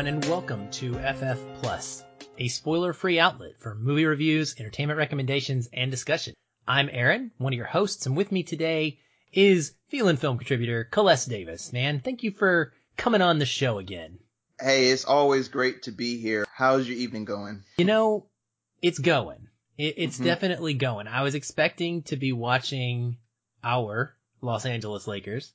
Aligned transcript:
Everyone, 0.00 0.22
and 0.22 0.30
welcome 0.30 0.70
to 0.70 0.94
FF 0.94 1.60
Plus, 1.60 2.02
a 2.38 2.48
spoiler-free 2.48 3.20
outlet 3.20 3.58
for 3.58 3.74
movie 3.74 4.06
reviews, 4.06 4.54
entertainment 4.58 4.96
recommendations, 4.96 5.68
and 5.74 5.90
discussion. 5.90 6.32
I'm 6.66 6.88
Aaron, 6.90 7.32
one 7.36 7.52
of 7.52 7.56
your 7.58 7.66
hosts, 7.66 8.06
and 8.06 8.16
with 8.16 8.32
me 8.32 8.42
today 8.42 8.98
is 9.34 9.74
Feelin' 9.90 10.16
Film 10.16 10.38
contributor 10.38 10.88
Coless 10.90 11.26
Davis. 11.26 11.74
Man, 11.74 12.00
thank 12.00 12.22
you 12.22 12.30
for 12.30 12.72
coming 12.96 13.20
on 13.20 13.38
the 13.38 13.44
show 13.44 13.76
again. 13.76 14.18
Hey, 14.58 14.88
it's 14.88 15.04
always 15.04 15.48
great 15.48 15.82
to 15.82 15.90
be 15.90 16.18
here. 16.18 16.46
How's 16.50 16.88
your 16.88 16.96
evening 16.96 17.26
going? 17.26 17.62
You 17.76 17.84
know, 17.84 18.24
it's 18.80 18.98
going. 18.98 19.48
It, 19.76 19.96
it's 19.98 20.16
mm-hmm. 20.16 20.24
definitely 20.24 20.72
going. 20.72 21.08
I 21.08 21.24
was 21.24 21.34
expecting 21.34 22.04
to 22.04 22.16
be 22.16 22.32
watching 22.32 23.18
our 23.62 24.16
Los 24.40 24.64
Angeles 24.64 25.06
Lakers 25.06 25.52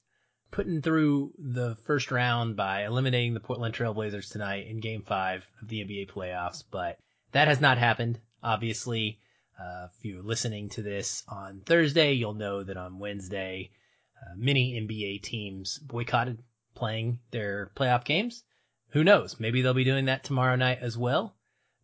putting 0.55 0.81
through 0.81 1.33
the 1.37 1.75
first 1.83 2.11
round 2.11 2.55
by 2.55 2.85
eliminating 2.85 3.33
the 3.33 3.41
Portland 3.41 3.75
Trailblazers 3.75 4.31
tonight 4.31 4.67
in 4.67 4.79
game 4.79 5.01
five 5.01 5.45
of 5.61 5.67
the 5.67 5.83
NBA 5.83 6.09
playoffs, 6.09 6.63
but 6.71 6.97
that 7.33 7.49
has 7.49 7.59
not 7.59 7.77
happened. 7.77 8.17
Obviously, 8.41 9.19
uh, 9.59 9.87
if 9.87 10.05
you're 10.05 10.23
listening 10.23 10.69
to 10.69 10.81
this 10.81 11.23
on 11.27 11.59
Thursday, 11.65 12.13
you'll 12.13 12.35
know 12.35 12.63
that 12.63 12.77
on 12.77 12.99
Wednesday, 12.99 13.69
uh, 14.15 14.33
many 14.37 14.79
NBA 14.79 15.23
teams 15.23 15.77
boycotted 15.77 16.41
playing 16.73 17.19
their 17.31 17.69
playoff 17.75 18.05
games. 18.05 18.41
Who 18.91 19.03
knows? 19.03 19.37
Maybe 19.37 19.61
they'll 19.61 19.73
be 19.73 19.83
doing 19.83 20.05
that 20.05 20.23
tomorrow 20.23 20.55
night 20.55 20.79
as 20.79 20.97
well. 20.97 21.35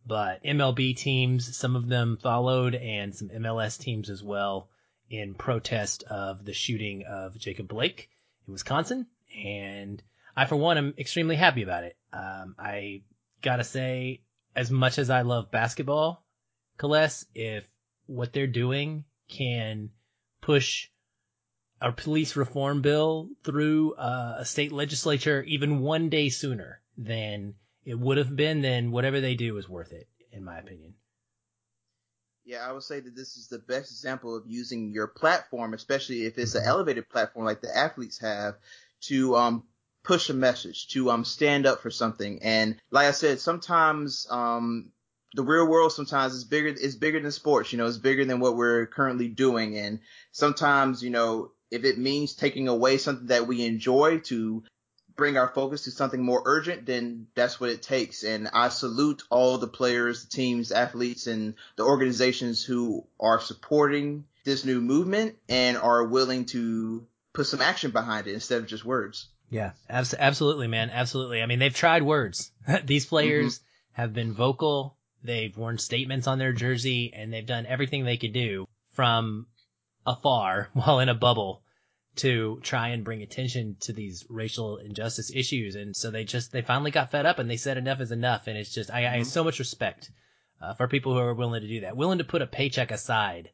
But 0.06 0.42
MLB 0.44 0.96
teams, 0.96 1.58
some 1.58 1.76
of 1.76 1.88
them 1.88 2.16
followed, 2.16 2.74
and 2.74 3.14
some 3.14 3.28
MLS 3.28 3.78
teams 3.78 4.08
as 4.08 4.22
well, 4.22 4.70
in 5.10 5.34
protest 5.34 6.04
of 6.04 6.46
the 6.46 6.54
shooting 6.54 7.04
of 7.06 7.36
Jacob 7.36 7.68
Blake 7.68 8.08
Wisconsin, 8.52 9.06
and 9.44 10.02
I, 10.36 10.46
for 10.46 10.56
one, 10.56 10.78
am 10.78 10.94
extremely 10.98 11.36
happy 11.36 11.62
about 11.62 11.84
it. 11.84 11.96
Um, 12.12 12.54
I 12.58 13.02
gotta 13.42 13.64
say, 13.64 14.22
as 14.54 14.70
much 14.70 14.98
as 14.98 15.10
I 15.10 15.22
love 15.22 15.50
basketball, 15.50 16.24
Coless, 16.78 17.26
if 17.34 17.64
what 18.06 18.32
they're 18.32 18.46
doing 18.46 19.04
can 19.28 19.90
push 20.40 20.88
a 21.80 21.92
police 21.92 22.36
reform 22.36 22.82
bill 22.82 23.30
through 23.42 23.94
uh, 23.94 24.36
a 24.38 24.44
state 24.44 24.72
legislature 24.72 25.42
even 25.42 25.80
one 25.80 26.08
day 26.08 26.28
sooner 26.28 26.80
than 26.96 27.54
it 27.84 27.98
would 27.98 28.18
have 28.18 28.36
been, 28.36 28.62
then 28.62 28.92
whatever 28.92 29.20
they 29.20 29.34
do 29.34 29.56
is 29.56 29.68
worth 29.68 29.92
it, 29.92 30.08
in 30.30 30.44
my 30.44 30.58
opinion. 30.58 30.94
Yeah, 32.44 32.68
I 32.68 32.72
would 32.72 32.82
say 32.82 32.98
that 33.00 33.14
this 33.14 33.36
is 33.36 33.48
the 33.48 33.60
best 33.60 33.92
example 33.92 34.36
of 34.36 34.44
using 34.46 34.92
your 34.92 35.06
platform, 35.06 35.74
especially 35.74 36.26
if 36.26 36.38
it's 36.38 36.54
an 36.56 36.64
elevated 36.64 37.08
platform 37.08 37.46
like 37.46 37.60
the 37.60 37.76
athletes 37.76 38.18
have, 38.20 38.56
to 39.02 39.36
um, 39.36 39.64
push 40.02 40.28
a 40.28 40.34
message, 40.34 40.88
to 40.88 41.10
um, 41.10 41.24
stand 41.24 41.66
up 41.66 41.82
for 41.82 41.90
something. 41.90 42.40
And 42.42 42.76
like 42.90 43.06
I 43.06 43.12
said, 43.12 43.38
sometimes 43.38 44.26
um, 44.28 44.90
the 45.34 45.44
real 45.44 45.68
world 45.68 45.92
sometimes 45.92 46.34
is 46.34 46.44
bigger 46.44 46.68
is 46.68 46.96
bigger 46.96 47.20
than 47.20 47.30
sports. 47.30 47.72
You 47.72 47.78
know, 47.78 47.86
it's 47.86 47.98
bigger 47.98 48.24
than 48.24 48.40
what 48.40 48.56
we're 48.56 48.86
currently 48.86 49.28
doing. 49.28 49.78
And 49.78 50.00
sometimes, 50.32 51.02
you 51.02 51.10
know, 51.10 51.52
if 51.70 51.84
it 51.84 51.96
means 51.98 52.34
taking 52.34 52.66
away 52.66 52.98
something 52.98 53.28
that 53.28 53.46
we 53.46 53.64
enjoy 53.64 54.18
to 54.18 54.64
bring 55.16 55.36
our 55.36 55.48
focus 55.48 55.84
to 55.84 55.90
something 55.90 56.22
more 56.22 56.42
urgent, 56.44 56.86
then 56.86 57.26
that's 57.34 57.60
what 57.60 57.70
it 57.70 57.82
takes. 57.82 58.22
And 58.22 58.48
I 58.52 58.68
salute 58.68 59.22
all 59.30 59.58
the 59.58 59.68
players, 59.68 60.24
teams, 60.24 60.72
athletes, 60.72 61.26
and 61.26 61.54
the 61.76 61.84
organizations 61.84 62.64
who 62.64 63.06
are 63.20 63.40
supporting 63.40 64.24
this 64.44 64.64
new 64.64 64.80
movement 64.80 65.36
and 65.48 65.76
are 65.76 66.04
willing 66.04 66.46
to 66.46 67.06
put 67.32 67.46
some 67.46 67.60
action 67.60 67.90
behind 67.90 68.26
it 68.26 68.34
instead 68.34 68.58
of 68.58 68.66
just 68.66 68.84
words. 68.84 69.28
Yeah, 69.50 69.72
abs- 69.88 70.14
absolutely, 70.18 70.66
man. 70.66 70.90
Absolutely. 70.90 71.42
I 71.42 71.46
mean, 71.46 71.58
they've 71.58 71.74
tried 71.74 72.02
words. 72.02 72.50
These 72.84 73.06
players 73.06 73.58
mm-hmm. 73.58 74.02
have 74.02 74.14
been 74.14 74.32
vocal. 74.32 74.96
They've 75.22 75.56
worn 75.56 75.78
statements 75.78 76.26
on 76.26 76.38
their 76.38 76.52
jersey 76.52 77.12
and 77.14 77.32
they've 77.32 77.46
done 77.46 77.66
everything 77.66 78.04
they 78.04 78.16
could 78.16 78.32
do 78.32 78.66
from 78.92 79.46
afar 80.06 80.68
while 80.72 81.00
in 81.00 81.08
a 81.08 81.14
bubble 81.14 81.61
to 82.16 82.60
try 82.62 82.88
and 82.88 83.04
bring 83.04 83.22
attention 83.22 83.76
to 83.80 83.92
these 83.92 84.24
racial 84.28 84.76
injustice 84.76 85.30
issues. 85.34 85.74
And 85.74 85.96
so 85.96 86.10
they 86.10 86.24
just, 86.24 86.52
they 86.52 86.62
finally 86.62 86.90
got 86.90 87.10
fed 87.10 87.26
up 87.26 87.38
and 87.38 87.50
they 87.50 87.56
said 87.56 87.78
enough 87.78 88.00
is 88.00 88.12
enough. 88.12 88.46
And 88.46 88.58
it's 88.58 88.72
just, 88.72 88.90
I, 88.90 89.02
mm-hmm. 89.02 89.14
I 89.14 89.18
have 89.18 89.26
so 89.26 89.44
much 89.44 89.58
respect 89.58 90.10
uh, 90.60 90.74
for 90.74 90.88
people 90.88 91.14
who 91.14 91.20
are 91.20 91.34
willing 91.34 91.62
to 91.62 91.68
do 91.68 91.80
that, 91.80 91.96
willing 91.96 92.18
to 92.18 92.24
put 92.24 92.42
a 92.42 92.46
paycheck 92.46 92.90
aside 92.90 93.50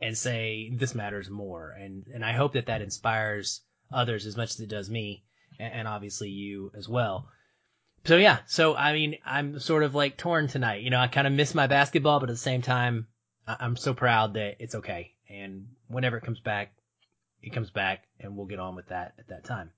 and 0.00 0.16
say 0.16 0.70
this 0.74 0.94
matters 0.94 1.30
more. 1.30 1.70
And, 1.70 2.06
and 2.12 2.24
I 2.24 2.32
hope 2.32 2.52
that 2.52 2.66
that 2.66 2.82
inspires 2.82 3.62
others 3.90 4.26
as 4.26 4.36
much 4.36 4.50
as 4.50 4.60
it 4.60 4.68
does 4.68 4.90
me 4.90 5.24
and, 5.58 5.72
and 5.72 5.88
obviously 5.88 6.28
you 6.28 6.70
as 6.76 6.88
well. 6.88 7.28
So 8.04 8.16
yeah, 8.16 8.38
so 8.46 8.74
I 8.74 8.92
mean, 8.92 9.16
I'm 9.24 9.58
sort 9.58 9.82
of 9.82 9.94
like 9.94 10.16
torn 10.16 10.48
tonight. 10.48 10.82
You 10.82 10.90
know, 10.90 11.00
I 11.00 11.08
kind 11.08 11.26
of 11.26 11.32
miss 11.32 11.54
my 11.54 11.66
basketball, 11.66 12.20
but 12.20 12.28
at 12.28 12.32
the 12.32 12.38
same 12.38 12.62
time, 12.62 13.06
I'm 13.46 13.76
so 13.76 13.94
proud 13.94 14.34
that 14.34 14.56
it's 14.60 14.74
okay. 14.74 15.12
And 15.28 15.68
whenever 15.88 16.16
it 16.16 16.24
comes 16.24 16.40
back, 16.40 16.72
it 17.42 17.50
comes 17.52 17.70
back 17.70 18.04
and 18.20 18.36
we'll 18.36 18.46
get 18.46 18.58
on 18.58 18.76
with 18.76 18.88
that 18.88 19.14
at 19.18 19.28
that 19.28 19.44
time. 19.44 19.70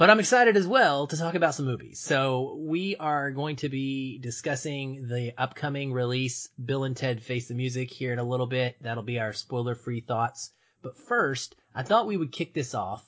But 0.00 0.08
I'm 0.08 0.20
excited 0.20 0.56
as 0.56 0.66
well 0.66 1.06
to 1.08 1.16
talk 1.18 1.34
about 1.34 1.54
some 1.54 1.66
movies. 1.66 2.00
So 2.00 2.56
we 2.58 2.96
are 2.96 3.30
going 3.32 3.56
to 3.56 3.68
be 3.68 4.18
discussing 4.18 5.08
the 5.08 5.34
upcoming 5.36 5.92
release, 5.92 6.48
Bill 6.62 6.84
and 6.84 6.96
Ted 6.96 7.22
Face 7.22 7.48
the 7.48 7.54
Music 7.54 7.90
here 7.90 8.12
in 8.12 8.18
a 8.18 8.24
little 8.24 8.46
bit. 8.46 8.76
That'll 8.80 9.02
be 9.02 9.18
our 9.18 9.34
spoiler 9.34 9.74
free 9.74 10.00
thoughts. 10.00 10.52
But 10.80 10.96
first, 10.96 11.54
I 11.74 11.82
thought 11.82 12.06
we 12.06 12.16
would 12.16 12.32
kick 12.32 12.54
this 12.54 12.74
off 12.74 13.04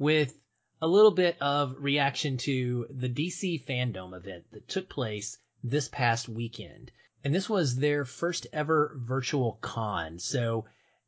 with 0.00 0.36
a 0.82 0.88
little 0.88 1.12
bit 1.12 1.36
of 1.40 1.76
reaction 1.78 2.38
to 2.38 2.88
the 2.90 3.08
DC 3.08 3.64
fandom 3.64 4.12
event 4.12 4.46
that 4.50 4.68
took 4.68 4.88
place 4.88 5.38
this 5.62 5.88
past 5.88 6.28
weekend. 6.28 6.90
And 7.22 7.32
this 7.32 7.48
was 7.48 7.76
their 7.76 8.04
first 8.04 8.48
ever 8.52 8.98
virtual 8.98 9.58
con. 9.60 10.18
So 10.18 10.64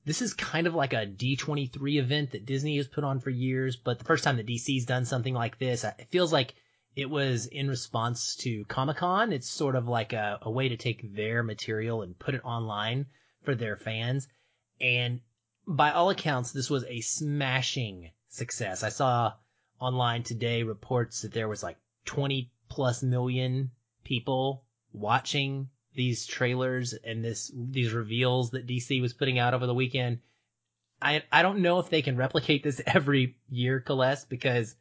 this 0.09 0.23
is 0.23 0.33
kind 0.33 0.67
of 0.67 0.75
like 0.75 0.95
a 0.95 1.07
D23 1.07 1.99
event 1.99 2.31
that 2.31 2.47
Disney 2.47 2.79
has 2.79 2.89
put 2.89 3.05
on 3.05 3.21
for 3.21 3.29
years, 3.29 3.77
but 3.77 3.99
the 3.99 4.07
first 4.07 4.25
time 4.25 4.39
that 4.39 4.47
DC's 4.47 4.87
done 4.87 5.05
something 5.05 5.35
like 5.35 5.59
this, 5.59 5.85
it 5.85 6.09
feels 6.11 6.33
like 6.33 6.55
it 6.97 7.11
was 7.11 7.45
in 7.45 7.69
response 7.69 8.35
to 8.37 8.65
Comic 8.65 8.97
Con. 8.97 9.35
It's 9.35 9.51
sort 9.51 9.77
of 9.77 9.87
like 9.87 10.15
a, 10.15 10.39
a 10.41 10.51
way 10.51 10.71
to 10.71 10.79
take 10.79 11.15
their 11.15 11.43
material 11.43 12.01
and 12.01 12.19
put 12.19 12.35
it 12.35 12.41
online 12.43 13.05
for 13.43 13.55
their 13.55 13.77
fans. 13.77 14.27
And 14.81 15.21
by 15.67 15.93
all 15.93 16.09
accounts, 16.09 16.53
this 16.53 16.71
was 16.71 16.85
a 16.85 17.03
smashing 17.03 18.11
success. 18.31 18.83
I 18.83 18.89
saw 18.89 19.35
online 19.79 20.23
today 20.23 20.63
reports 20.63 21.21
that 21.21 21.35
there 21.35 21.49
was 21.49 21.63
like 21.63 21.77
20 22.07 22.51
plus 22.71 23.03
million 23.03 23.73
people 24.05 24.65
watching 24.91 25.69
these 25.95 26.27
trailers 26.27 26.93
and 26.93 27.25
this 27.25 27.51
these 27.55 27.93
reveals 27.93 28.51
that 28.51 28.67
DC 28.67 29.01
was 29.01 29.13
putting 29.13 29.39
out 29.39 29.55
over 29.55 29.67
the 29.67 29.75
weekend. 29.75 30.21
I 31.01 31.23
I 31.33 31.43
don't 31.43 31.61
know 31.61 31.79
if 31.79 31.91
they 31.91 32.03
can 32.03 32.17
replicate 32.17 32.63
this 32.63 32.81
every 32.87 33.37
year, 33.49 33.81
Coless, 33.81 34.25
because 34.25 34.75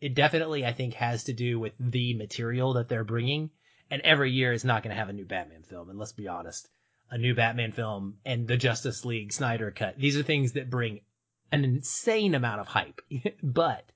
it 0.00 0.14
definitely 0.14 0.64
I 0.64 0.72
think 0.72 0.94
has 0.94 1.24
to 1.24 1.32
do 1.32 1.58
with 1.58 1.72
the 1.78 2.14
material 2.14 2.74
that 2.74 2.88
they're 2.88 3.04
bringing. 3.04 3.50
And 3.90 4.02
every 4.02 4.30
year 4.32 4.52
is 4.52 4.64
not 4.64 4.82
going 4.82 4.94
to 4.94 5.00
have 5.00 5.08
a 5.08 5.14
new 5.14 5.24
Batman 5.24 5.62
film. 5.62 5.88
And 5.88 5.98
let's 5.98 6.12
be 6.12 6.28
honest, 6.28 6.68
a 7.10 7.16
new 7.16 7.34
Batman 7.34 7.72
film 7.72 8.18
and 8.24 8.46
the 8.46 8.58
Justice 8.58 9.04
League 9.04 9.32
Snyder 9.32 9.70
cut. 9.70 9.98
These 9.98 10.18
are 10.18 10.22
things 10.22 10.52
that 10.52 10.68
bring 10.68 11.00
an 11.50 11.64
insane 11.64 12.34
amount 12.34 12.60
of 12.60 12.66
hype. 12.66 13.00
but 13.42 13.90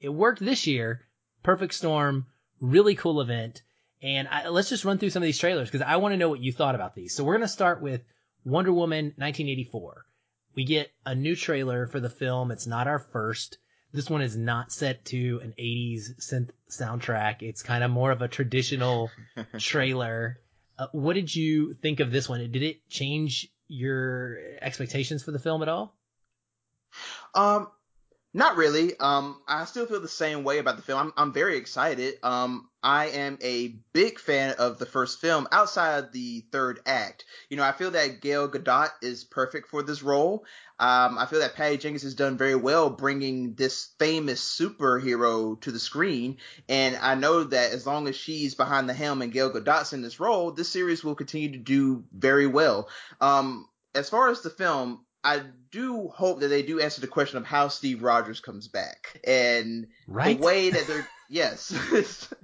it 0.00 0.10
worked 0.10 0.40
this 0.40 0.66
year. 0.66 1.06
Perfect 1.42 1.74
Storm, 1.74 2.26
really 2.60 2.94
cool 2.94 3.20
event. 3.20 3.62
And 4.02 4.26
I, 4.28 4.48
let's 4.48 4.68
just 4.68 4.84
run 4.84 4.98
through 4.98 5.10
some 5.10 5.22
of 5.22 5.26
these 5.26 5.38
trailers 5.38 5.70
because 5.70 5.86
I 5.86 5.96
want 5.96 6.12
to 6.12 6.16
know 6.16 6.28
what 6.28 6.40
you 6.40 6.52
thought 6.52 6.74
about 6.74 6.94
these. 6.94 7.14
So 7.14 7.22
we're 7.22 7.34
going 7.34 7.42
to 7.42 7.48
start 7.48 7.80
with 7.80 8.02
Wonder 8.44 8.72
Woman 8.72 9.06
1984. 9.16 10.04
We 10.54 10.64
get 10.64 10.90
a 11.06 11.14
new 11.14 11.36
trailer 11.36 11.86
for 11.86 12.00
the 12.00 12.10
film. 12.10 12.50
It's 12.50 12.66
not 12.66 12.88
our 12.88 12.98
first. 12.98 13.58
This 13.92 14.10
one 14.10 14.22
is 14.22 14.36
not 14.36 14.72
set 14.72 15.04
to 15.06 15.40
an 15.42 15.54
80s 15.58 16.16
synth 16.18 16.50
soundtrack. 16.68 17.42
It's 17.42 17.62
kind 17.62 17.84
of 17.84 17.90
more 17.90 18.10
of 18.10 18.22
a 18.22 18.28
traditional 18.28 19.10
trailer. 19.58 20.40
Uh, 20.78 20.88
what 20.92 21.14
did 21.14 21.34
you 21.34 21.74
think 21.74 22.00
of 22.00 22.10
this 22.10 22.28
one? 22.28 22.40
Did 22.50 22.62
it 22.62 22.88
change 22.88 23.48
your 23.68 24.38
expectations 24.60 25.22
for 25.22 25.30
the 25.30 25.38
film 25.38 25.62
at 25.62 25.68
all? 25.68 25.94
Um, 27.34 27.68
not 28.34 28.56
really. 28.56 28.98
Um, 28.98 29.40
I 29.46 29.64
still 29.66 29.86
feel 29.86 30.00
the 30.00 30.08
same 30.08 30.42
way 30.42 30.58
about 30.58 30.76
the 30.76 30.82
film. 30.82 30.98
I'm, 30.98 31.12
I'm 31.16 31.32
very 31.32 31.56
excited. 31.56 32.14
Um, 32.22 32.68
I 32.82 33.08
am 33.08 33.38
a 33.42 33.76
big 33.92 34.18
fan 34.18 34.54
of 34.58 34.78
the 34.78 34.86
first 34.86 35.20
film 35.20 35.46
outside 35.52 35.98
of 35.98 36.12
the 36.12 36.44
third 36.50 36.80
act. 36.86 37.24
You 37.50 37.56
know, 37.56 37.62
I 37.62 37.72
feel 37.72 37.90
that 37.90 38.20
Gal 38.22 38.48
Gadot 38.48 38.90
is 39.02 39.24
perfect 39.24 39.68
for 39.68 39.82
this 39.82 40.02
role. 40.02 40.44
Um, 40.78 41.18
I 41.18 41.26
feel 41.26 41.40
that 41.40 41.54
Patty 41.54 41.76
Jenkins 41.76 42.02
has 42.02 42.14
done 42.14 42.38
very 42.38 42.56
well 42.56 42.90
bringing 42.90 43.54
this 43.54 43.90
famous 43.98 44.42
superhero 44.42 45.60
to 45.60 45.70
the 45.70 45.78
screen. 45.78 46.38
And 46.68 46.96
I 46.96 47.14
know 47.14 47.44
that 47.44 47.72
as 47.72 47.86
long 47.86 48.08
as 48.08 48.16
she's 48.16 48.54
behind 48.54 48.88
the 48.88 48.94
helm 48.94 49.22
and 49.22 49.32
Gal 49.32 49.50
Gadot's 49.50 49.92
in 49.92 50.02
this 50.02 50.18
role, 50.18 50.50
this 50.52 50.70
series 50.70 51.04
will 51.04 51.14
continue 51.14 51.52
to 51.52 51.58
do 51.58 52.04
very 52.12 52.46
well. 52.46 52.88
Um, 53.20 53.68
as 53.94 54.08
far 54.08 54.30
as 54.30 54.40
the 54.40 54.50
film, 54.50 55.04
I 55.24 55.42
do 55.70 56.08
hope 56.08 56.40
that 56.40 56.48
they 56.48 56.62
do 56.62 56.80
answer 56.80 57.00
the 57.00 57.06
question 57.06 57.38
of 57.38 57.46
how 57.46 57.68
Steve 57.68 58.02
Rogers 58.02 58.40
comes 58.40 58.68
back 58.68 59.20
and 59.24 59.86
right? 60.06 60.38
the 60.38 60.44
way 60.44 60.70
that 60.70 60.86
they're 60.86 61.08
yes. 61.28 61.74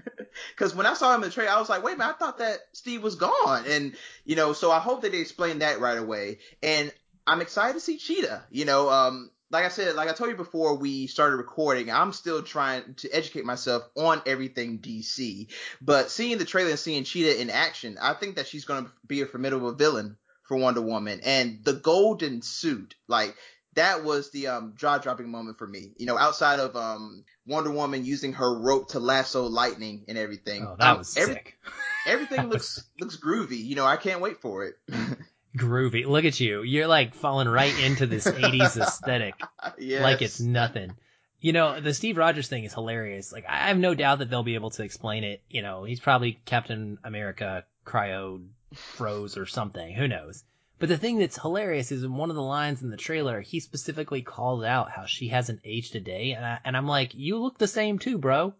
Because 0.54 0.74
when 0.74 0.86
I 0.86 0.94
saw 0.94 1.14
him 1.14 1.22
in 1.22 1.28
the 1.28 1.34
trailer, 1.34 1.50
I 1.50 1.58
was 1.58 1.68
like, 1.68 1.82
wait 1.82 1.94
a 1.94 1.98
minute, 1.98 2.14
I 2.14 2.18
thought 2.18 2.38
that 2.38 2.58
Steve 2.72 3.02
was 3.02 3.16
gone. 3.16 3.64
And, 3.66 3.96
you 4.24 4.36
know, 4.36 4.52
so 4.52 4.70
I 4.70 4.78
hope 4.78 5.02
that 5.02 5.12
they 5.12 5.18
explain 5.18 5.60
that 5.60 5.80
right 5.80 5.98
away. 5.98 6.38
And 6.62 6.92
I'm 7.26 7.40
excited 7.40 7.74
to 7.74 7.80
see 7.80 7.98
Cheetah. 7.98 8.44
You 8.50 8.64
know, 8.64 8.88
um, 8.88 9.30
like 9.50 9.64
I 9.64 9.68
said, 9.68 9.94
like 9.94 10.08
I 10.08 10.12
told 10.12 10.30
you 10.30 10.36
before 10.36 10.76
we 10.76 11.06
started 11.06 11.36
recording, 11.36 11.90
I'm 11.90 12.12
still 12.12 12.42
trying 12.42 12.94
to 12.98 13.10
educate 13.10 13.44
myself 13.44 13.82
on 13.96 14.22
everything 14.26 14.78
DC. 14.78 15.48
But 15.80 16.10
seeing 16.10 16.38
the 16.38 16.44
trailer 16.44 16.70
and 16.70 16.78
seeing 16.78 17.04
Cheetah 17.04 17.40
in 17.40 17.50
action, 17.50 17.98
I 18.00 18.14
think 18.14 18.36
that 18.36 18.46
she's 18.46 18.64
going 18.64 18.84
to 18.84 18.90
be 19.06 19.22
a 19.22 19.26
formidable 19.26 19.72
villain 19.72 20.16
for 20.48 20.56
Wonder 20.56 20.80
Woman. 20.80 21.20
And 21.22 21.60
the 21.62 21.74
golden 21.74 22.42
suit, 22.42 22.96
like 23.06 23.36
that 23.74 24.02
was 24.02 24.30
the 24.32 24.48
um, 24.48 24.74
jaw 24.76 24.98
dropping 24.98 25.30
moment 25.30 25.58
for 25.58 25.66
me. 25.66 25.92
You 25.98 26.06
know, 26.06 26.18
outside 26.18 26.58
of 26.58 26.74
um, 26.74 27.24
Wonder 27.46 27.70
Woman 27.70 28.04
using 28.04 28.32
her 28.32 28.58
rope 28.58 28.88
to 28.90 28.98
lasso 28.98 29.44
lightning 29.44 30.04
and 30.08 30.18
everything. 30.18 30.66
Oh, 30.66 30.76
that 30.78 30.92
um, 30.92 30.98
was 30.98 31.16
every, 31.16 31.34
sick. 31.34 31.58
Everything 32.06 32.48
looks 32.48 32.82
looks 32.98 33.16
groovy. 33.16 33.62
You 33.62 33.76
know, 33.76 33.86
I 33.86 33.96
can't 33.96 34.20
wait 34.20 34.40
for 34.40 34.64
it. 34.64 34.74
Groovy. 35.56 36.06
Look 36.06 36.24
at 36.24 36.38
you. 36.40 36.62
You're 36.62 36.86
like 36.86 37.14
falling 37.14 37.48
right 37.48 37.76
into 37.80 38.06
this 38.06 38.26
80s 38.26 38.76
aesthetic. 38.80 39.34
yes. 39.78 40.02
like 40.02 40.22
it's 40.22 40.40
nothing. 40.40 40.92
You 41.40 41.52
know, 41.52 41.80
the 41.80 41.94
Steve 41.94 42.16
Rogers 42.16 42.48
thing 42.48 42.64
is 42.64 42.74
hilarious. 42.74 43.32
Like, 43.32 43.44
I 43.48 43.68
have 43.68 43.78
no 43.78 43.94
doubt 43.94 44.18
that 44.18 44.30
they'll 44.30 44.42
be 44.42 44.56
able 44.56 44.70
to 44.70 44.82
explain 44.82 45.24
it. 45.24 45.42
You 45.48 45.62
know, 45.62 45.84
he's 45.84 46.00
probably 46.00 46.40
Captain 46.44 46.98
America 47.04 47.64
cryo 47.86 48.44
froze 48.74 49.36
or 49.36 49.46
something. 49.46 49.94
Who 49.94 50.08
knows? 50.08 50.44
But 50.78 50.88
the 50.88 50.96
thing 50.96 51.18
that's 51.18 51.40
hilarious 51.40 51.90
is 51.90 52.04
in 52.04 52.16
one 52.16 52.30
of 52.30 52.36
the 52.36 52.42
lines 52.42 52.82
in 52.82 52.90
the 52.90 52.96
trailer, 52.96 53.40
he 53.40 53.58
specifically 53.58 54.22
calls 54.22 54.62
out 54.62 54.90
how 54.90 55.06
she 55.06 55.28
hasn't 55.28 55.60
aged 55.64 55.96
a 55.96 56.00
day. 56.00 56.32
And, 56.32 56.44
I, 56.44 56.58
and 56.64 56.76
I'm 56.76 56.86
like, 56.86 57.14
you 57.14 57.38
look 57.38 57.58
the 57.58 57.66
same 57.66 57.98
too, 57.98 58.18
bro. 58.18 58.54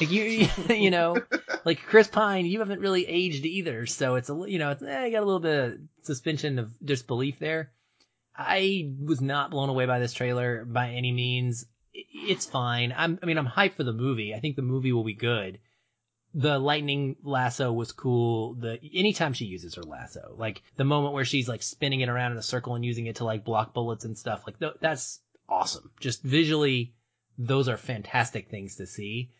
Like 0.00 0.10
you, 0.10 0.48
you 0.68 0.90
know, 0.90 1.16
like 1.64 1.80
Chris 1.82 2.08
Pine, 2.08 2.46
you 2.46 2.60
haven't 2.60 2.80
really 2.80 3.06
aged 3.06 3.44
either. 3.44 3.86
So 3.86 4.14
it's 4.14 4.30
a, 4.30 4.44
you 4.46 4.58
know, 4.58 4.70
it's, 4.70 4.82
eh, 4.82 5.02
I 5.02 5.10
got 5.10 5.22
a 5.22 5.26
little 5.26 5.40
bit 5.40 5.64
of 5.64 5.78
suspension 6.02 6.58
of 6.58 6.70
disbelief 6.84 7.38
there. 7.40 7.72
I 8.36 8.92
was 9.00 9.20
not 9.20 9.50
blown 9.50 9.68
away 9.68 9.86
by 9.86 9.98
this 9.98 10.12
trailer 10.12 10.64
by 10.64 10.90
any 10.90 11.10
means. 11.10 11.66
It's 11.92 12.46
fine. 12.46 12.94
I'm, 12.96 13.18
I 13.22 13.26
mean, 13.26 13.38
I'm 13.38 13.46
hyped 13.46 13.74
for 13.74 13.84
the 13.84 13.92
movie. 13.92 14.34
I 14.34 14.40
think 14.40 14.54
the 14.54 14.62
movie 14.62 14.92
will 14.92 15.04
be 15.04 15.14
good. 15.14 15.58
The 16.38 16.58
lightning 16.58 17.16
lasso 17.22 17.72
was 17.72 17.92
cool. 17.92 18.54
The 18.54 18.78
anytime 18.94 19.32
she 19.32 19.46
uses 19.46 19.74
her 19.76 19.82
lasso, 19.82 20.34
like 20.36 20.62
the 20.76 20.84
moment 20.84 21.14
where 21.14 21.24
she's 21.24 21.48
like 21.48 21.62
spinning 21.62 22.02
it 22.02 22.10
around 22.10 22.32
in 22.32 22.38
a 22.38 22.42
circle 22.42 22.74
and 22.74 22.84
using 22.84 23.06
it 23.06 23.16
to 23.16 23.24
like 23.24 23.44
block 23.44 23.72
bullets 23.72 24.04
and 24.04 24.18
stuff, 24.18 24.42
like 24.46 24.58
th- 24.58 24.76
that's 24.80 25.20
awesome. 25.48 25.90
Just 25.98 26.22
visually, 26.22 26.92
those 27.38 27.68
are 27.68 27.78
fantastic 27.78 28.50
things 28.50 28.76
to 28.76 28.86
see. 28.86 29.30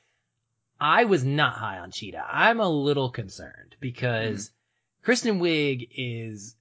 I 0.81 1.04
was 1.04 1.22
not 1.22 1.54
high 1.54 1.78
on 1.78 1.90
Cheetah. 1.90 2.26
I'm 2.31 2.60
a 2.60 2.69
little 2.69 3.10
concerned 3.10 3.76
because 3.78 4.48
mm-hmm. 4.48 5.04
Kristen 5.04 5.40
Wiig 5.40 5.88
is 5.94 6.56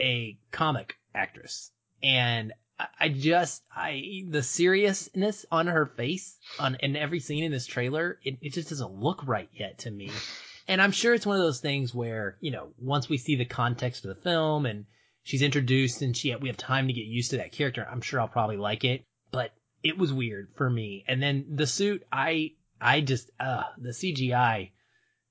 a 0.00 0.38
comic 0.52 0.96
actress 1.14 1.72
and 2.02 2.52
I- 2.98 3.08
just 3.08 3.62
I 3.74 4.24
the 4.28 4.42
seriousness 4.42 5.44
on 5.50 5.66
her 5.66 5.86
face 5.86 6.36
on 6.58 6.76
in 6.76 6.96
every 6.96 7.20
scene 7.20 7.44
in 7.44 7.52
this 7.52 7.66
trailer 7.66 8.18
it, 8.24 8.38
it 8.40 8.52
just 8.52 8.68
doesn't 8.68 8.94
look 8.94 9.26
right 9.26 9.48
yet 9.52 9.80
to 9.80 9.90
me 9.90 10.10
and 10.68 10.80
I'm 10.80 10.92
sure 10.92 11.14
it's 11.14 11.26
one 11.26 11.36
of 11.36 11.42
those 11.42 11.60
things 11.60 11.94
where 11.94 12.36
you 12.40 12.50
know 12.50 12.72
once 12.78 13.08
we 13.08 13.18
see 13.18 13.36
the 13.36 13.44
context 13.44 14.04
of 14.04 14.14
the 14.14 14.22
film 14.22 14.66
and 14.66 14.86
she's 15.22 15.42
introduced 15.42 16.02
and 16.02 16.16
she 16.16 16.34
we 16.36 16.48
have 16.48 16.56
time 16.56 16.86
to 16.86 16.92
get 16.92 17.06
used 17.06 17.30
to 17.30 17.38
that 17.38 17.52
character 17.52 17.86
I'm 17.90 18.00
sure 18.00 18.20
I'll 18.20 18.28
probably 18.28 18.56
like 18.56 18.84
it 18.84 19.04
but 19.30 19.52
it 19.82 19.98
was 19.98 20.12
weird 20.12 20.50
for 20.56 20.68
me 20.68 21.04
and 21.08 21.22
then 21.22 21.46
the 21.54 21.66
suit 21.66 22.04
I 22.12 22.52
I 22.80 23.00
just 23.00 23.30
uh 23.38 23.64
the 23.78 23.90
CGI 23.90 24.70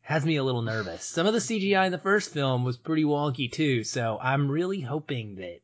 has 0.03 0.25
me 0.25 0.35
a 0.35 0.43
little 0.43 0.61
nervous. 0.61 1.03
Some 1.05 1.27
of 1.27 1.33
the 1.33 1.39
CGI 1.39 1.85
in 1.85 1.91
the 1.91 1.97
first 1.97 2.33
film 2.33 2.63
was 2.63 2.77
pretty 2.77 3.03
wonky 3.03 3.51
too, 3.51 3.83
so 3.83 4.17
I'm 4.21 4.49
really 4.49 4.81
hoping 4.81 5.35
that 5.35 5.59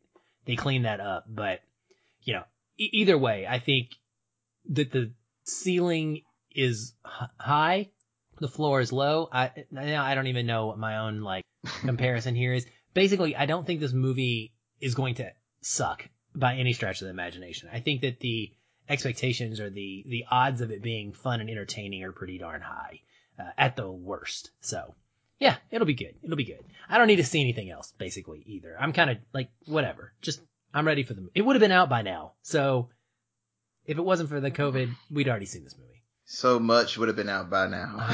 they 0.45 0.55
clean 0.55 0.83
that 0.83 0.99
up. 0.99 1.25
But 1.27 1.61
you 2.27 2.33
know, 2.33 2.44
e- 2.77 2.89
either 2.91 3.18
way, 3.18 3.47
I 3.47 3.57
think 3.59 3.95
that 4.69 4.91
the 4.91 5.13
ceiling 5.45 6.24
is 6.51 6.94
h- 7.06 7.29
high, 7.39 7.89
the 8.39 8.50
floor 8.50 8.81
is 8.81 8.91
low. 8.91 9.29
I 9.31 9.51
now 9.71 10.03
I 10.03 10.13
don't 10.13 10.27
even 10.27 10.45
know 10.45 10.68
what 10.68 10.77
my 10.77 10.97
own 11.00 11.21
like 11.21 11.45
comparison 11.81 12.35
here 12.35 12.53
is. 12.53 12.68
Basically, 12.94 13.35
I 13.35 13.45
don't 13.45 13.65
think 13.65 13.79
this 13.79 13.94
movie 13.94 14.53
is 14.81 14.94
going 14.94 15.15
to 15.15 15.31
suck 15.62 16.07
by 16.35 16.56
any 16.56 16.74
stretch 16.74 17.01
of 17.01 17.06
the 17.06 17.12
imagination. 17.12 17.69
I 17.71 17.79
think 17.79 18.01
that 18.01 18.19
the 18.19 18.51
expectations 18.89 19.59
or 19.59 19.69
the 19.69 20.03
the 20.07 20.25
odds 20.30 20.62
of 20.62 20.71
it 20.71 20.83
being 20.83 21.13
fun 21.13 21.39
and 21.39 21.50
entertaining 21.50 22.03
are 22.03 22.12
pretty 22.12 22.38
darn 22.38 22.62
high 22.62 23.00
uh, 23.39 23.51
at 23.57 23.77
the 23.77 23.89
worst. 23.89 24.51
So 24.59 24.95
yeah, 25.39 25.56
it'll 25.71 25.88
be 25.88 25.94
good. 25.94 26.15
It'll 26.23 26.35
be 26.35 26.44
good. 26.44 26.63
I 26.89 26.97
don't 26.97 27.07
need 27.07 27.18
to 27.18 27.23
see 27.23 27.39
anything 27.39 27.69
else 27.69 27.94
basically 27.97 28.44
either. 28.45 28.75
I'm 28.77 28.91
kind 28.91 29.12
of 29.12 29.18
like 29.33 29.50
whatever. 29.65 30.12
Just 30.21 30.41
I'm 30.73 30.85
ready 30.85 31.03
for 31.03 31.13
the. 31.13 31.29
It 31.33 31.41
would 31.41 31.55
have 31.55 31.61
been 31.61 31.71
out 31.71 31.89
by 31.89 32.01
now. 32.01 32.33
So 32.41 32.89
if 33.85 33.97
it 33.97 34.03
wasn't 34.03 34.29
for 34.29 34.39
the 34.39 34.51
COVID, 34.51 34.91
we'd 35.09 35.29
already 35.29 35.45
seen 35.45 35.63
this 35.63 35.77
movie. 35.77 36.03
So 36.25 36.59
much 36.59 36.97
would 36.97 37.07
have 37.07 37.15
been 37.15 37.29
out 37.29 37.49
by 37.49 37.67
now. 37.67 38.05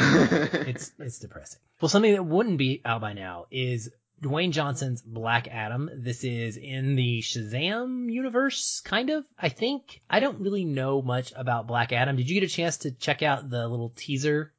It's 0.53 0.91
it's 1.00 1.19
depressing. 1.19 1.59
Well, 1.81 1.89
something 1.89 2.13
that 2.13 2.23
wouldn't 2.23 2.59
be 2.59 2.81
out 2.85 3.01
by 3.01 3.13
now 3.13 3.47
is 3.50 3.89
Dwayne 4.21 4.51
Johnson's 4.51 5.01
Black 5.01 5.47
Adam. 5.47 5.89
This 5.94 6.23
is 6.23 6.55
in 6.55 6.95
the 6.95 7.21
Shazam 7.21 8.11
universe, 8.11 8.81
kind 8.85 9.09
of. 9.09 9.25
I 9.38 9.49
think 9.49 10.01
I 10.09 10.19
don't 10.19 10.41
really 10.41 10.63
know 10.63 11.01
much 11.01 11.33
about 11.35 11.67
Black 11.67 11.91
Adam. 11.91 12.15
Did 12.15 12.29
you 12.29 12.39
get 12.39 12.49
a 12.49 12.53
chance 12.53 12.77
to 12.77 12.91
check 12.91 13.23
out 13.23 13.49
the 13.49 13.67
little 13.67 13.91
teaser 13.95 14.53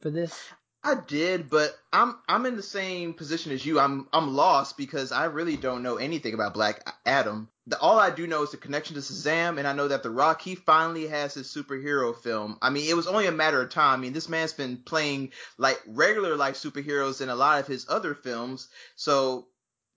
for 0.00 0.10
this? 0.10 0.38
I 0.84 0.96
did, 0.96 1.48
but 1.48 1.78
I'm 1.92 2.16
I'm 2.28 2.44
in 2.44 2.56
the 2.56 2.62
same 2.62 3.14
position 3.14 3.52
as 3.52 3.64
you. 3.64 3.78
I'm 3.78 4.08
I'm 4.12 4.34
lost 4.34 4.76
because 4.76 5.12
I 5.12 5.26
really 5.26 5.56
don't 5.56 5.82
know 5.84 5.96
anything 5.96 6.34
about 6.34 6.54
Black 6.54 6.92
Adam. 7.06 7.48
The, 7.68 7.78
all 7.78 8.00
I 8.00 8.10
do 8.10 8.26
know 8.26 8.42
is 8.42 8.50
the 8.50 8.56
connection 8.56 8.96
to 8.96 9.00
Shazam, 9.00 9.58
and 9.58 9.68
I 9.68 9.72
know 9.72 9.86
that 9.86 10.02
The 10.02 10.10
Rock 10.10 10.42
he 10.42 10.56
finally 10.56 11.06
has 11.06 11.34
his 11.34 11.46
superhero 11.46 12.16
film. 12.16 12.58
I 12.60 12.70
mean, 12.70 12.90
it 12.90 12.96
was 12.96 13.06
only 13.06 13.28
a 13.28 13.32
matter 13.32 13.62
of 13.62 13.70
time. 13.70 14.00
I 14.00 14.02
mean, 14.02 14.12
this 14.12 14.28
man's 14.28 14.52
been 14.52 14.78
playing 14.78 15.30
like 15.58 15.80
regular 15.86 16.34
life 16.34 16.56
superheroes 16.56 17.20
in 17.20 17.28
a 17.28 17.36
lot 17.36 17.60
of 17.60 17.68
his 17.68 17.86
other 17.88 18.14
films, 18.14 18.66
so 18.96 19.46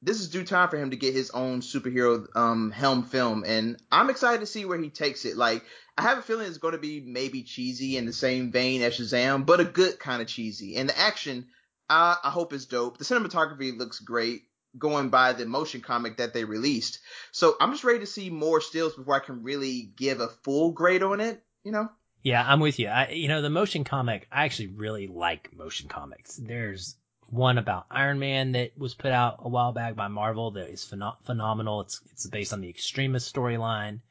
this 0.06 0.20
is 0.20 0.30
due 0.30 0.44
time 0.44 0.70
for 0.70 0.78
him 0.78 0.92
to 0.92 0.98
get 0.98 1.14
his 1.14 1.32
own 1.32 1.62
superhero 1.62 2.28
um 2.36 2.72
helm 2.72 3.04
film, 3.04 3.44
and 3.46 3.78
I'm 3.92 4.10
excited 4.10 4.40
to 4.40 4.46
see 4.46 4.66
where 4.66 4.78
he 4.78 4.90
takes 4.90 5.26
it. 5.26 5.36
Like 5.36 5.64
I 5.98 6.04
have 6.04 6.18
a 6.18 6.22
feeling 6.22 6.48
it's 6.48 6.58
going 6.58 6.74
to 6.74 6.78
be 6.78 7.02
maybe 7.02 7.44
cheesy 7.44 7.98
in 7.98 8.06
the 8.06 8.14
same 8.14 8.52
vein 8.52 8.82
as 8.82 8.98
Shazam, 8.98 9.46
but 9.46 9.60
a 9.60 9.66
good 9.66 10.00
kind 10.00 10.22
of 10.22 10.28
cheesy. 10.28 10.76
And 10.76 10.90
the 10.90 10.98
action, 10.98 11.48
I, 11.90 12.18
I 12.24 12.30
hope 12.30 12.54
is 12.54 12.66
dope. 12.66 12.98
The 12.98 13.06
cinematography 13.06 13.78
looks 13.78 14.00
great 14.00 14.44
going 14.78 15.10
by 15.10 15.34
the 15.34 15.46
motion 15.46 15.82
comic 15.82 16.18
that 16.18 16.34
they 16.34 16.44
released. 16.44 17.00
So 17.32 17.56
I'm 17.62 17.72
just 17.72 17.86
ready 17.86 18.00
to 18.00 18.06
see 18.06 18.30
more 18.30 18.60
stills 18.60 18.94
before 18.96 19.16
I 19.16 19.26
can 19.26 19.44
really 19.44 19.90
give 19.96 20.20
a 20.20 20.28
full 20.28 20.72
grade 20.72 21.02
on 21.02 21.22
it, 21.22 21.42
you 21.64 21.72
know? 21.72 21.90
Yeah, 22.24 22.44
I'm 22.46 22.60
with 22.60 22.80
you. 22.80 22.88
I, 22.88 23.10
you 23.10 23.30
know, 23.30 23.42
the 23.42 23.50
motion 23.50 23.86
comic, 23.86 24.28
I 24.32 24.46
actually 24.46 24.68
really 24.68 25.08
like 25.08 25.56
motion 25.56 25.88
comics. 25.88 26.36
There's 26.36 26.98
one 27.30 27.58
about 27.58 27.86
Iron 27.92 28.20
Man 28.20 28.52
that 28.54 28.78
was 28.78 28.94
put 28.94 29.12
out 29.12 29.38
a 29.40 29.50
while 29.50 29.72
back 29.74 29.96
by 29.96 30.08
Marvel 30.08 30.52
that 30.52 30.70
is 30.70 30.86
phen- 30.86 31.16
phenomenal. 31.26 31.82
It's 31.82 32.02
it's 32.12 32.28
based 32.28 32.54
on 32.54 32.62
the 32.62 32.70
Extremis 32.70 33.30
storyline, 33.32 34.02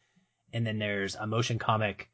and 0.52 0.66
then 0.66 0.78
there's 0.78 1.14
a 1.14 1.26
motion 1.26 1.58
comic 1.58 2.10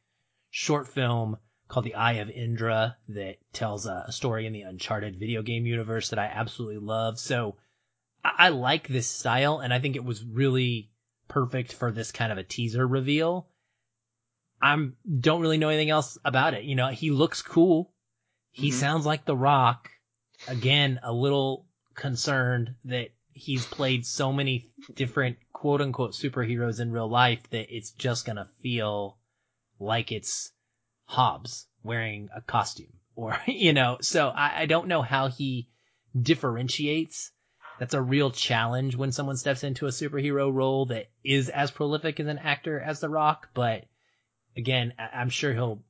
short 0.51 0.89
film 0.89 1.37
called 1.69 1.85
The 1.85 1.95
Eye 1.95 2.15
of 2.15 2.29
Indra 2.31 2.97
that 3.11 3.37
tells 3.53 3.87
a, 3.87 4.05
a 4.09 4.13
story 4.13 4.47
in 4.47 4.53
the 4.53 4.63
Uncharted 4.63 5.17
video 5.19 5.43
game 5.43 5.67
universe 5.67 6.11
that 6.11 6.19
I 6.19 6.27
absolutely 6.27 6.79
love. 6.79 7.19
So 7.19 7.57
I, 8.25 8.33
I 8.39 8.49
like 8.49 8.89
this 8.89 9.07
style, 9.07 9.61
and 9.61 9.73
I 9.73 9.79
think 9.79 9.97
it 9.97 10.05
was 10.05 10.25
really 10.25 10.91
perfect 11.29 11.73
for 11.73 11.93
this 11.93 12.11
kind 12.13 12.33
of 12.33 12.39
a 12.39 12.43
teaser 12.45 12.87
reveal. 12.87 13.49
I'm 14.61 14.97
don't 15.21 15.41
really 15.41 15.59
know 15.59 15.69
anything 15.69 15.91
else 15.91 16.19
about 16.25 16.55
it. 16.55 16.65
You 16.65 16.75
know, 16.75 16.89
he 16.89 17.11
looks 17.11 17.41
cool. 17.41 17.93
He 18.51 18.71
Mhm. 18.71 18.75
sounds 18.75 19.07
like 19.07 19.25
The 19.25 19.37
Rock. 19.37 19.91
Again, 20.49 21.01
a 21.03 21.13
little 21.13 21.67
concerned 21.95 22.75
that 22.87 23.11
he's 23.33 23.65
played 23.67 24.05
so 24.07 24.33
many 24.33 24.71
different 24.95 25.39
quote 25.53 25.81
unquote 25.81 26.13
superheroes 26.13 26.81
in 26.81 26.93
real 26.93 27.09
life 27.09 27.49
that 27.51 27.75
it's 27.75 27.91
just 27.93 28.25
gonna 28.27 28.49
feel 28.63 29.19
like 29.79 30.13
it's 30.13 30.53
Hobbs 31.05 31.67
wearing 31.83 32.29
a 32.35 32.41
costume 32.41 32.93
or, 33.17 33.39
you 33.47 33.73
know, 33.73 33.99
so 34.01 34.29
I, 34.29 34.63
I 34.63 34.67
don't 34.67 34.89
know 34.89 35.03
how 35.03 35.29
he 35.29 35.69
differentiates. 36.21 37.33
That's 37.79 37.95
a 37.95 38.03
real 38.03 38.31
challenge 38.31 38.95
when 38.95 39.11
someone 39.13 39.37
steps 39.37 39.65
into 39.65 39.87
a 39.87 39.91
superhero 39.91 40.53
role 40.53 40.87
that 40.87 41.07
is 41.25 41.49
as 41.49 41.71
prolific 41.71 42.21
as 42.21 42.27
an 42.27 42.39
actor 42.39 42.79
as 42.79 43.01
The 43.01 43.09
Rock, 43.09 43.49
but 43.55 43.87
again, 44.57 44.93
I- 44.99 45.19
I'm 45.21 45.31
sure 45.31 45.53
he'll 45.55 45.83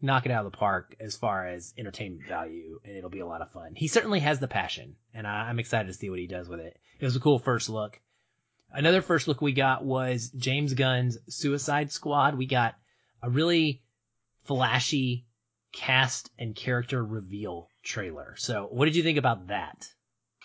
knock 0.00 0.26
it 0.26 0.32
out 0.32 0.44
of 0.44 0.52
the 0.52 0.58
park 0.58 0.94
as 1.00 1.16
far 1.16 1.46
as 1.46 1.72
entertainment 1.78 2.26
value, 2.28 2.78
and 2.84 2.96
it'll 2.96 3.10
be 3.10 3.20
a 3.20 3.26
lot 3.26 3.40
of 3.42 3.50
fun. 3.52 3.74
He 3.74 3.88
certainly 3.88 4.20
has 4.20 4.38
the 4.38 4.48
passion, 4.48 4.96
and 5.14 5.26
I- 5.26 5.48
I'm 5.48 5.58
excited 5.58 5.88
to 5.88 5.94
see 5.94 6.10
what 6.10 6.18
he 6.18 6.26
does 6.26 6.48
with 6.48 6.60
it. 6.60 6.78
It 6.98 7.04
was 7.04 7.16
a 7.16 7.20
cool 7.20 7.38
first 7.38 7.68
look. 7.68 8.00
Another 8.70 9.00
first 9.00 9.26
look 9.26 9.40
we 9.40 9.52
got 9.52 9.84
was 9.84 10.28
James 10.30 10.74
Gunn's 10.74 11.18
Suicide 11.28 11.92
Squad. 11.92 12.36
We 12.36 12.46
got 12.46 12.74
a 13.22 13.30
really 13.30 13.82
flashy 14.44 15.26
cast 15.72 16.30
and 16.38 16.54
character 16.54 17.04
reveal 17.04 17.68
trailer. 17.82 18.34
So, 18.36 18.68
what 18.70 18.84
did 18.86 18.96
you 18.96 19.02
think 19.02 19.18
about 19.18 19.48
that? 19.48 19.88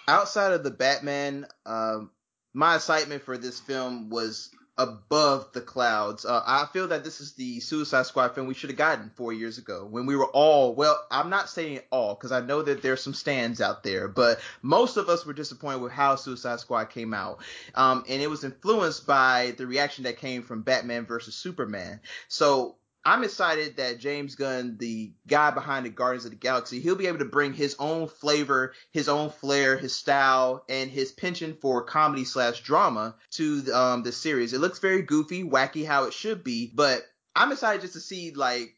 Outside 0.08 0.54
of 0.54 0.64
the 0.64 0.72
Batman, 0.72 1.46
um, 1.66 2.12
my 2.54 2.76
excitement 2.76 3.24
for 3.24 3.38
this 3.38 3.60
film 3.60 4.10
was 4.10 4.50
above 4.78 5.52
the 5.54 5.62
clouds. 5.62 6.26
Uh, 6.26 6.42
I 6.46 6.66
feel 6.72 6.88
that 6.88 7.04
this 7.04 7.22
is 7.22 7.34
the 7.34 7.60
Suicide 7.60 8.06
Squad 8.06 8.34
film 8.34 8.48
we 8.48 8.54
should 8.54 8.70
have 8.70 8.78
gotten 8.78 9.12
four 9.16 9.34
years 9.34 9.58
ago 9.58 9.86
when 9.90 10.06
we 10.06 10.16
were 10.16 10.28
all, 10.28 10.74
well, 10.74 11.00
I'm 11.12 11.30
not 11.30 11.50
saying 11.50 11.82
all 11.92 12.16
because 12.16 12.32
I 12.32 12.42
know 12.42 12.62
that 12.62 12.82
there's 12.82 13.04
some 13.04 13.14
stands 13.14 13.62
out 13.62 13.84
there, 13.84 14.08
but 14.08 14.40
most 14.62 14.98
of 14.98 15.10
us 15.10 15.26
were 15.26 15.34
disappointed 15.34 15.82
with 15.82 15.92
how 15.92 16.16
Suicide 16.16 16.60
Squad 16.60 16.86
came 16.86 17.14
out. 17.14 17.40
Um, 17.76 18.04
and 18.08 18.22
it 18.22 18.30
was 18.30 18.44
influenced 18.44 19.06
by 19.06 19.54
the 19.58 19.68
reaction 19.68 20.06
that 20.06 20.18
came 20.18 20.42
from 20.42 20.64
Batman 20.64 21.06
versus 21.06 21.36
Superman. 21.36 22.00
So 22.28 22.76
I'm 23.04 23.24
excited 23.24 23.78
that 23.78 24.00
James 24.00 24.36
Gunn, 24.36 24.78
the 24.78 25.14
guy 25.28 25.50
behind 25.52 25.86
the 25.86 25.90
Guardians 25.90 26.26
of 26.26 26.32
the 26.32 26.38
Galaxy, 26.38 26.80
he'll 26.80 26.96
be 26.96 27.08
able 27.08 27.20
to 27.20 27.26
bring 27.26 27.54
his 27.54 27.76
own 27.80 28.08
flavor, 28.08 28.74
his 28.92 29.10
own 29.10 29.32
flair, 29.32 29.76
his 29.78 29.96
style, 29.96 30.64
and 30.70 30.92
his 30.92 31.12
penchant 31.12 31.62
for 31.62 31.84
comedy 31.84 32.26
slash 32.26 32.62
drama 32.62 33.16
to 33.32 33.64
um, 33.74 34.04
the 34.04 34.12
series. 34.12 34.54
It 34.54 34.62
looks 34.62 34.80
very 34.80 35.02
goofy, 35.02 35.44
wacky, 35.44 35.86
how 35.86 36.04
it 36.04 36.14
should 36.14 36.44
be, 36.44 36.72
but 36.76 37.02
I'm 37.36 37.52
excited 37.52 37.82
just 37.82 37.94
to 37.94 38.00
see 38.00 38.34
like 38.36 38.76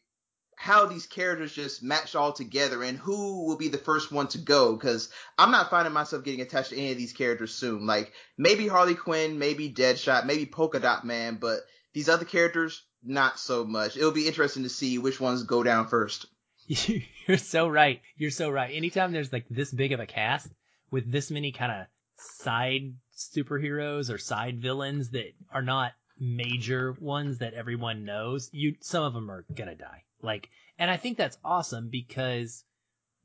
how 0.56 0.86
these 0.86 1.06
characters 1.06 1.52
just 1.52 1.82
match 1.82 2.14
all 2.14 2.32
together 2.32 2.82
and 2.82 2.96
who 2.96 3.44
will 3.44 3.56
be 3.56 3.68
the 3.68 3.76
first 3.76 4.10
one 4.10 4.28
to 4.28 4.38
go 4.38 4.74
because 4.74 5.10
I'm 5.36 5.50
not 5.50 5.68
finding 5.68 5.92
myself 5.92 6.24
getting 6.24 6.40
attached 6.40 6.70
to 6.70 6.78
any 6.78 6.92
of 6.92 6.98
these 6.98 7.12
characters 7.12 7.52
soon. 7.52 7.86
Like 7.86 8.12
maybe 8.38 8.66
Harley 8.66 8.94
Quinn, 8.94 9.38
maybe 9.38 9.70
Deadshot, 9.72 10.24
maybe 10.24 10.46
Polka 10.46 10.80
Dot 10.80 11.04
Man, 11.04 11.36
but 11.40 11.60
these 11.92 12.08
other 12.08 12.24
characters, 12.24 12.82
not 13.04 13.38
so 13.38 13.64
much. 13.64 13.96
It'll 13.96 14.10
be 14.10 14.26
interesting 14.26 14.62
to 14.62 14.68
see 14.68 14.98
which 14.98 15.20
ones 15.20 15.42
go 15.42 15.62
down 15.62 15.88
first. 15.88 16.26
You're 16.66 17.36
so 17.36 17.68
right. 17.68 18.00
You're 18.16 18.30
so 18.30 18.50
right. 18.50 18.74
Anytime 18.74 19.12
there's 19.12 19.32
like 19.32 19.46
this 19.50 19.70
big 19.70 19.92
of 19.92 20.00
a 20.00 20.06
cast 20.06 20.48
with 20.90 21.10
this 21.10 21.30
many 21.30 21.52
kind 21.52 21.72
of 21.72 21.86
side 22.16 22.94
superheroes 23.16 24.12
or 24.12 24.18
side 24.18 24.60
villains 24.60 25.10
that 25.10 25.34
are 25.52 25.62
not 25.62 25.92
major 26.18 26.92
ones 27.00 27.38
that 27.38 27.54
everyone 27.54 28.04
knows, 28.04 28.48
you 28.52 28.76
some 28.80 29.04
of 29.04 29.12
them 29.12 29.30
are 29.30 29.44
gonna 29.54 29.74
die. 29.74 30.04
Like, 30.22 30.48
and 30.78 30.90
I 30.90 30.96
think 30.96 31.18
that's 31.18 31.38
awesome 31.44 31.88
because 31.90 32.64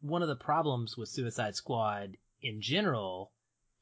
one 0.01 0.21
of 0.21 0.27
the 0.27 0.35
problems 0.35 0.97
with 0.97 1.09
Suicide 1.09 1.55
Squad 1.55 2.17
in 2.41 2.61
general 2.61 3.31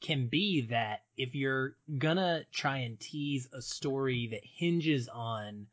can 0.02 0.28
be 0.28 0.68
that 0.70 1.02
if 1.16 1.34
you're 1.34 1.76
gonna 1.98 2.44
try 2.52 2.80
and 2.80 3.00
tease 3.00 3.48
a 3.54 3.62
story 3.62 4.30
that 4.32 4.42
hinges 4.44 5.08
on 5.08 5.68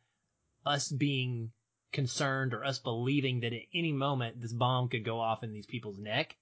us 0.64 0.88
being 0.88 1.52
concerned 1.92 2.52
or 2.52 2.64
us 2.64 2.78
believing 2.78 3.40
that 3.40 3.52
at 3.52 3.62
any 3.72 3.92
moment 3.92 4.40
this 4.40 4.52
bomb 4.52 4.88
could 4.88 5.04
go 5.04 5.20
off 5.20 5.42
in 5.42 5.52
these 5.52 5.66
people's 5.66 5.98
neck, 5.98 6.36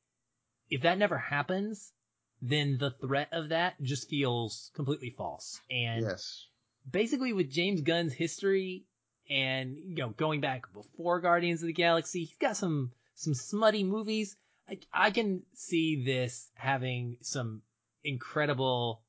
if 0.70 0.82
that 0.82 0.98
never 0.98 1.18
happens, 1.18 1.92
then 2.40 2.78
the 2.78 2.90
threat 2.90 3.28
of 3.32 3.50
that 3.50 3.80
just 3.82 4.08
feels 4.08 4.70
completely 4.74 5.10
false. 5.10 5.60
And 5.70 6.02
yes. 6.02 6.46
basically 6.90 7.32
with 7.32 7.50
James 7.50 7.82
Gunn's 7.82 8.12
history 8.12 8.86
and 9.30 9.76
you 9.76 9.96
know 9.96 10.08
going 10.10 10.40
back 10.40 10.72
before 10.72 11.20
Guardians 11.20 11.62
of 11.62 11.66
the 11.66 11.72
Galaxy, 11.72 12.24
he's 12.24 12.38
got 12.40 12.56
some 12.56 12.92
some 13.14 13.34
smutty 13.34 13.84
movies. 13.84 14.36
I, 14.68 14.78
I 14.92 15.10
can 15.10 15.42
see 15.54 16.04
this 16.04 16.48
having 16.54 17.18
some 17.20 17.62
incredible 18.02 19.01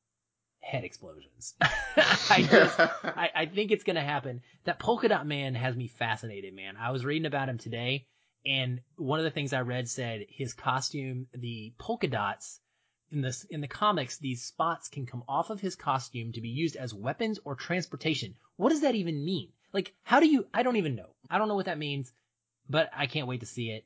head 0.64 0.84
explosions. 0.84 1.54
I 1.62 2.48
just, 2.50 2.80
I, 2.80 3.30
I 3.36 3.46
think 3.46 3.72
it's 3.72 3.84
gonna 3.84 4.04
happen. 4.04 4.42
That 4.64 4.80
polka 4.80 5.08
dot 5.08 5.28
man 5.28 5.56
has 5.56 5.76
me 5.76 5.88
fascinated, 5.88 6.56
man. 6.56 6.76
I 6.78 6.92
was 6.92 7.06
reading 7.06 7.26
about 7.26 7.50
him 7.50 7.58
today, 7.58 8.06
and 8.46 8.82
one 8.96 9.20
of 9.20 9.26
the 9.26 9.32
things 9.32 9.54
I 9.54 9.62
read 9.62 9.90
said 9.90 10.26
his 10.30 10.54
costume, 10.54 11.28
the 11.34 11.74
polka 11.78 12.08
dots 12.08 12.60
in 13.12 13.22
this 13.22 13.44
in 13.46 13.62
the 13.62 13.68
comics, 13.68 14.18
these 14.18 14.44
spots 14.44 14.90
can 14.90 15.06
come 15.06 15.24
off 15.28 15.50
of 15.50 15.62
his 15.62 15.76
costume 15.76 16.32
to 16.34 16.42
be 16.42 16.50
used 16.50 16.76
as 16.76 16.94
weapons 16.94 17.40
or 17.46 17.56
transportation. 17.56 18.36
What 18.58 18.70
does 18.70 18.82
that 18.82 18.96
even 18.96 19.24
mean? 19.24 19.50
Like, 19.72 19.94
how 20.04 20.20
do 20.20 20.28
you? 20.28 20.48
I 20.54 20.64
don't 20.64 20.78
even 20.78 20.96
know. 20.96 21.10
I 21.30 21.38
don't 21.38 21.48
know 21.48 21.56
what 21.56 21.66
that 21.66 21.78
means, 21.78 22.12
but 22.70 22.90
I 22.96 23.06
can't 23.08 23.28
wait 23.28 23.42
to 23.42 23.46
see 23.46 23.70
it. 23.70 23.86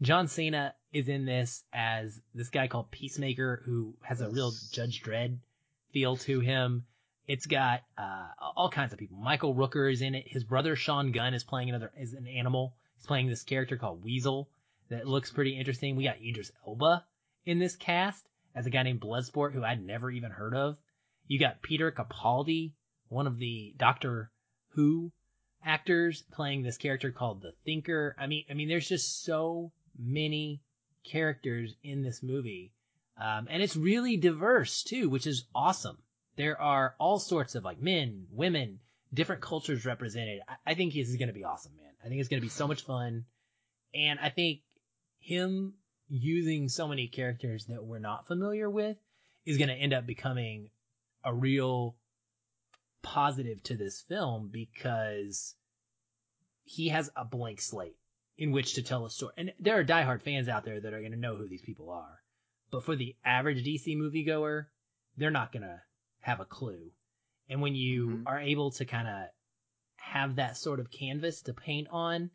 John 0.00 0.26
Cena 0.26 0.74
is 0.92 1.08
in 1.08 1.26
this 1.26 1.62
as 1.72 2.20
this 2.34 2.48
guy 2.48 2.66
called 2.66 2.90
Peacemaker 2.90 3.62
who 3.64 3.94
has 4.02 4.20
a 4.20 4.28
real 4.28 4.52
Judge 4.72 5.02
Dredd 5.02 5.38
feel 5.92 6.16
to 6.16 6.40
him. 6.40 6.84
It's 7.26 7.46
got 7.46 7.82
uh, 7.96 8.28
all 8.56 8.68
kinds 8.70 8.92
of 8.92 8.98
people. 8.98 9.16
Michael 9.18 9.54
Rooker 9.54 9.90
is 9.90 10.02
in 10.02 10.14
it. 10.14 10.26
His 10.26 10.44
brother 10.44 10.74
Sean 10.74 11.12
Gunn 11.12 11.34
is 11.34 11.44
playing 11.44 11.68
another 11.68 11.92
is 11.96 12.14
an 12.14 12.26
animal. 12.26 12.74
He's 12.96 13.06
playing 13.06 13.28
this 13.28 13.44
character 13.44 13.76
called 13.76 14.02
Weasel 14.02 14.48
that 14.90 15.06
looks 15.06 15.30
pretty 15.30 15.58
interesting. 15.58 15.96
We 15.96 16.04
got 16.04 16.20
Idris 16.20 16.52
Elba 16.66 17.04
in 17.46 17.58
this 17.58 17.76
cast 17.76 18.28
as 18.54 18.66
a 18.66 18.70
guy 18.70 18.82
named 18.82 19.00
Bloodsport 19.00 19.52
who 19.52 19.64
I'd 19.64 19.84
never 19.84 20.10
even 20.10 20.30
heard 20.30 20.54
of. 20.54 20.76
You 21.26 21.38
got 21.38 21.62
Peter 21.62 21.90
Capaldi, 21.90 22.72
one 23.08 23.26
of 23.26 23.38
the 23.38 23.74
Doctor 23.78 24.30
Who 24.74 25.12
actors, 25.64 26.22
playing 26.32 26.62
this 26.62 26.76
character 26.76 27.12
called 27.12 27.40
the 27.40 27.52
Thinker. 27.64 28.16
I 28.18 28.26
mean, 28.26 28.44
I 28.50 28.54
mean, 28.54 28.68
there's 28.68 28.88
just 28.88 29.24
so 29.24 29.72
many 29.98 30.60
characters 31.04 31.74
in 31.82 32.02
this 32.02 32.22
movie. 32.22 32.72
Um, 33.20 33.46
and 33.50 33.62
it's 33.62 33.76
really 33.76 34.16
diverse 34.16 34.82
too, 34.82 35.08
which 35.08 35.26
is 35.26 35.44
awesome. 35.54 35.98
There 36.36 36.60
are 36.60 36.94
all 36.98 37.18
sorts 37.18 37.54
of 37.54 37.64
like 37.64 37.80
men, 37.80 38.26
women, 38.30 38.80
different 39.12 39.42
cultures 39.42 39.84
represented. 39.84 40.40
I, 40.48 40.72
I 40.72 40.74
think 40.74 40.94
this 40.94 41.08
is 41.08 41.16
going 41.16 41.28
to 41.28 41.34
be 41.34 41.44
awesome, 41.44 41.72
man. 41.76 41.92
I 42.04 42.08
think 42.08 42.20
it's 42.20 42.28
going 42.28 42.40
to 42.40 42.46
be 42.46 42.50
so 42.50 42.66
much 42.66 42.84
fun. 42.84 43.24
And 43.94 44.18
I 44.18 44.30
think 44.30 44.60
him 45.20 45.74
using 46.08 46.68
so 46.68 46.88
many 46.88 47.08
characters 47.08 47.66
that 47.66 47.84
we're 47.84 47.98
not 47.98 48.26
familiar 48.26 48.68
with 48.68 48.96
is 49.44 49.58
going 49.58 49.68
to 49.68 49.74
end 49.74 49.92
up 49.92 50.06
becoming 50.06 50.70
a 51.24 51.34
real 51.34 51.96
positive 53.02 53.62
to 53.64 53.76
this 53.76 54.00
film 54.08 54.48
because 54.52 55.54
he 56.64 56.88
has 56.88 57.10
a 57.16 57.24
blank 57.24 57.60
slate 57.60 57.96
in 58.38 58.52
which 58.52 58.74
to 58.74 58.82
tell 58.82 59.04
a 59.04 59.10
story. 59.10 59.32
And 59.36 59.52
there 59.60 59.78
are 59.78 59.84
diehard 59.84 60.22
fans 60.22 60.48
out 60.48 60.64
there 60.64 60.80
that 60.80 60.94
are 60.94 61.00
going 61.00 61.12
to 61.12 61.18
know 61.18 61.36
who 61.36 61.48
these 61.48 61.62
people 61.62 61.90
are. 61.90 62.21
But 62.72 62.84
for 62.84 62.96
the 62.96 63.14
average 63.24 63.64
DC 63.64 63.96
moviegoer, 63.96 64.66
they're 65.16 65.30
not 65.30 65.52
going 65.52 65.62
to 65.62 65.80
have 66.20 66.40
a 66.40 66.46
clue. 66.46 66.90
And 67.48 67.60
when 67.60 67.74
you 67.74 68.08
mm-hmm. 68.08 68.26
are 68.26 68.40
able 68.40 68.70
to 68.72 68.86
kind 68.86 69.06
of 69.06 69.28
have 69.96 70.36
that 70.36 70.56
sort 70.56 70.80
of 70.80 70.90
canvas 70.90 71.42
to 71.42 71.52
paint 71.52 71.88
on, 71.90 72.30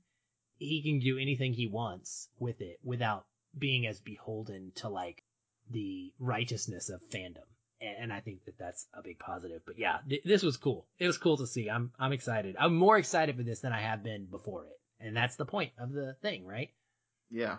he 0.58 0.84
can 0.84 1.00
do 1.00 1.18
anything 1.18 1.54
he 1.54 1.68
wants 1.68 2.30
with 2.40 2.62
it 2.62 2.78
without 2.84 3.26
being 3.58 3.88
as 3.88 4.00
beholden 4.00 4.72
to 4.76 4.90
like 4.90 5.24
the 5.72 6.14
righteousness 6.20 6.90
of 6.90 7.02
fandom. 7.10 7.46
And 7.80 8.12
I 8.12 8.22
think 8.22 8.46
that 8.46 8.58
that's 8.58 8.88
a 8.94 9.04
big 9.04 9.20
positive. 9.20 9.62
But 9.66 9.78
yeah, 9.78 10.00
th- 10.08 10.24
this 10.24 10.42
was 10.42 10.58
cool. 10.58 10.88
It 10.98 11.06
was 11.06 11.20
cool 11.20 11.38
to 11.38 11.46
see. 11.46 11.70
I'm 11.70 11.92
I'm 12.00 12.12
excited. 12.12 12.56
I'm 12.60 12.76
more 12.76 12.98
excited 12.98 13.36
for 13.38 13.44
this 13.44 13.60
than 13.60 13.72
I 13.72 13.82
have 13.82 14.04
been 14.04 14.26
before 14.26 14.66
it. 14.66 14.80
And 15.00 15.16
that's 15.16 15.36
the 15.36 15.46
point 15.46 15.74
of 15.78 15.92
the 15.92 16.16
thing, 16.24 16.48
right? 16.48 16.70
Yeah. 17.30 17.58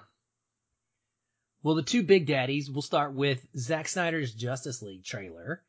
Well, 1.62 1.74
the 1.74 1.82
two 1.82 2.04
big 2.04 2.26
daddies, 2.26 2.70
we'll 2.70 2.82
start 2.82 3.14
with 3.14 3.44
Zack 3.56 3.88
Snyder's 3.88 4.32
Justice 4.32 4.80
League 4.80 5.04
trailer. 5.04 5.62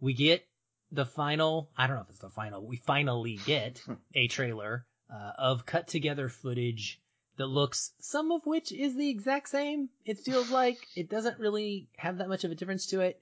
We 0.00 0.14
get 0.14 0.46
the 0.92 1.04
final, 1.04 1.70
I 1.76 1.86
don't 1.86 1.96
know 1.96 2.02
if 2.02 2.10
it's 2.10 2.20
the 2.20 2.30
final, 2.30 2.66
we 2.66 2.76
finally 2.76 3.38
get 3.44 3.82
a 4.14 4.28
trailer 4.28 4.86
uh, 5.12 5.32
of 5.38 5.66
cut 5.66 5.88
together 5.88 6.30
footage 6.30 7.00
that 7.36 7.46
looks, 7.46 7.92
some 8.00 8.32
of 8.32 8.46
which 8.46 8.72
is 8.72 8.96
the 8.96 9.10
exact 9.10 9.50
same. 9.50 9.90
It 10.06 10.20
feels 10.20 10.50
like 10.50 10.78
it 10.96 11.10
doesn't 11.10 11.38
really 11.38 11.88
have 11.96 12.18
that 12.18 12.30
much 12.30 12.44
of 12.44 12.50
a 12.50 12.54
difference 12.54 12.86
to 12.86 13.00
it. 13.00 13.20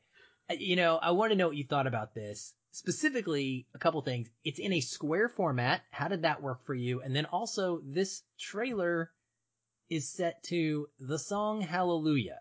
Uh, 0.48 0.54
you 0.56 0.76
know, 0.76 0.96
I 0.96 1.10
want 1.12 1.32
to 1.32 1.36
know 1.36 1.48
what 1.48 1.56
you 1.56 1.64
thought 1.64 1.88
about 1.88 2.14
this. 2.14 2.54
Specifically, 2.70 3.66
a 3.74 3.78
couple 3.78 4.00
things. 4.02 4.28
It's 4.44 4.58
in 4.58 4.72
a 4.72 4.80
square 4.80 5.28
format. 5.28 5.82
How 5.90 6.08
did 6.08 6.22
that 6.22 6.42
work 6.42 6.64
for 6.64 6.74
you? 6.74 7.02
And 7.02 7.14
then 7.14 7.24
also, 7.26 7.80
this 7.84 8.22
trailer 8.38 9.10
is 9.94 10.10
set 10.10 10.42
to 10.42 10.88
the 10.98 11.18
song 11.18 11.60
Hallelujah. 11.60 12.40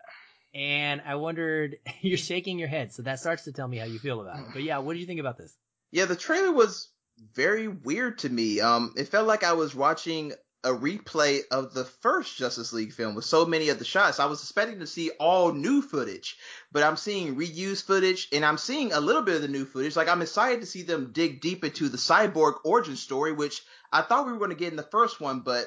And 0.54 1.00
I 1.06 1.14
wondered, 1.14 1.76
you're 2.00 2.18
shaking 2.18 2.58
your 2.58 2.68
head, 2.68 2.92
so 2.92 3.02
that 3.02 3.20
starts 3.20 3.44
to 3.44 3.52
tell 3.52 3.68
me 3.68 3.78
how 3.78 3.86
you 3.86 3.98
feel 3.98 4.20
about 4.20 4.40
it. 4.40 4.46
But 4.52 4.64
yeah, 4.64 4.78
what 4.78 4.94
do 4.94 4.98
you 4.98 5.06
think 5.06 5.20
about 5.20 5.38
this? 5.38 5.56
Yeah, 5.92 6.06
the 6.06 6.16
trailer 6.16 6.52
was 6.52 6.90
very 7.34 7.68
weird 7.68 8.18
to 8.18 8.28
me. 8.28 8.60
Um, 8.60 8.92
it 8.96 9.08
felt 9.08 9.28
like 9.28 9.44
I 9.44 9.52
was 9.52 9.74
watching 9.74 10.32
a 10.64 10.70
replay 10.70 11.40
of 11.50 11.74
the 11.74 11.84
first 11.84 12.36
Justice 12.36 12.72
League 12.72 12.92
film 12.92 13.14
with 13.14 13.24
so 13.24 13.44
many 13.44 13.68
of 13.68 13.78
the 13.78 13.84
shots. 13.84 14.18
I 14.18 14.24
was 14.24 14.40
expecting 14.40 14.80
to 14.80 14.86
see 14.86 15.10
all 15.20 15.52
new 15.52 15.82
footage, 15.82 16.36
but 16.72 16.82
I'm 16.82 16.96
seeing 16.96 17.36
reused 17.36 17.84
footage 17.84 18.28
and 18.32 18.44
I'm 18.44 18.58
seeing 18.58 18.92
a 18.92 19.00
little 19.00 19.22
bit 19.22 19.36
of 19.36 19.42
the 19.42 19.48
new 19.48 19.66
footage. 19.66 19.94
Like 19.94 20.08
I'm 20.08 20.22
excited 20.22 20.62
to 20.62 20.66
see 20.66 20.82
them 20.82 21.12
dig 21.12 21.40
deep 21.40 21.64
into 21.64 21.88
the 21.88 21.98
cyborg 21.98 22.54
origin 22.64 22.96
story, 22.96 23.32
which 23.32 23.62
I 23.92 24.02
thought 24.02 24.26
we 24.26 24.32
were 24.32 24.38
going 24.38 24.50
to 24.50 24.56
get 24.56 24.70
in 24.70 24.76
the 24.76 24.82
first 24.82 25.20
one, 25.20 25.40
but 25.40 25.66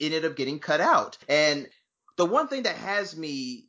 ended 0.00 0.24
up 0.24 0.36
getting 0.36 0.58
cut 0.58 0.80
out. 0.80 1.18
And 1.28 1.68
the 2.16 2.26
one 2.26 2.48
thing 2.48 2.64
that 2.64 2.76
has 2.76 3.16
me 3.16 3.66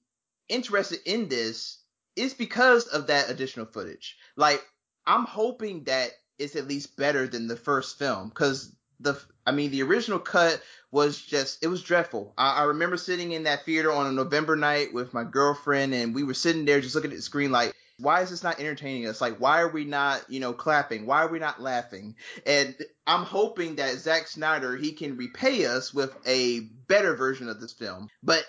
interested 0.50 1.00
in 1.05 1.27
this 1.27 1.79
is 2.15 2.34
because 2.34 2.88
of 2.88 3.07
that 3.07 3.29
additional 3.29 3.65
footage. 3.65 4.17
Like, 4.36 4.63
I'm 5.05 5.25
hoping 5.25 5.84
that 5.86 6.12
it's 6.39 6.55
at 6.55 6.67
least 6.67 6.98
better 6.98 7.27
than 7.27 7.48
the 7.48 7.55
first 7.55 7.98
film 7.98 8.29
because 8.29 8.75
the 9.00 9.19
I 9.46 9.51
mean 9.51 9.72
the 9.72 9.84
original 9.84 10.19
cut 10.19 10.62
was 10.91 11.22
just 11.22 11.63
it 11.63 11.67
was 11.67 11.84
dreadful. 11.84 12.34
I, 12.38 12.62
I, 12.62 12.63
remember 12.63 12.98
sitting 12.98 13.31
in 13.31 13.43
that 13.43 13.63
theater 13.65 13.91
on 13.91 14.07
a 14.07 14.12
November 14.12 14.55
night 14.55 14.93
with 14.93 15.13
my 15.13 15.24
girlfriend 15.24 15.93
and 15.93 16.15
we 16.15 16.24
were 16.24 16.34
sitting 16.34 16.65
there 16.65 16.81
just 16.81 16.96
looking 16.96 17.12
at 17.12 17.17
the 17.17 17.24
screen 17.24 17.51
like 17.51 17.74
why 18.00 18.22
is 18.22 18.30
this 18.30 18.44
not 18.44 18.60
entertaining 18.60 19.08
us? 19.08 19.22
Like 19.22 19.38
why 19.39 19.62
are 19.62 19.70
we 19.70 19.86
not, 19.86 20.30
you 20.30 20.39
know, 20.39 20.54
clapping? 20.54 21.06
Why 21.06 21.24
are 21.24 21.32
we 21.32 21.39
not 21.39 21.62
laughing? 21.62 22.16
And 22.46 22.75
I'm 23.06 23.24
hoping 23.24 23.75
that 23.75 23.98
Zack 23.98 24.27
Snyder 24.27 24.75
he 24.75 24.92
can 24.92 25.18
repay 25.18 25.66
us 25.66 25.94
with 25.94 26.16
a 26.25 26.62
better 26.88 27.16
version 27.16 27.50
of 27.50 27.60
this 27.60 27.74
film. 27.74 28.10
But 28.24 28.46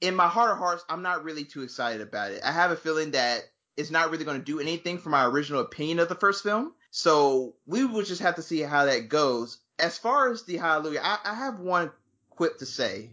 in 0.00 0.14
my 0.14 0.28
heart 0.28 0.52
of 0.52 0.58
hearts, 0.58 0.84
I'm 0.88 1.02
not 1.02 1.24
really 1.24 1.44
too 1.44 1.62
excited 1.62 2.00
about 2.00 2.32
it. 2.32 2.42
I 2.44 2.52
have 2.52 2.70
a 2.70 2.76
feeling 2.76 3.12
that 3.12 3.42
it's 3.76 3.90
not 3.90 4.10
really 4.10 4.24
going 4.24 4.38
to 4.38 4.44
do 4.44 4.60
anything 4.60 4.98
for 4.98 5.08
my 5.08 5.24
original 5.26 5.62
opinion 5.62 5.98
of 5.98 6.08
the 6.08 6.14
first 6.14 6.42
film. 6.42 6.74
So 6.90 7.54
we 7.66 7.84
will 7.84 8.02
just 8.02 8.20
have 8.20 8.36
to 8.36 8.42
see 8.42 8.60
how 8.60 8.84
that 8.84 9.08
goes 9.08 9.58
as 9.78 9.98
far 9.98 10.30
as 10.30 10.44
the 10.44 10.56
Hallelujah, 10.56 11.00
I, 11.02 11.18
I 11.24 11.34
have 11.34 11.58
one 11.58 11.90
quip 12.30 12.58
to 12.58 12.66
say. 12.66 13.10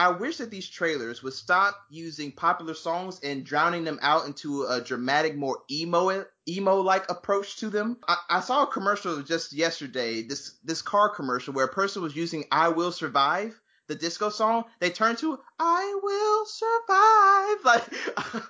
I 0.00 0.08
wish 0.08 0.38
that 0.38 0.50
these 0.50 0.66
trailers 0.66 1.22
would 1.22 1.34
stop 1.34 1.78
using 1.90 2.32
popular 2.32 2.72
songs 2.72 3.20
and 3.22 3.44
drowning 3.44 3.84
them 3.84 3.98
out 4.00 4.24
into 4.24 4.64
a 4.64 4.80
dramatic, 4.80 5.36
more 5.36 5.58
emo 5.70 6.24
emo 6.48 6.80
like 6.80 7.10
approach 7.10 7.56
to 7.56 7.68
them. 7.68 7.98
I, 8.08 8.16
I, 8.30 8.40
saw 8.40 8.62
a 8.62 8.66
commercial 8.66 9.20
just 9.20 9.52
yesterday, 9.52 10.22
this 10.22 10.56
this 10.64 10.80
car 10.80 11.10
commercial 11.10 11.52
where 11.52 11.66
a 11.66 11.68
person 11.68 12.00
was 12.00 12.16
using 12.16 12.46
"I 12.50 12.70
Will 12.70 12.92
Survive." 12.92 13.60
The 13.88 13.94
disco 13.94 14.30
song, 14.30 14.64
they 14.78 14.88
turned 14.88 15.18
to 15.18 15.38
"I 15.58 15.98
Will 16.02 16.46
Survive." 16.46 17.58
Like 17.66 18.40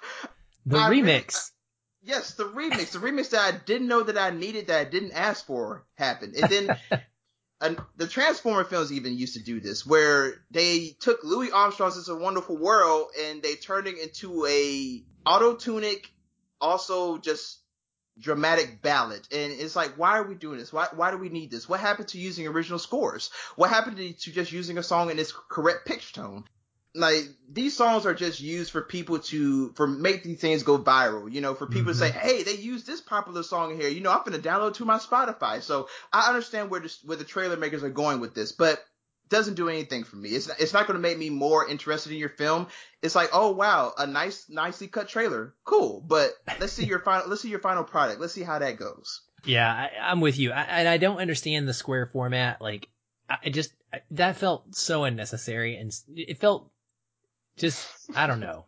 the 0.67 0.79
I 0.79 0.89
remix. 0.89 1.51
Really, 2.05 2.15
yes, 2.15 2.35
the 2.35 2.45
remix, 2.45 2.93
the 2.93 3.01
remix 3.01 3.31
that 3.31 3.55
I 3.55 3.59
didn't 3.67 3.89
know 3.89 4.05
that 4.05 4.17
I 4.17 4.31
needed, 4.31 4.69
that 4.69 4.87
I 4.87 4.89
didn't 4.89 5.13
ask 5.13 5.45
for, 5.45 5.85
happened. 5.95 6.37
And 6.37 6.49
then 6.49 6.77
and 7.61 7.79
the 7.97 8.07
Transformer 8.07 8.65
films 8.65 8.93
even 8.93 9.17
used 9.17 9.35
to 9.35 9.43
do 9.43 9.61
this, 9.61 9.85
where 9.85 10.35
they 10.51 10.97
took 11.01 11.23
Louis 11.25 11.51
Armstrong's 11.51 11.99
"It's 11.99 12.09
a 12.09 12.17
Wonderful 12.17 12.57
World" 12.57 13.11
and 13.21 13.43
they 13.43 13.55
turned 13.55 13.87
it 13.87 13.99
into 13.99 14.47
a 14.47 15.05
auto-tunic, 15.27 16.11
also 16.61 17.19
just 17.19 17.59
dramatic 18.19 18.83
ballad. 18.83 19.27
And 19.33 19.53
it's 19.53 19.77
like, 19.77 19.99
why 19.99 20.19
are 20.19 20.23
we 20.23 20.35
doing 20.35 20.59
this? 20.59 20.73
Why 20.73 20.89
why 20.95 21.11
do 21.11 21.19
we 21.19 21.29
need 21.29 21.51
this? 21.51 21.69
What 21.69 21.81
happened 21.81 22.09
to 22.09 22.19
using 22.19 22.47
original 22.47 22.79
scores? 22.79 23.31
What 23.57 23.71
happened 23.71 23.97
to, 23.99 24.13
to 24.13 24.33
just 24.33 24.53
using 24.53 24.79
a 24.79 24.83
song 24.83 25.11
in 25.11 25.19
its 25.19 25.33
correct 25.33 25.87
pitch 25.87 26.13
tone? 26.13 26.45
Like 26.95 27.23
these 27.49 27.77
songs 27.77 28.05
are 28.05 28.15
just 28.15 28.41
used 28.41 28.73
for 28.73 28.83
people 28.83 29.21
to 29.21 29.73
for 29.75 29.87
make 29.87 30.25
these 30.25 30.41
things 30.41 30.65
go 30.65 30.77
viral 30.79 31.33
you 31.33 31.41
know 31.41 31.55
for 31.55 31.67
people 31.67 31.93
mm-hmm. 31.93 32.01
to 32.01 32.07
say 32.07 32.11
hey 32.11 32.43
they 32.43 32.55
use 32.55 32.85
this 32.85 33.01
popular 33.01 33.43
song 33.43 33.77
here. 33.79 33.89
You 33.89 34.01
know 34.01 34.11
i'm 34.11 34.25
gonna 34.25 34.39
download 34.39 34.75
to 34.75 34.85
my 34.85 34.99
spotify. 34.99 35.63
So 35.63 35.89
i 36.13 36.29
understand 36.29 36.71
where 36.71 36.81
this 36.81 36.99
where 37.05 37.17
the 37.17 37.25
trailer 37.25 37.57
makers 37.57 37.85
are 37.85 37.91
going 37.91 38.21
with 38.21 38.35
this 38.35 38.53
but 38.53 38.83
doesn't 39.29 39.55
do 39.55 39.69
anything 39.69 40.03
for 40.03 40.17
me. 40.17 40.31
It's 40.31 40.49
not, 40.49 40.59
it's 40.59 40.73
not 40.73 40.89
going 40.89 40.97
to 40.97 41.01
make 41.01 41.17
me 41.17 41.31
more 41.31 41.69
interested 41.69 42.11
in 42.11 42.19
your 42.19 42.31
film. 42.31 42.67
It's 43.01 43.15
like 43.15 43.31
oh 43.33 43.53
wow 43.53 43.93
a 43.97 44.07
nice 44.07 44.47
nicely 44.49 44.89
cut 44.89 45.09
trailer. 45.09 45.55
Cool 45.65 46.03
but 46.05 46.33
let's 46.59 46.73
see 46.73 46.85
your 46.87 46.99
final 46.99 47.29
let's 47.29 47.43
see 47.43 47.51
your 47.51 47.61
final 47.61 47.85
product. 47.85 48.21
Let's 48.21 48.33
see 48.33 48.43
how 48.43 48.59
that 48.59 48.79
goes. 48.79 49.23
Yeah 49.45 49.73
I, 49.73 50.11
am 50.11 50.21
with 50.21 50.39
you. 50.39 50.51
I, 50.51 50.63
and 50.63 50.89
i 50.89 50.97
don't 50.97 51.19
understand 51.19 51.69
the 51.69 51.75
square 51.75 52.11
format 52.13 52.61
like 52.61 52.89
i 53.29 53.49
just 53.51 53.73
that 54.11 54.37
felt 54.37 54.75
so 54.75 55.05
unnecessary 55.05 55.77
and 55.77 55.93
it 56.15 56.41
felt 56.41 56.71
just 57.61 57.87
I 58.15 58.27
don't 58.27 58.41
know, 58.41 58.65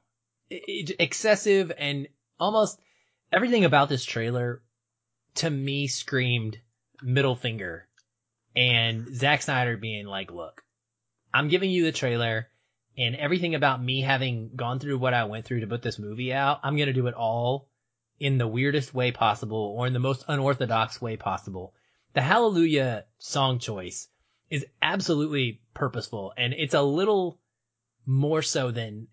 it, 0.51 0.97
excessive 1.01 1.73
and 1.77 2.09
almost 2.39 2.79
everything 3.33 3.65
about 3.65 3.89
this 3.89 4.05
trailer 4.05 4.63
to 5.37 5.51
me 5.51 5.87
screamed 5.87 6.61
middle 7.03 7.35
finger 7.35 7.89
and 8.55 9.15
Zack 9.15 9.43
Snyder 9.43 9.77
being 9.77 10.07
like, 10.07 10.31
look, 10.31 10.63
I'm 11.33 11.49
giving 11.49 11.71
you 11.71 11.85
the 11.85 11.93
trailer 11.93 12.49
and 12.97 13.17
everything 13.17 13.55
about 13.55 13.83
me 13.83 14.03
having 14.03 14.51
gone 14.55 14.79
through 14.79 14.99
what 14.99 15.15
I 15.15 15.25
went 15.25 15.47
through 15.47 15.61
to 15.61 15.67
put 15.67 15.81
this 15.81 15.99
movie 15.99 16.33
out, 16.33 16.61
I'm 16.63 16.77
going 16.77 16.89
to 16.89 16.93
do 16.93 17.07
it 17.07 17.15
all 17.15 17.69
in 18.21 18.37
the 18.37 18.47
weirdest 18.47 18.93
way 18.95 19.11
possible 19.11 19.75
or 19.77 19.87
in 19.87 19.95
the 19.95 19.99
most 19.99 20.25
unorthodox 20.29 21.01
way 21.01 21.17
possible. 21.17 21.75
The 22.13 22.21
Hallelujah 22.21 23.07
song 23.19 23.59
choice 23.59 24.09
is 24.51 24.67
absolutely 24.83 25.63
purposeful 25.73 26.35
and 26.37 26.53
it's 26.53 26.75
a 26.75 26.83
little 26.83 27.41
more 28.07 28.43
so 28.43 28.71
than 28.71 29.09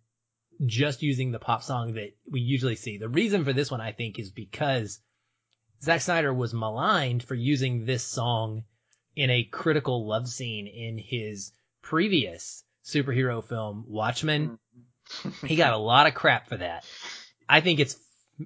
just 0.66 1.02
using 1.02 1.32
the 1.32 1.40
pop 1.40 1.64
song 1.64 1.94
that 1.94 2.16
we 2.30 2.42
usually 2.42 2.76
see. 2.76 2.98
The 2.98 3.10
reason 3.10 3.46
for 3.46 3.54
this 3.54 3.72
one, 3.72 3.82
I 3.82 3.92
think, 3.92 4.20
is 4.20 4.32
because 4.32 5.00
Zack 5.82 6.02
Snyder 6.02 6.34
was 6.34 6.54
maligned 6.54 7.24
for 7.24 7.36
using 7.36 7.86
this 7.86 8.04
song 8.04 8.64
in 9.16 9.30
a 9.30 9.44
critical 9.44 10.08
love 10.08 10.28
scene 10.28 10.68
in 10.68 10.98
his 10.98 11.52
previous 11.82 12.64
superhero 12.86 13.44
film, 13.44 13.86
Watchmen. 13.88 14.60
Mm-hmm. 15.24 15.46
he 15.48 15.56
got 15.56 15.74
a 15.74 15.78
lot 15.78 16.08
of 16.08 16.14
crap 16.14 16.48
for 16.50 16.58
that. 16.58 16.86
I 17.48 17.62
think 17.62 17.80
it's 17.80 17.96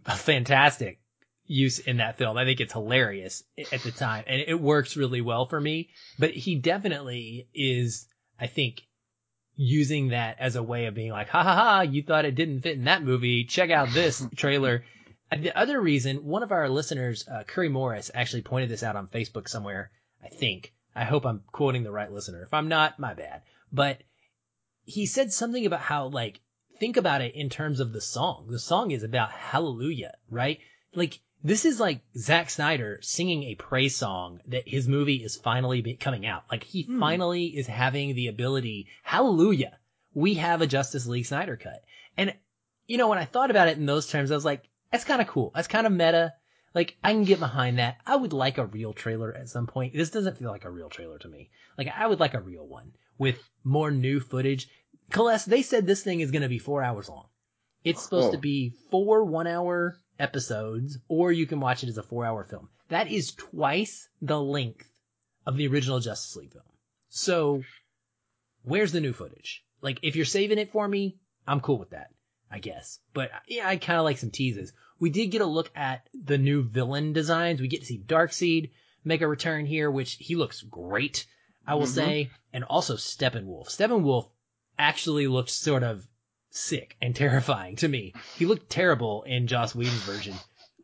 a 0.06 0.15
fantastic 0.15 0.99
use 1.45 1.79
in 1.79 1.97
that 1.97 2.17
film. 2.17 2.38
I 2.38 2.45
think 2.45 2.62
it's 2.62 2.73
hilarious 2.73 3.43
at 3.71 3.82
the 3.82 3.91
time 3.91 4.23
and 4.27 4.41
it 4.45 4.60
works 4.60 4.95
really 4.95 5.21
well 5.21 5.45
for 5.45 5.60
me, 5.60 5.89
but 6.17 6.32
he 6.32 6.56
definitely 6.56 7.47
is, 7.53 8.08
I 8.39 8.47
think, 8.47 8.82
using 9.56 10.10
that 10.10 10.38
as 10.39 10.56
a 10.56 10.63
way 10.63 10.86
of 10.86 10.96
being 10.96 11.12
like, 11.12 11.30
ha 11.30 11.44
ha 11.44 11.56
ha, 11.56 11.82
you 11.82 12.04
thought 12.04 12.26
it 12.26 12.36
didn't 12.36 12.62
fit 12.62 12.78
in 12.78 12.86
that 12.86 13.04
movie. 13.04 13.46
Check 13.46 13.70
out 13.70 13.89
this 13.89 14.26
trailer. 14.36 14.84
And 15.32 15.44
the 15.44 15.58
other 15.58 15.80
reason, 15.82 16.26
one 16.26 16.44
of 16.44 16.52
our 16.52 16.70
listeners, 16.70 17.28
uh, 17.28 17.44
Curry 17.44 17.70
Morris, 17.70 18.12
actually 18.13 18.44
pointed 18.44 18.70
this 18.70 18.84
out 18.84 18.96
on 18.96 19.08
Facebook 19.08 19.48
somewhere. 19.48 19.92
I 20.24 20.30
think. 20.30 20.74
I 20.96 21.04
hope 21.04 21.26
I'm 21.26 21.42
quoting 21.52 21.84
the 21.84 21.92
right 21.92 22.12
listener. 22.12 22.44
If 22.44 22.54
I'm 22.54 22.68
not, 22.68 23.00
my 23.00 23.13
bad. 23.13 23.42
But 23.72 24.02
he 24.86 25.06
said 25.06 25.34
something 25.34 25.66
about 25.66 25.82
how, 25.82 26.08
like, 26.08 26.39
think 26.80 26.98
about 26.98 27.22
it 27.22 27.36
in 27.36 27.50
terms 27.50 27.80
of 27.80 27.94
the 27.94 28.02
song. 28.02 28.48
The 28.50 28.60
song 28.60 28.92
is 28.92 29.04
about 29.04 29.32
hallelujah, 29.32 30.13
right? 30.30 30.60
Like, 30.94 31.20
this 31.43 31.65
is 31.65 31.79
like 31.79 32.01
Zack 32.17 32.49
Snyder 32.49 32.99
singing 33.01 33.43
a 33.43 33.56
praise 33.56 33.95
song 33.95 34.39
that 34.47 34.67
his 34.67 34.88
movie 34.88 35.23
is 35.23 35.36
finally 35.36 35.95
coming 35.95 36.25
out. 36.25 36.43
Like 36.49 36.63
he 36.63 36.84
hmm. 36.84 36.99
finally 36.99 37.45
is 37.47 37.67
having 37.67 38.15
the 38.15 38.27
ability. 38.27 38.88
Hallelujah. 39.03 39.77
We 40.13 40.36
have 40.36 40.62
a 40.62 40.67
Justice 40.67 41.06
League 41.06 41.25
Snyder 41.25 41.58
cut. 41.58 41.84
And 42.17 42.34
you 42.88 42.97
know, 42.97 43.10
when 43.10 43.17
I 43.17 43.25
thought 43.25 43.51
about 43.51 43.67
it 43.67 43.77
in 43.77 43.86
those 43.86 44.08
terms, 44.08 44.32
I 44.32 44.36
was 44.36 44.45
like, 44.45 44.63
that's 44.91 45.03
kind 45.03 45.21
of 45.21 45.27
cool. 45.27 45.51
That's 45.53 45.67
kind 45.67 45.86
of 45.86 45.91
meta. 45.91 46.34
Like 46.73 46.95
I 47.03 47.12
can 47.12 47.23
get 47.23 47.39
behind 47.39 47.79
that. 47.79 47.97
I 48.06 48.15
would 48.15 48.34
like 48.34 48.58
a 48.58 48.65
real 48.65 48.93
trailer 48.93 49.34
at 49.34 49.49
some 49.49 49.67
point. 49.67 49.93
This 49.93 50.12
doesn't 50.12 50.38
feel 50.38 50.49
like 50.49 50.65
a 50.65 50.71
real 50.71 50.89
trailer 50.89 51.19
to 51.19 51.27
me. 51.27 51.49
Like 51.77 51.89
I 51.95 52.08
would 52.08 52.19
like 52.19 52.36
a 52.36 52.41
real 52.41 52.65
one 52.65 52.93
with 53.17 53.38
more 53.63 53.91
new 53.91 54.19
footage. 54.19 54.69
Celeste, 55.13 55.49
they 55.49 55.62
said 55.62 55.86
this 55.86 56.03
thing 56.03 56.21
is 56.21 56.32
going 56.32 56.41
to 56.41 56.49
be 56.49 56.60
four 56.60 56.82
hours 56.82 57.10
long. 57.10 57.27
It's 57.84 58.01
supposed 58.01 58.29
oh. 58.29 58.32
to 58.32 58.38
be 58.38 58.73
four 58.89 59.25
one 59.25 59.45
hour 59.45 59.97
episodes, 60.24 60.98
or 61.10 61.32
you 61.32 61.46
can 61.46 61.60
watch 61.60 61.84
it 61.84 61.90
as 61.90 61.98
a 61.98 62.04
four 62.04 62.26
hour 62.26 62.46
film. 62.46 62.70
That 62.88 63.10
is 63.10 63.34
twice 63.34 64.08
the 64.22 64.40
length 64.40 64.90
of 65.46 65.58
the 65.58 65.68
original 65.68 66.00
Justice 66.00 66.36
League 66.38 66.54
film. 66.54 66.66
So, 67.10 67.64
where's 68.64 68.94
the 68.94 69.02
new 69.02 69.14
footage? 69.14 69.64
Like, 69.82 70.00
if 70.02 70.16
you're 70.16 70.26
saving 70.26 70.58
it 70.58 70.72
for 70.72 70.88
me, 70.88 71.18
I'm 71.46 71.60
cool 71.60 71.78
with 71.78 71.90
that, 71.90 72.12
I 72.50 72.60
guess. 72.60 73.00
But 73.14 73.32
yeah, 73.48 73.68
I 73.68 73.76
kind 73.76 74.00
of 74.00 74.06
like 74.06 74.18
some 74.18 74.32
teases. 74.32 74.72
We 75.00 75.10
did 75.10 75.28
get 75.28 75.42
a 75.42 75.46
look 75.46 75.70
at 75.76 76.08
the 76.14 76.38
new 76.38 76.64
villain 76.64 77.12
designs. 77.12 77.60
We 77.60 77.68
get 77.68 77.82
to 77.82 77.86
see 77.86 78.00
Darkseid 78.00 78.72
make 79.04 79.22
a 79.22 79.28
return 79.28 79.66
here, 79.66 79.92
which 79.92 80.14
he 80.14 80.36
looks 80.36 80.62
great, 80.62 81.26
I 81.68 81.76
will 81.76 81.84
mm-hmm. 81.84 81.94
say. 81.94 82.32
And 82.54 82.64
also 82.64 82.96
Steppenwolf. 82.96 83.68
Steppenwolf 83.68 84.30
actually 84.80 85.28
looks 85.28 85.54
sort 85.54 85.84
of 85.84 86.08
sick 86.54 86.96
and 87.02 87.16
terrifying 87.16 87.76
to 87.78 87.88
me. 87.88 88.13
He 88.36 88.46
looked 88.46 88.70
terrible 88.70 89.24
in 89.24 89.48
Joss 89.48 89.76
Whedon's 89.76 90.04
version. 90.04 90.36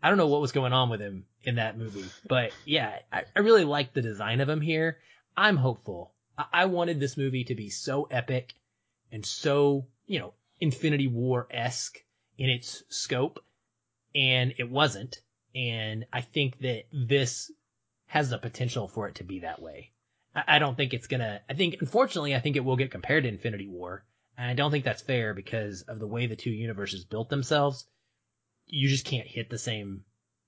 I 0.02 0.10
don't 0.10 0.18
know 0.18 0.28
what 0.28 0.42
was 0.42 0.52
going 0.52 0.74
on 0.74 0.90
with 0.90 1.00
him 1.00 1.26
in 1.44 1.56
that 1.56 1.78
movie, 1.78 2.06
but 2.28 2.52
yeah, 2.66 3.00
I, 3.12 3.24
I 3.36 3.40
really 3.40 3.64
like 3.64 3.94
the 3.94 4.02
design 4.02 4.42
of 4.42 4.50
him 4.50 4.62
here. 4.62 4.98
I'm 5.38 5.58
hopeful. 5.58 6.14
I, 6.38 6.46
I 6.52 6.66
wanted 6.66 7.00
this 7.00 7.18
movie 7.18 7.46
to 7.46 7.56
be 7.56 7.70
so 7.70 8.08
epic 8.10 8.54
and 9.12 9.26
so, 9.26 9.86
you 10.08 10.20
know, 10.20 10.34
Infinity 10.60 11.08
War 11.08 11.48
esque 11.52 11.98
in 12.38 12.50
its 12.50 12.84
scope, 12.90 13.44
and 14.16 14.54
it 14.58 14.70
wasn't. 14.70 15.22
And 15.56 16.06
I 16.12 16.22
think 16.22 16.60
that 16.60 16.84
this 16.92 17.52
has 18.08 18.30
the 18.30 18.38
potential 18.38 18.88
for 18.88 19.08
it 19.08 19.16
to 19.16 19.24
be 19.24 19.40
that 19.40 19.62
way. 19.62 19.92
I, 20.36 20.44
I 20.48 20.60
don't 20.60 20.76
think 20.76 20.94
it's 20.94 21.08
gonna. 21.08 21.42
I 21.50 21.54
think, 21.54 21.78
unfortunately, 21.80 22.36
I 22.36 22.40
think 22.40 22.56
it 22.56 22.66
will 22.66 22.76
get 22.76 22.92
compared 22.92 23.24
to 23.24 23.30
Infinity 23.30 23.68
War 23.68 24.04
and 24.40 24.50
I 24.50 24.54
don't 24.54 24.72
think 24.72 24.86
that's 24.86 25.02
fair 25.02 25.34
because 25.34 25.82
of 25.82 26.00
the 26.00 26.08
way 26.08 26.26
the 26.26 26.38
two 26.38 26.50
universes 26.50 27.04
built 27.04 27.30
themselves. 27.30 27.86
You 28.68 28.88
just 28.88 29.06
can't 29.06 29.28
hit 29.28 29.50
the 29.50 29.58
same 29.58 30.06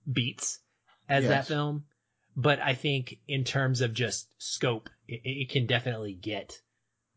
beats 0.10 0.60
as 1.10 1.26
yes. 1.26 1.30
that 1.30 1.48
film. 1.48 1.84
But 2.34 2.62
I 2.62 2.74
think 2.74 3.18
in 3.28 3.44
terms 3.44 3.82
of 3.82 3.94
just 3.94 4.34
scope, 4.42 4.90
it, 5.10 5.22
it 5.26 5.50
can 5.50 5.66
definitely 5.66 6.14
get 6.14 6.58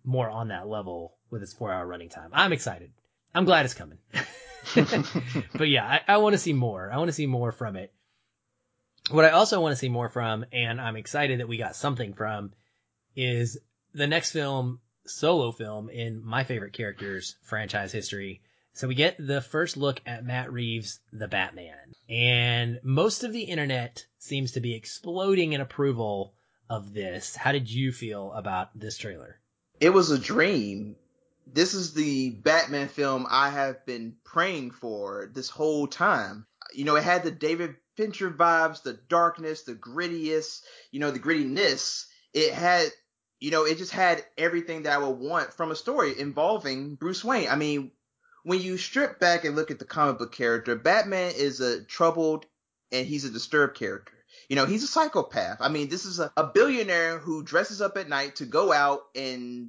more 0.03 0.29
on 0.29 0.49
that 0.49 0.67
level 0.67 1.17
with 1.31 1.43
its 1.43 1.53
four 1.53 1.73
hour 1.73 1.87
running 1.87 2.09
time. 2.09 2.31
I'm 2.33 2.53
excited. 2.53 2.91
I'm 3.33 3.45
glad 3.45 3.65
it's 3.67 3.75
coming. 3.75 3.99
but 5.55 5.69
yeah, 5.69 5.87
I, 5.87 6.15
I 6.15 6.17
want 6.17 6.33
to 6.33 6.39
see 6.39 6.55
more. 6.55 6.91
I 6.91 6.97
want 6.97 7.09
to 7.09 7.13
see 7.13 7.27
more 7.27 7.53
from 7.53 7.77
it. 7.77 7.93
What 9.11 9.25
I 9.25 9.31
also 9.31 9.61
want 9.61 9.73
to 9.73 9.77
see 9.77 9.91
more 9.91 10.09
from, 10.09 10.45
and 10.53 10.81
I'm 10.81 10.97
excited 10.97 11.39
that 11.39 11.47
we 11.47 11.57
got 11.57 11.77
something 11.77 12.15
from, 12.15 12.53
is 13.15 13.59
the 13.93 14.09
next 14.09 14.33
film, 14.33 14.81
solo 15.07 15.53
film 15.53 15.89
in 15.91 16.25
my 16.25 16.45
favorite 16.45 16.73
characters 16.73 17.37
franchise 17.43 17.93
history. 17.93 18.43
So 18.73 18.89
we 18.89 18.95
get 18.95 19.17
the 19.25 19.41
first 19.41 19.77
look 19.77 20.01
at 20.05 20.25
Matt 20.25 20.53
Reeves, 20.53 20.99
the 21.13 21.29
Batman. 21.29 21.95
And 22.09 22.81
most 22.83 23.23
of 23.23 23.33
the 23.33 23.43
internet 23.43 24.05
seems 24.19 24.53
to 24.53 24.61
be 24.61 24.75
exploding 24.75 25.53
in 25.53 25.61
approval 25.61 26.35
of 26.69 26.93
this. 26.93 27.37
How 27.37 27.53
did 27.53 27.71
you 27.71 27.93
feel 27.93 28.33
about 28.33 28.71
this 28.79 28.99
trailer? 28.99 29.39
It 29.81 29.91
was 29.91 30.11
a 30.11 30.19
dream. 30.19 30.97
This 31.47 31.75
is 31.75 31.95
the 31.95 32.31
Batman 32.31 32.89
film 32.89 33.27
I 33.29 33.51
have 33.51 33.85
been 33.87 34.17
praying 34.25 34.73
for 34.73 35.31
this 35.33 35.51
whole 35.51 35.87
time. 35.87 36.47
You 36.73 36.85
know, 36.85 36.97
it 36.97 37.05
had 37.05 37.23
the 37.23 37.31
David 37.31 37.77
Fincher 37.97 38.31
vibes, 38.31 38.83
the 38.83 38.95
darkness, 39.09 39.63
the 39.63 39.75
grittiest, 39.75 40.63
you 40.91 41.01
know, 41.01 41.11
the 41.11 41.21
grittiness. 41.21 42.07
It 42.33 42.53
had, 42.53 42.89
you 43.45 43.51
know, 43.51 43.67
it 43.67 43.77
just 43.77 43.93
had 43.93 44.25
everything 44.39 44.85
that 44.85 44.95
I 44.95 44.97
would 44.97 45.19
want 45.19 45.53
from 45.53 45.71
a 45.71 45.77
story 45.77 46.19
involving 46.19 46.95
Bruce 46.95 47.23
Wayne. 47.23 47.51
I 47.51 47.57
mean, 47.57 47.91
when 48.43 48.63
you 48.63 48.79
strip 48.79 49.21
back 49.21 49.45
and 49.45 49.55
look 49.55 49.71
at 49.71 49.79
the 49.79 49.85
comic 49.85 50.17
book 50.17 50.33
character, 50.33 50.75
Batman 50.77 51.35
is 51.37 51.61
a 51.61 51.85
troubled 51.85 52.47
and 52.91 53.07
he's 53.07 53.27
a 53.27 53.31
disturbed 53.31 53.77
character. 53.77 54.15
You 54.49 54.57
know, 54.57 54.65
he's 54.65 54.83
a 54.83 54.87
psychopath. 54.87 55.59
I 55.61 55.69
mean, 55.69 55.91
this 55.91 56.07
is 56.07 56.21
a, 56.21 56.33
a 56.39 56.47
billionaire 56.47 57.19
who 57.19 57.43
dresses 57.43 57.83
up 57.83 57.99
at 57.99 58.09
night 58.09 58.37
to 58.37 58.47
go 58.47 58.73
out 58.73 59.03
and 59.15 59.69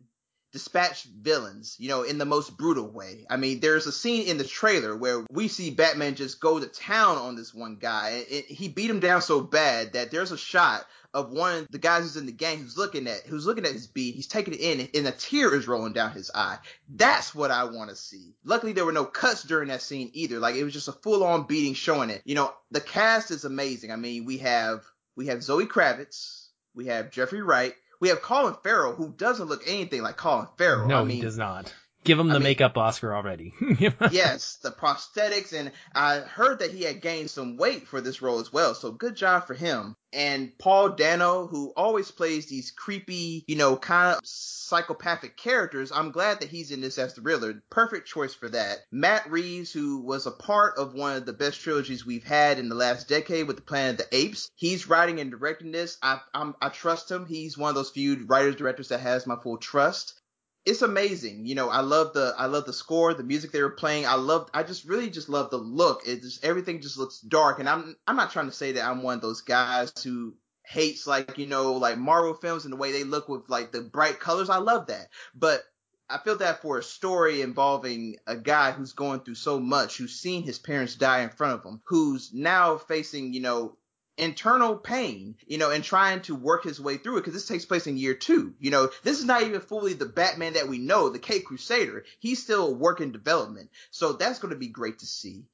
dispatch 0.56 1.04
villains, 1.04 1.76
you 1.80 1.90
know, 1.90 2.04
in 2.04 2.18
the 2.18 2.24
most 2.24 2.58
brutal 2.58 2.88
way. 2.88 3.26
I 3.30 3.36
mean, 3.36 3.60
there's 3.60 3.88
a 3.88 3.92
scene 3.92 4.26
in 4.26 4.38
the 4.38 4.46
trailer 4.46 4.96
where 4.96 5.26
we 5.30 5.50
see 5.50 5.70
Batman 5.70 6.16
just 6.16 6.40
go 6.40 6.62
to 6.62 6.66
town 6.66 7.18
on 7.18 7.36
this 7.36 7.54
one 7.54 7.76
guy. 7.76 8.24
It, 8.30 8.46
he 8.46 8.70
beat 8.70 8.90
him 8.90 9.02
down 9.02 9.22
so 9.22 9.42
bad 9.42 9.92
that 9.94 10.12
there's 10.12 10.32
a 10.32 10.38
shot 10.38 10.86
of 11.14 11.30
one 11.30 11.58
of 11.58 11.68
the 11.72 11.78
guys 11.78 12.04
who's 12.04 12.16
in 12.16 12.26
the 12.26 12.32
gang 12.32 12.60
who's 12.60 12.78
looking 12.78 13.06
at 13.08 13.26
who's 13.26 13.46
looking 13.46 13.66
at 13.66 13.74
his 13.74 13.88
beat. 13.88 14.16
He's 14.16 14.28
taking 14.28 14.54
it 14.54 14.62
in, 14.62 14.88
and 14.94 15.08
a 15.08 15.12
tear 15.12 15.54
is 15.54 15.68
rolling 15.68 15.92
down 15.92 16.12
his 16.14 16.32
eye. 16.34 16.58
That's 16.88 17.36
what 17.36 17.52
I 17.52 17.66
want 17.66 17.90
to 17.90 17.98
see. 17.98 18.34
Luckily, 18.46 18.72
there 18.72 18.86
were 18.86 18.94
no 18.94 19.04
cuts 19.04 19.44
during 19.44 19.68
that 19.68 19.82
scene 19.82 20.10
either. 20.14 20.40
Like 20.40 20.56
it 20.56 20.64
was 20.64 20.72
just 20.72 20.88
a 20.88 20.94
full 20.94 21.26
on 21.26 21.48
beating 21.48 21.74
showing 21.74 22.12
it. 22.12 22.22
You 22.24 22.36
know, 22.36 22.54
the 22.72 22.80
cast 22.80 23.30
is 23.30 23.44
amazing. 23.44 23.92
I 23.92 23.98
mean, 23.98 24.24
we 24.24 24.38
have 24.38 24.86
we 25.18 25.28
have 25.28 25.44
Zoe 25.44 25.66
Kravitz, 25.66 26.48
we 26.74 26.86
have 26.86 27.12
Jeffrey 27.12 27.42
Wright, 27.42 27.76
we 28.06 28.10
have 28.10 28.22
Colin 28.22 28.54
Farrell, 28.62 28.94
who 28.94 29.10
doesn't 29.18 29.48
look 29.48 29.64
anything 29.66 30.04
like 30.04 30.16
Colin 30.16 30.48
Farrell. 30.60 30.88
No, 30.88 31.02
I 31.02 31.04
mean, 31.06 31.18
he 31.18 31.24
does 31.24 31.40
not. 31.40 31.74
Give 32.06 32.20
him 32.20 32.28
the 32.28 32.36
I 32.36 32.38
mean, 32.38 32.44
makeup 32.44 32.78
Oscar 32.78 33.16
already. 33.16 33.54
yes, 34.12 34.58
the 34.62 34.70
prosthetics, 34.70 35.54
and 35.54 35.72
I 35.94 36.20
heard 36.20 36.60
that 36.60 36.72
he 36.72 36.84
had 36.84 37.02
gained 37.02 37.32
some 37.32 37.58
weight 37.58 37.88
for 37.88 38.00
this 38.00 38.22
role 38.22 38.40
as 38.40 38.54
well. 38.54 38.76
So 38.76 38.92
good 38.92 39.16
job 39.16 39.48
for 39.48 39.56
him. 39.56 39.96
And 40.14 40.58
Paul 40.60 40.90
Dano, 40.90 41.48
who 41.48 41.74
always 41.76 42.12
plays 42.12 42.46
these 42.46 42.72
creepy, 42.72 43.44
you 43.48 43.56
know, 43.56 43.76
kind 43.76 44.16
of 44.16 44.22
psychopathic 44.24 45.36
characters. 45.36 45.92
I'm 45.92 46.12
glad 46.12 46.40
that 46.40 46.50
he's 46.50 46.72
in 46.72 46.80
this 46.80 46.98
as 47.00 47.16
the 47.16 47.22
Riddler. 47.22 47.64
Perfect 47.70 48.08
choice 48.08 48.34
for 48.34 48.48
that. 48.50 48.78
Matt 48.92 49.30
Reeves, 49.30 49.74
who 49.74 50.00
was 50.00 50.26
a 50.26 50.32
part 50.32 50.78
of 50.78 50.94
one 50.94 51.18
of 51.18 51.26
the 51.26 51.34
best 51.34 51.60
trilogies 51.60 52.06
we've 52.06 52.24
had 52.24 52.60
in 52.60 52.70
the 52.70 52.76
last 52.76 53.10
decade 53.10 53.48
with 53.48 53.58
the 53.58 53.62
Planet 53.64 54.00
of 54.00 54.10
the 54.10 54.16
Apes. 54.16 54.50
He's 54.56 54.88
writing 54.88 55.20
and 55.20 55.32
directing 55.32 55.72
this. 55.72 55.98
I, 56.02 56.22
I'm, 56.34 56.56
I 56.62 56.70
trust 56.70 57.12
him. 57.12 57.26
He's 57.26 57.58
one 57.58 57.70
of 57.70 57.76
those 57.76 57.90
few 57.90 58.26
writers 58.26 58.56
directors 58.56 58.90
that 58.90 59.02
has 59.02 59.28
my 59.28 59.36
full 59.42 59.58
trust 59.58 60.22
it's 60.66 60.82
amazing. 60.82 61.46
You 61.46 61.56
know, 61.56 61.70
I 61.70 61.82
love 61.82 62.14
the 62.14 62.34
I 62.38 62.48
love 62.48 62.66
the 62.66 62.74
score, 62.74 63.14
the 63.14 63.24
music 63.24 63.52
they 63.52 63.62
were 63.62 63.70
playing. 63.70 64.06
I 64.06 64.16
love 64.16 64.50
I 64.54 64.64
just 64.64 64.86
really 64.86 65.10
just 65.10 65.30
love 65.30 65.52
the 65.52 65.58
look. 65.58 66.02
It 66.08 66.22
just 66.22 66.44
everything 66.44 66.82
just 66.82 66.98
looks 66.98 67.20
dark. 67.20 67.60
And 67.60 67.70
I'm 67.70 67.96
I'm 68.08 68.16
not 68.16 68.32
trying 68.32 68.48
to 68.48 68.56
say 68.56 68.74
that 68.74 68.86
I'm 68.86 69.04
one 69.04 69.16
of 69.16 69.22
those 69.22 69.42
guys 69.42 69.92
who 70.04 70.34
hates 70.64 71.06
like, 71.06 71.38
you 71.38 71.46
know, 71.46 71.74
like 71.74 71.98
Marvel 71.98 72.34
films 72.34 72.66
and 72.66 72.74
the 72.74 72.78
way 72.78 72.92
they 72.92 73.04
look 73.04 73.30
with 73.30 73.48
like 73.48 73.72
the 73.72 73.82
bright 73.82 74.20
colors. 74.20 74.50
I 74.50 74.58
love 74.58 74.88
that. 74.88 75.10
But 75.36 75.64
I 76.10 76.18
feel 76.20 76.38
that 76.38 76.62
for 76.62 76.78
a 76.78 76.84
story 76.84 77.42
involving 77.42 78.18
a 78.28 78.36
guy 78.36 78.72
who's 78.72 78.94
going 78.94 79.22
through 79.22 79.36
so 79.36 79.60
much, 79.60 79.98
who's 79.98 80.20
seen 80.20 80.44
his 80.44 80.60
parents 80.60 80.96
die 80.96 81.22
in 81.22 81.30
front 81.30 81.54
of 81.54 81.64
him, 81.64 81.82
who's 81.86 82.32
now 82.34 82.78
facing, 82.78 83.34
you 83.34 83.42
know, 83.42 83.78
internal 84.18 84.78
pain, 84.78 85.36
you 85.46 85.58
know, 85.58 85.72
and 85.72 85.84
trying 85.84 86.22
to 86.22 86.36
work 86.36 86.64
his 86.64 86.80
way 86.80 86.98
through 86.98 87.18
it 87.18 87.22
because 87.22 87.34
this 87.34 87.48
takes 87.48 87.66
place 87.66 87.88
in 87.88 87.98
year 87.98 88.14
two. 88.14 88.54
You 88.60 88.72
know, 88.72 88.90
this 89.04 89.20
is 89.20 89.26
not 89.26 89.44
even 89.44 89.62
fully 89.62 89.94
the 89.94 90.06
Batman 90.06 90.54
that 90.54 90.68
we 90.68 90.78
know, 90.78 91.10
the 91.10 91.20
Cape 91.20 91.46
Crusader. 91.46 92.06
He's 92.20 92.42
still 92.42 92.68
a 92.68 92.72
work 92.72 93.02
in 93.02 93.12
development. 93.12 93.70
So 93.92 94.14
that's 94.14 94.40
going 94.40 94.54
to 94.54 94.60
be 94.60 94.68
great 94.68 95.00
to 95.00 95.06
see. 95.06 95.46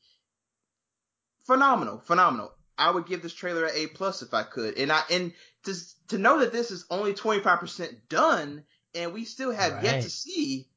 Phenomenal, 1.46 2.02
phenomenal. 2.06 2.54
I 2.78 2.92
would 2.92 3.08
give 3.08 3.22
this 3.22 3.34
trailer 3.34 3.66
an 3.66 3.72
A 3.76 3.88
plus 3.88 4.22
if 4.22 4.34
I 4.34 4.44
could. 4.44 4.78
And 4.78 4.92
I, 4.92 5.02
and 5.10 5.34
to, 5.66 5.76
to 6.10 6.18
know 6.18 6.40
that 6.40 6.52
this 6.52 6.72
is 6.72 6.86
only 6.90 7.14
25% 7.14 7.94
done 8.10 8.64
and 8.94 9.14
we 9.14 9.26
still 9.26 9.52
have 9.52 9.74
right. 9.74 9.84
yet 9.84 10.04
to 10.04 10.10
see, 10.10 10.68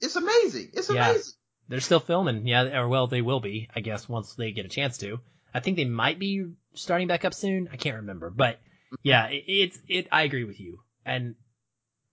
it's 0.00 0.16
amazing. 0.16 0.70
It's 0.72 0.90
yeah. 0.90 1.10
amazing. 1.10 1.32
They're 1.68 1.80
still 1.80 2.00
filming. 2.00 2.46
Yeah. 2.46 2.80
Or 2.80 2.88
well, 2.88 3.06
they 3.06 3.22
will 3.22 3.40
be, 3.40 3.68
I 3.74 3.80
guess, 3.80 4.08
once 4.08 4.34
they 4.34 4.50
get 4.50 4.66
a 4.66 4.68
chance 4.68 4.98
to. 4.98 5.20
I 5.52 5.60
think 5.60 5.76
they 5.76 5.84
might 5.84 6.18
be 6.18 6.46
starting 6.74 7.08
back 7.08 7.24
up 7.24 7.34
soon. 7.34 7.68
I 7.72 7.76
can't 7.76 7.96
remember, 7.96 8.30
but 8.30 8.60
yeah, 9.02 9.26
it, 9.26 9.44
it's 9.46 9.78
it. 9.88 10.08
I 10.12 10.22
agree 10.22 10.44
with 10.44 10.60
you, 10.60 10.80
and 11.04 11.34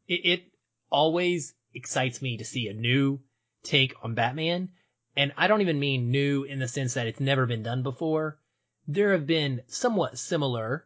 it, 0.08 0.26
it 0.26 0.44
always 0.90 1.54
excites 1.74 2.22
me 2.22 2.38
to 2.38 2.46
see 2.46 2.68
a 2.68 2.74
new 2.74 3.20
take 3.64 3.94
on 4.04 4.16
Batman. 4.16 4.70
And 5.16 5.34
I 5.36 5.48
don't 5.48 5.62
even 5.62 5.80
mean 5.80 6.12
new 6.12 6.44
in 6.44 6.60
the 6.60 6.68
sense 6.68 6.94
that 6.94 7.08
it's 7.08 7.20
never 7.20 7.46
been 7.46 7.64
done 7.64 7.84
before. 7.84 8.38
There 8.88 9.14
have 9.14 9.26
been 9.26 9.62
somewhat 9.68 10.18
similar 10.18 10.86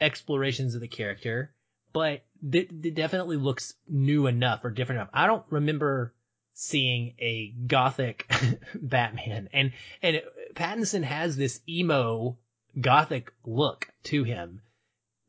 explorations 0.00 0.74
of 0.74 0.80
the 0.80 0.88
character, 0.88 1.54
but 1.92 2.24
it, 2.42 2.70
it 2.84 2.94
definitely 2.94 3.36
looks 3.36 3.74
new 3.88 4.26
enough 4.26 4.64
or 4.64 4.70
different 4.70 5.00
enough. 5.00 5.10
I 5.12 5.26
don't 5.26 5.44
remember 5.50 6.14
seeing 6.54 7.14
a 7.18 7.54
gothic 7.66 8.30
Batman. 8.74 9.48
And 9.52 9.72
and 10.02 10.22
Pattinson 10.54 11.02
has 11.02 11.36
this 11.36 11.60
emo 11.68 12.38
gothic 12.80 13.32
look 13.44 13.88
to 14.04 14.24
him. 14.24 14.62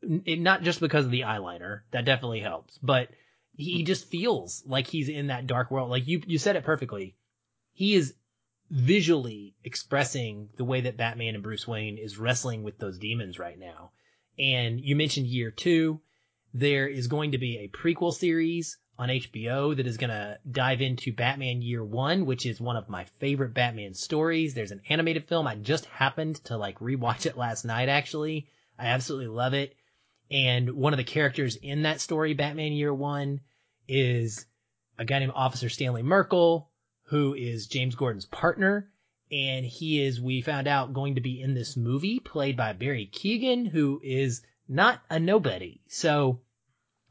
It, 0.02 0.40
not 0.40 0.64
just 0.64 0.80
because 0.80 1.06
of 1.06 1.12
the 1.12 1.22
eyeliner, 1.22 1.82
that 1.92 2.06
definitely 2.06 2.42
helps, 2.42 2.78
but 2.80 3.10
he 3.56 3.84
just 3.84 4.10
feels 4.10 4.64
like 4.66 4.88
he's 4.88 5.10
in 5.10 5.28
that 5.28 5.48
dark 5.48 5.72
world. 5.72 5.90
Like 5.90 6.08
you 6.08 6.22
you 6.26 6.38
said 6.38 6.56
it 6.56 6.66
perfectly. 6.66 7.16
He 7.74 7.96
is 7.96 8.14
visually 8.70 9.56
expressing 9.64 10.50
the 10.58 10.64
way 10.64 10.82
that 10.82 10.98
Batman 10.98 11.36
and 11.36 11.44
Bruce 11.44 11.68
Wayne 11.68 11.98
is 11.98 12.18
wrestling 12.18 12.64
with 12.64 12.78
those 12.80 12.98
demons 12.98 13.40
right 13.40 13.58
now. 13.58 13.92
And 14.38 14.82
you 14.82 14.96
mentioned 14.96 15.28
year 15.28 15.52
2. 15.52 16.02
There 16.56 16.88
is 16.88 17.08
going 17.08 17.32
to 17.32 17.38
be 17.38 17.60
a 17.60 17.68
prequel 17.68 18.14
series 18.14 18.78
on 18.98 19.10
HBO 19.10 19.76
that 19.76 19.88
is 19.88 19.98
going 19.98 20.12
to 20.12 20.38
dive 20.50 20.82
into 20.82 21.12
Batman 21.12 21.62
Year 21.62 21.84
One, 21.84 22.26
which 22.26 22.46
is 22.46 22.62
one 22.62 22.76
of 22.76 22.90
my 22.90 23.06
favorite 23.20 23.54
Batman 23.54 23.94
stories. 23.94 24.54
There's 24.54 24.72
an 24.72 24.82
animated 24.88 25.28
film. 25.28 25.48
I 25.48 25.56
just 25.56 25.86
happened 25.86 26.36
to 26.46 26.58
like 26.58 26.80
rewatch 26.80 27.26
it 27.26 27.38
last 27.38 27.66
night, 27.66 27.90
actually. 27.90 28.48
I 28.78 28.88
absolutely 28.88 29.28
love 29.28 29.54
it. 29.54 29.76
And 30.30 30.72
one 30.72 30.94
of 30.94 30.98
the 30.98 31.04
characters 31.04 31.56
in 31.56 31.84
that 31.84 32.02
story, 32.02 32.34
Batman 32.34 32.74
Year 32.74 32.94
One, 32.94 33.42
is 33.88 34.46
a 34.98 35.06
guy 35.06 35.20
named 35.20 35.34
Officer 35.36 35.70
Stanley 35.70 36.04
Merkel, 36.04 36.70
who 37.04 37.34
is 37.34 37.68
James 37.68 37.96
Gordon's 37.96 38.26
partner. 38.26 38.90
And 39.32 39.66
he 39.66 40.04
is, 40.04 40.22
we 40.22 40.42
found 40.42 40.68
out, 40.68 40.94
going 40.94 41.16
to 41.16 41.22
be 41.22 41.42
in 41.42 41.56
this 41.56 41.76
movie 41.76 42.20
played 42.20 42.56
by 42.56 42.74
Barry 42.74 43.10
Keoghan, 43.12 43.68
who 43.68 44.00
is 44.04 44.44
not 44.68 45.02
a 45.10 45.20
nobody. 45.20 45.82
So 45.88 46.42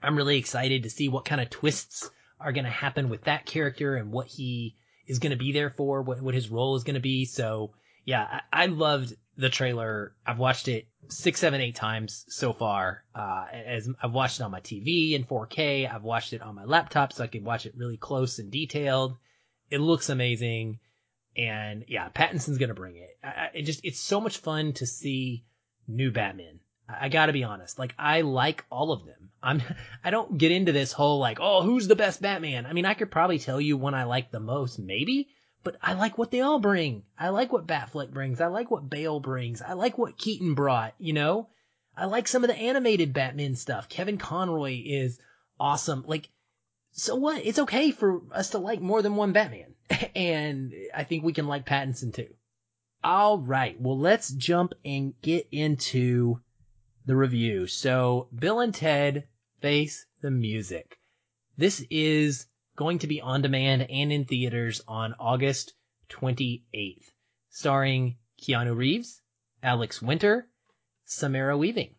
I'm 0.02 0.16
really 0.16 0.38
excited 0.38 0.82
to 0.82 0.90
see 0.90 1.08
what 1.08 1.24
kind 1.24 1.40
of 1.40 1.50
twists 1.50 2.10
are 2.40 2.52
going 2.52 2.64
to 2.64 2.70
happen 2.70 3.08
with 3.08 3.24
that 3.24 3.46
character 3.46 3.96
and 3.96 4.10
what 4.10 4.26
he 4.26 4.76
is 5.06 5.18
going 5.18 5.30
to 5.30 5.36
be 5.36 5.52
there 5.52 5.70
for, 5.70 6.02
what, 6.02 6.20
what 6.20 6.34
his 6.34 6.48
role 6.48 6.76
is 6.76 6.84
going 6.84 6.94
to 6.94 7.00
be. 7.00 7.24
So 7.24 7.72
yeah, 8.04 8.40
I, 8.52 8.64
I, 8.64 8.66
loved 8.66 9.14
the 9.36 9.48
trailer. 9.48 10.14
I've 10.26 10.38
watched 10.38 10.68
it 10.68 10.88
six, 11.08 11.40
seven, 11.40 11.60
eight 11.60 11.76
times 11.76 12.24
so 12.28 12.52
far. 12.52 13.04
Uh, 13.14 13.46
as 13.52 13.88
I've 14.02 14.12
watched 14.12 14.40
it 14.40 14.42
on 14.42 14.50
my 14.50 14.60
TV 14.60 15.12
in 15.12 15.24
4K. 15.24 15.92
I've 15.92 16.02
watched 16.02 16.32
it 16.32 16.42
on 16.42 16.54
my 16.54 16.64
laptop 16.64 17.12
so 17.12 17.24
I 17.24 17.28
can 17.28 17.44
watch 17.44 17.66
it 17.66 17.74
really 17.76 17.96
close 17.96 18.38
and 18.38 18.50
detailed. 18.50 19.16
It 19.70 19.78
looks 19.78 20.08
amazing. 20.08 20.80
And 21.36 21.84
yeah, 21.88 22.08
Pattinson's 22.08 22.58
going 22.58 22.68
to 22.68 22.74
bring 22.74 22.96
it. 22.96 23.16
I, 23.22 23.50
it 23.54 23.62
just, 23.62 23.80
it's 23.84 24.00
so 24.00 24.20
much 24.20 24.38
fun 24.38 24.72
to 24.74 24.86
see 24.86 25.44
new 25.88 26.10
Batman. 26.10 26.60
I 27.00 27.08
gotta 27.08 27.32
be 27.32 27.44
honest. 27.44 27.78
Like, 27.78 27.94
I 27.98 28.22
like 28.22 28.64
all 28.70 28.92
of 28.92 29.04
them. 29.04 29.30
I'm, 29.42 29.62
I 30.04 30.10
don't 30.10 30.38
get 30.38 30.52
into 30.52 30.72
this 30.72 30.92
whole 30.92 31.18
like, 31.18 31.38
oh, 31.40 31.62
who's 31.62 31.88
the 31.88 31.96
best 31.96 32.22
Batman? 32.22 32.66
I 32.66 32.72
mean, 32.72 32.86
I 32.86 32.94
could 32.94 33.10
probably 33.10 33.38
tell 33.38 33.60
you 33.60 33.76
one 33.76 33.94
I 33.94 34.04
like 34.04 34.30
the 34.30 34.40
most, 34.40 34.78
maybe, 34.78 35.28
but 35.64 35.76
I 35.82 35.94
like 35.94 36.18
what 36.18 36.30
they 36.30 36.40
all 36.40 36.58
bring. 36.58 37.04
I 37.18 37.28
like 37.30 37.52
what 37.52 37.66
Batfleck 37.66 38.12
brings. 38.12 38.40
I 38.40 38.46
like 38.46 38.70
what 38.70 38.88
Bale 38.88 39.20
brings. 39.20 39.62
I 39.62 39.74
like 39.74 39.98
what 39.98 40.18
Keaton 40.18 40.54
brought, 40.54 40.94
you 40.98 41.12
know? 41.12 41.48
I 41.96 42.06
like 42.06 42.26
some 42.26 42.42
of 42.42 42.48
the 42.48 42.56
animated 42.56 43.12
Batman 43.12 43.54
stuff. 43.54 43.88
Kevin 43.88 44.18
Conroy 44.18 44.82
is 44.84 45.18
awesome. 45.60 46.04
Like, 46.06 46.28
so 46.92 47.16
what? 47.16 47.44
It's 47.44 47.58
okay 47.58 47.90
for 47.90 48.22
us 48.32 48.50
to 48.50 48.58
like 48.58 48.80
more 48.80 49.02
than 49.02 49.16
one 49.16 49.32
Batman. 49.32 49.74
and 50.16 50.72
I 50.94 51.04
think 51.04 51.24
we 51.24 51.32
can 51.32 51.46
like 51.46 51.66
Pattinson 51.66 52.14
too. 52.14 52.28
All 53.04 53.38
right. 53.38 53.80
Well, 53.80 53.98
let's 53.98 54.30
jump 54.30 54.74
and 54.84 55.14
get 55.20 55.48
into 55.50 56.40
the 57.06 57.16
review. 57.16 57.66
So 57.66 58.28
Bill 58.34 58.60
and 58.60 58.74
Ted 58.74 59.26
Face 59.60 60.06
the 60.20 60.30
Music. 60.30 60.98
This 61.56 61.84
is 61.90 62.46
going 62.76 63.00
to 63.00 63.06
be 63.06 63.20
on 63.20 63.42
demand 63.42 63.82
and 63.90 64.12
in 64.12 64.24
theaters 64.24 64.80
on 64.86 65.14
August 65.18 65.74
28th, 66.10 67.10
starring 67.50 68.16
Keanu 68.40 68.76
Reeves, 68.76 69.20
Alex 69.62 70.00
Winter, 70.00 70.48
Samara 71.04 71.56
Weaving, 71.58 71.94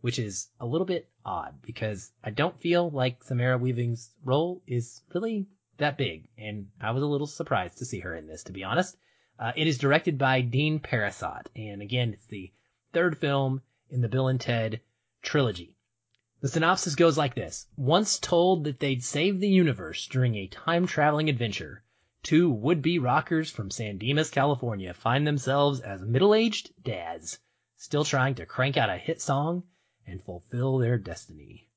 which 0.00 0.18
is 0.18 0.48
a 0.60 0.66
little 0.66 0.86
bit 0.86 1.08
odd 1.24 1.60
because 1.62 2.10
I 2.24 2.30
don't 2.30 2.60
feel 2.60 2.90
like 2.90 3.22
Samara 3.24 3.58
Weaving's 3.58 4.10
role 4.24 4.62
is 4.66 5.02
really 5.14 5.46
that 5.78 5.96
big, 5.96 6.28
and 6.36 6.68
I 6.80 6.90
was 6.90 7.02
a 7.02 7.06
little 7.06 7.26
surprised 7.26 7.78
to 7.78 7.84
see 7.84 8.00
her 8.00 8.14
in 8.14 8.26
this, 8.26 8.44
to 8.44 8.52
be 8.52 8.64
honest. 8.64 8.96
Uh, 9.38 9.52
it 9.56 9.66
is 9.66 9.78
directed 9.78 10.18
by 10.18 10.40
Dean 10.40 10.80
Parisot, 10.80 11.46
and 11.56 11.82
again, 11.82 12.12
it's 12.14 12.26
the 12.26 12.52
third 12.92 13.18
film 13.18 13.62
in 13.92 14.00
the 14.00 14.08
Bill 14.08 14.26
and 14.26 14.40
Ted 14.40 14.80
trilogy. 15.20 15.76
The 16.40 16.48
synopsis 16.48 16.96
goes 16.96 17.16
like 17.16 17.34
this. 17.34 17.68
Once 17.76 18.18
told 18.18 18.64
that 18.64 18.80
they'd 18.80 19.04
save 19.04 19.38
the 19.38 19.48
universe 19.48 20.08
during 20.08 20.34
a 20.34 20.48
time 20.48 20.86
traveling 20.86 21.28
adventure, 21.28 21.84
two 22.22 22.50
would 22.50 22.82
be 22.82 22.98
rockers 22.98 23.50
from 23.50 23.70
San 23.70 23.98
Dimas, 23.98 24.30
California 24.30 24.92
find 24.94 25.26
themselves 25.26 25.80
as 25.80 26.00
middle 26.02 26.34
aged 26.34 26.72
dads, 26.82 27.38
still 27.76 28.02
trying 28.02 28.34
to 28.34 28.46
crank 28.46 28.76
out 28.76 28.90
a 28.90 28.96
hit 28.96 29.20
song 29.20 29.62
and 30.06 30.24
fulfill 30.24 30.78
their 30.78 30.98
destiny. 30.98 31.68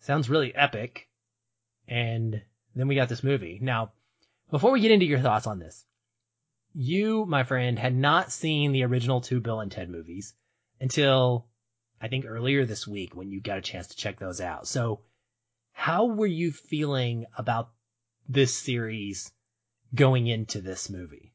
Sounds 0.00 0.30
really 0.30 0.54
epic. 0.54 1.08
And 1.88 2.42
then 2.74 2.88
we 2.88 2.94
got 2.94 3.08
this 3.08 3.24
movie. 3.24 3.58
Now, 3.60 3.92
before 4.50 4.70
we 4.70 4.80
get 4.80 4.92
into 4.92 5.06
your 5.06 5.20
thoughts 5.20 5.46
on 5.46 5.58
this, 5.58 5.84
you, 6.74 7.26
my 7.26 7.42
friend, 7.42 7.78
had 7.78 7.94
not 7.94 8.30
seen 8.30 8.72
the 8.72 8.84
original 8.84 9.20
two 9.20 9.40
Bill 9.40 9.60
and 9.60 9.72
Ted 9.72 9.90
movies 9.90 10.34
until 10.80 11.46
I 12.00 12.08
think 12.08 12.26
earlier 12.26 12.64
this 12.64 12.86
week 12.86 13.14
when 13.14 13.30
you 13.30 13.40
got 13.40 13.58
a 13.58 13.62
chance 13.62 13.88
to 13.88 13.96
check 13.96 14.18
those 14.18 14.40
out. 14.40 14.66
So 14.68 15.00
how 15.72 16.06
were 16.06 16.26
you 16.26 16.52
feeling 16.52 17.26
about 17.36 17.70
this 18.28 18.54
series 18.54 19.32
going 19.94 20.26
into 20.26 20.60
this 20.60 20.90
movie? 20.90 21.32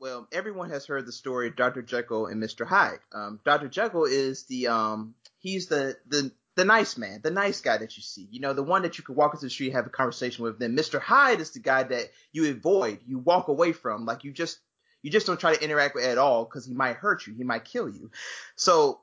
Well, 0.00 0.28
everyone 0.30 0.70
has 0.70 0.86
heard 0.86 1.06
the 1.06 1.12
story 1.12 1.48
of 1.48 1.56
Dr. 1.56 1.82
Jekyll 1.82 2.26
and 2.26 2.42
Mr. 2.42 2.66
Hyde. 2.66 3.00
Um, 3.12 3.40
Dr. 3.44 3.68
Jekyll 3.68 4.04
is 4.04 4.44
the, 4.44 4.68
um, 4.68 5.14
he's 5.38 5.66
the, 5.66 5.96
the, 6.06 6.30
the 6.54 6.64
nice 6.64 6.96
man, 6.96 7.20
the 7.22 7.30
nice 7.30 7.60
guy 7.60 7.78
that 7.78 7.96
you 7.96 8.02
see, 8.02 8.28
you 8.30 8.40
know, 8.40 8.52
the 8.52 8.62
one 8.62 8.82
that 8.82 8.98
you 8.98 9.04
could 9.04 9.16
walk 9.16 9.34
into 9.34 9.46
the 9.46 9.50
street 9.50 9.68
and 9.68 9.76
have 9.76 9.86
a 9.86 9.90
conversation 9.90 10.44
with. 10.44 10.58
Then 10.58 10.76
Mr. 10.76 11.00
Hyde 11.00 11.40
is 11.40 11.50
the 11.50 11.60
guy 11.60 11.82
that 11.82 12.10
you 12.32 12.50
avoid, 12.50 13.00
you 13.06 13.18
walk 13.18 13.48
away 13.48 13.72
from, 13.72 14.06
like 14.06 14.22
you 14.24 14.32
just, 14.32 14.58
you 15.02 15.10
just 15.10 15.26
don't 15.26 15.38
try 15.38 15.54
to 15.54 15.64
interact 15.64 15.94
with 15.94 16.04
at 16.04 16.18
all 16.18 16.44
because 16.44 16.66
he 16.66 16.74
might 16.74 16.96
hurt 16.96 17.26
you, 17.26 17.34
he 17.34 17.44
might 17.44 17.64
kill 17.64 17.88
you. 17.88 18.10
So 18.56 19.00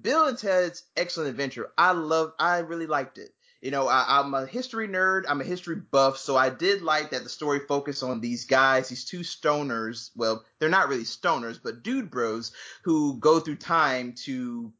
Bill 0.00 0.28
and 0.28 0.38
Ted's 0.38 0.84
Excellent 0.96 1.30
Adventure, 1.30 1.70
I 1.76 1.92
love, 1.92 2.32
I 2.38 2.58
really 2.58 2.86
liked 2.86 3.18
it. 3.18 3.32
You 3.60 3.70
know, 3.70 3.86
I, 3.86 4.18
am 4.18 4.34
a 4.34 4.44
history 4.44 4.88
nerd. 4.88 5.22
I'm 5.28 5.40
a 5.40 5.44
history 5.44 5.76
buff, 5.76 6.18
so 6.18 6.36
I 6.36 6.50
did 6.50 6.82
like 6.82 7.10
that 7.10 7.22
the 7.22 7.28
story 7.28 7.60
focused 7.60 8.02
on 8.02 8.20
these 8.20 8.44
guys, 8.44 8.88
these 8.88 9.04
two 9.04 9.20
stoners. 9.20 10.10
Well, 10.16 10.44
they're 10.58 10.68
not 10.68 10.88
really 10.88 11.04
stoners, 11.04 11.60
but 11.62 11.84
dude 11.84 12.10
bros 12.10 12.50
who 12.82 13.18
go 13.20 13.38
through 13.38 13.56
time 13.56 14.14
to 14.24 14.72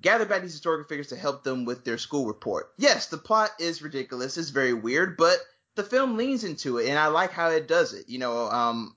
gather 0.00 0.24
back 0.24 0.42
these 0.42 0.52
historical 0.52 0.86
figures 0.86 1.08
to 1.08 1.16
help 1.16 1.42
them 1.42 1.64
with 1.64 1.84
their 1.84 1.98
school 1.98 2.26
report. 2.26 2.70
Yes, 2.78 3.08
the 3.08 3.18
plot 3.18 3.50
is 3.58 3.82
ridiculous. 3.82 4.38
It's 4.38 4.50
very 4.50 4.72
weird, 4.72 5.16
but 5.16 5.38
the 5.74 5.82
film 5.82 6.16
leans 6.16 6.44
into 6.44 6.78
it, 6.78 6.88
and 6.88 6.98
I 6.98 7.08
like 7.08 7.32
how 7.32 7.48
it 7.48 7.66
does 7.66 7.92
it. 7.92 8.08
You 8.08 8.20
know, 8.20 8.48
um, 8.50 8.96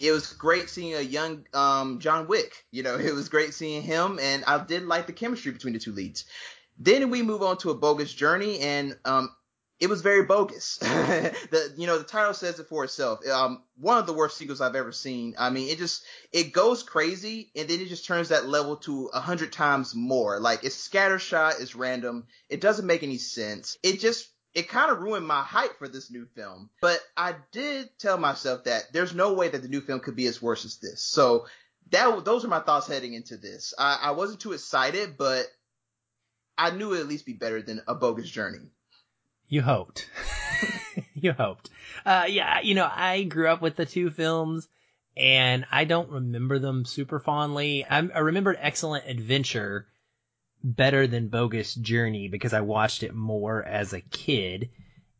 it 0.00 0.12
was 0.12 0.32
great 0.32 0.68
seeing 0.68 0.94
a 0.94 1.00
young 1.00 1.46
um, 1.54 1.98
John 2.00 2.26
Wick. 2.28 2.64
You 2.70 2.82
know, 2.82 2.96
it 2.98 3.14
was 3.14 3.28
great 3.28 3.54
seeing 3.54 3.82
him, 3.82 4.18
and 4.20 4.44
I 4.46 4.62
did 4.64 4.84
like 4.84 5.06
the 5.06 5.12
chemistry 5.12 5.52
between 5.52 5.74
the 5.74 5.80
two 5.80 5.92
leads. 5.92 6.24
Then 6.78 7.10
we 7.10 7.22
move 7.22 7.42
on 7.42 7.56
to 7.58 7.70
a 7.70 7.74
bogus 7.74 8.12
journey, 8.12 8.60
and 8.60 8.98
um, 9.04 9.34
it 9.78 9.88
was 9.88 10.00
very 10.00 10.24
bogus. 10.24 10.78
the 10.80 11.72
you 11.76 11.86
know 11.86 11.98
the 11.98 12.04
title 12.04 12.34
says 12.34 12.58
it 12.58 12.68
for 12.68 12.84
itself. 12.84 13.26
Um, 13.26 13.62
one 13.78 13.98
of 13.98 14.06
the 14.06 14.12
worst 14.12 14.36
sequels 14.36 14.60
I've 14.60 14.74
ever 14.74 14.92
seen. 14.92 15.34
I 15.38 15.50
mean, 15.50 15.68
it 15.68 15.78
just 15.78 16.04
it 16.32 16.52
goes 16.52 16.82
crazy, 16.82 17.50
and 17.54 17.68
then 17.68 17.80
it 17.80 17.88
just 17.88 18.06
turns 18.06 18.28
that 18.28 18.48
level 18.48 18.76
to 18.78 19.10
a 19.12 19.20
hundred 19.20 19.52
times 19.52 19.94
more. 19.94 20.40
Like 20.40 20.64
it's 20.64 20.88
scattershot, 20.88 21.60
it's 21.60 21.74
random, 21.74 22.26
it 22.48 22.60
doesn't 22.60 22.86
make 22.86 23.02
any 23.02 23.18
sense. 23.18 23.76
It 23.82 24.00
just 24.00 24.28
it 24.56 24.70
kind 24.70 24.90
of 24.90 25.00
ruined 25.00 25.26
my 25.26 25.42
hype 25.42 25.78
for 25.78 25.86
this 25.86 26.10
new 26.10 26.26
film. 26.34 26.70
But 26.80 26.98
I 27.14 27.34
did 27.52 27.90
tell 27.98 28.16
myself 28.16 28.64
that 28.64 28.84
there's 28.90 29.14
no 29.14 29.34
way 29.34 29.50
that 29.50 29.60
the 29.60 29.68
new 29.68 29.82
film 29.82 30.00
could 30.00 30.16
be 30.16 30.26
as 30.26 30.40
worse 30.40 30.64
as 30.64 30.78
this. 30.78 31.02
So 31.02 31.44
that 31.90 32.24
those 32.24 32.42
are 32.42 32.48
my 32.48 32.60
thoughts 32.60 32.88
heading 32.88 33.12
into 33.12 33.36
this. 33.36 33.74
I, 33.78 33.98
I 34.04 34.10
wasn't 34.12 34.40
too 34.40 34.54
excited, 34.54 35.18
but 35.18 35.44
I 36.56 36.70
knew 36.70 36.86
it 36.86 36.90
would 36.90 37.00
at 37.00 37.06
least 37.06 37.26
be 37.26 37.34
better 37.34 37.60
than 37.60 37.82
a 37.86 37.94
bogus 37.94 38.30
journey. 38.30 38.70
You 39.46 39.60
hoped. 39.60 40.08
you 41.14 41.32
hoped. 41.34 41.68
Uh, 42.06 42.24
yeah, 42.26 42.60
you 42.60 42.74
know, 42.74 42.88
I 42.90 43.24
grew 43.24 43.48
up 43.48 43.60
with 43.60 43.76
the 43.76 43.84
two 43.84 44.08
films 44.08 44.66
and 45.18 45.66
I 45.70 45.84
don't 45.84 46.08
remember 46.08 46.58
them 46.58 46.86
super 46.86 47.20
fondly. 47.20 47.84
I, 47.84 47.98
I 47.98 48.20
remembered 48.20 48.56
Excellent 48.58 49.06
Adventure 49.06 49.86
better 50.62 51.06
than 51.06 51.28
Bogus 51.28 51.74
Journey 51.74 52.28
because 52.28 52.52
I 52.52 52.60
watched 52.60 53.02
it 53.02 53.14
more 53.14 53.62
as 53.62 53.92
a 53.92 54.00
kid 54.00 54.70